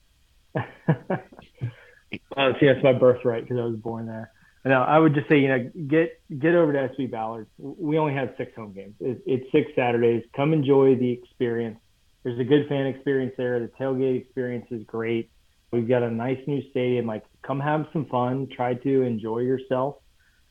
Uh, 2.37 2.53
see, 2.61 2.67
that's 2.67 2.83
my 2.83 2.95
birthright 2.95 3.45
because 3.45 3.59
I 3.59 3.65
was 3.65 3.77
born 3.77 4.07
there. 4.07 4.33
No, 4.65 4.83
I 4.83 4.99
would 4.99 5.15
just 5.15 5.29
say, 5.29 5.39
you 5.39 5.49
know, 5.49 5.71
get 5.87 6.21
get 6.39 6.55
over 6.55 6.73
to 6.73 6.95
SB 6.95 7.11
Ballard. 7.11 7.49
We 7.59 7.99
only 7.99 8.15
have 8.15 8.35
six 8.37 8.55
home 8.57 8.73
games. 8.73 8.95
It, 9.01 9.23
it's 9.27 9.53
six 9.53 9.71
Saturdays. 9.77 10.25
Come 10.35 10.53
enjoy 10.53 10.97
the 10.97 11.11
experience. 11.11 11.79
There's 12.23 12.39
a 12.39 12.45
good 12.45 12.69
fan 12.69 12.87
experience 12.87 13.35
there. 13.37 13.61
The 13.61 13.69
tailgate 13.81 14.21
experience 14.21 14.67
is 14.71 14.85
great. 14.85 15.31
We've 15.73 15.89
got 15.89 16.03
a 16.03 16.11
nice 16.11 16.41
new 16.47 16.63
stadium. 16.71 17.07
Like, 17.07 17.25
come 17.43 17.61
have 17.61 17.87
some 17.93 18.07
fun. 18.07 18.49
Try 18.55 18.75
to 18.75 19.03
enjoy 19.03 19.39
yourself. 19.41 19.97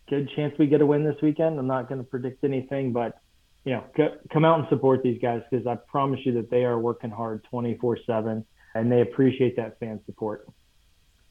Good 0.10 0.30
chance 0.36 0.56
we 0.58 0.66
get 0.66 0.82
a 0.82 0.86
win 0.86 1.04
this 1.04 1.22
weekend. 1.22 1.60
I'm 1.60 1.68
not 1.68 1.88
going 1.88 2.00
to 2.00 2.08
predict 2.08 2.44
anything, 2.44 2.94
but 2.94 3.20
you 3.66 3.74
know, 3.74 3.84
c- 3.96 4.16
come 4.32 4.46
out 4.46 4.60
and 4.60 4.68
support 4.70 5.04
these 5.04 5.20
guys 5.22 5.42
because 5.50 5.68
I 5.68 5.76
promise 5.76 6.20
you 6.26 6.34
that 6.34 6.50
they 6.50 6.66
are 6.66 6.80
working 6.80 7.12
hard 7.12 7.46
24/7 7.52 8.46
and 8.76 8.92
they 8.92 9.02
appreciate 9.02 9.56
that 9.58 9.80
fan 9.80 10.00
support. 10.06 10.48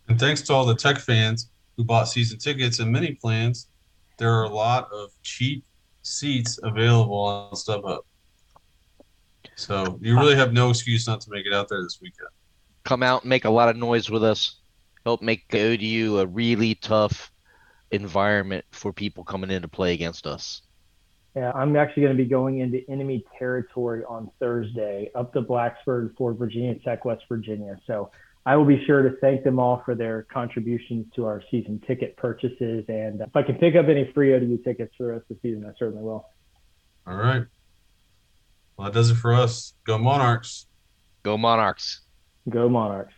And 0.09 0.19
thanks 0.19 0.43
to 0.43 0.53
all 0.53 0.65
the 0.65 0.75
tech 0.75 0.99
fans 0.99 1.51
who 1.77 1.85
bought 1.85 2.09
season 2.09 2.39
tickets 2.39 2.79
and 2.79 2.91
mini 2.91 3.15
plans, 3.15 3.69
there 4.19 4.33
are 4.33 4.45
a 4.45 4.49
lot 4.49 4.91
of 4.93 5.11
cheap 5.23 5.65
seats 6.03 6.59
available 6.63 7.17
on 7.17 7.53
StubHub. 7.53 8.01
So 9.55 9.99
you 10.01 10.17
really 10.17 10.37
have 10.37 10.53
no 10.53 10.71
excuse 10.71 11.07
not 11.07 11.21
to 11.23 11.31
make 11.31 11.47
it 11.47 11.53
out 11.53 11.69
there 11.69 11.83
this 11.83 11.99
weekend. 12.01 12.29
Come 12.85 13.03
out 13.03 13.23
and 13.23 13.29
make 13.29 13.45
a 13.45 13.51
lot 13.51 13.69
of 13.69 13.77
noise 13.77 14.09
with 14.09 14.25
us. 14.25 14.61
Help 15.05 15.23
make 15.23 15.53
ODU 15.53 16.19
a 16.19 16.27
really 16.27 16.75
tough 16.75 17.31
environment 17.91 18.65
for 18.71 18.93
people 18.93 19.25
coming 19.25 19.51
in 19.51 19.63
to 19.63 19.69
play 19.69 19.95
against 19.95 20.27
us. 20.27 20.63
Yeah, 21.39 21.53
I'm 21.55 21.77
actually 21.77 22.03
going 22.03 22.17
to 22.17 22.21
be 22.21 22.29
going 22.29 22.59
into 22.59 22.81
enemy 22.91 23.25
territory 23.39 24.03
on 24.09 24.29
Thursday 24.41 25.09
up 25.15 25.33
to 25.35 25.41
Blacksburg 25.41 26.17
for 26.19 26.35
Virginia 26.35 26.75
Tech, 26.85 27.05
West 27.05 27.23
Virginia. 27.29 27.79
So 27.87 28.11
I 28.45 28.57
will 28.57 28.65
be 28.65 28.85
sure 28.87 29.09
to 29.09 29.17
thank 29.21 29.45
them 29.45 29.61
all 29.61 29.81
for 29.85 29.95
their 29.95 30.25
contributions 30.33 31.07
to 31.15 31.27
our 31.27 31.41
season 31.49 31.81
ticket 31.87 32.17
purchases. 32.17 32.85
And 32.89 33.21
if 33.21 33.37
I 33.37 33.45
can 33.45 33.55
pick 33.55 33.77
up 33.77 33.87
any 33.87 34.11
free 34.13 34.35
ODU 34.35 34.65
tickets 34.65 34.93
for 34.99 35.05
the 35.05 35.13
rest 35.13 35.27
of 35.31 35.37
the 35.41 35.49
season, 35.49 35.65
I 35.65 35.79
certainly 35.79 36.03
will. 36.03 36.27
All 37.07 37.15
right. 37.15 37.45
Well, 38.77 38.87
that 38.87 38.95
does 38.95 39.13
it 39.13 39.15
for 39.15 39.33
us. 39.33 39.75
Go 39.85 39.97
Monarchs. 39.97 40.67
Go 41.23 41.39
Monarchs. 41.39 42.01
Go 42.49 42.69
Monarchs. 42.69 43.15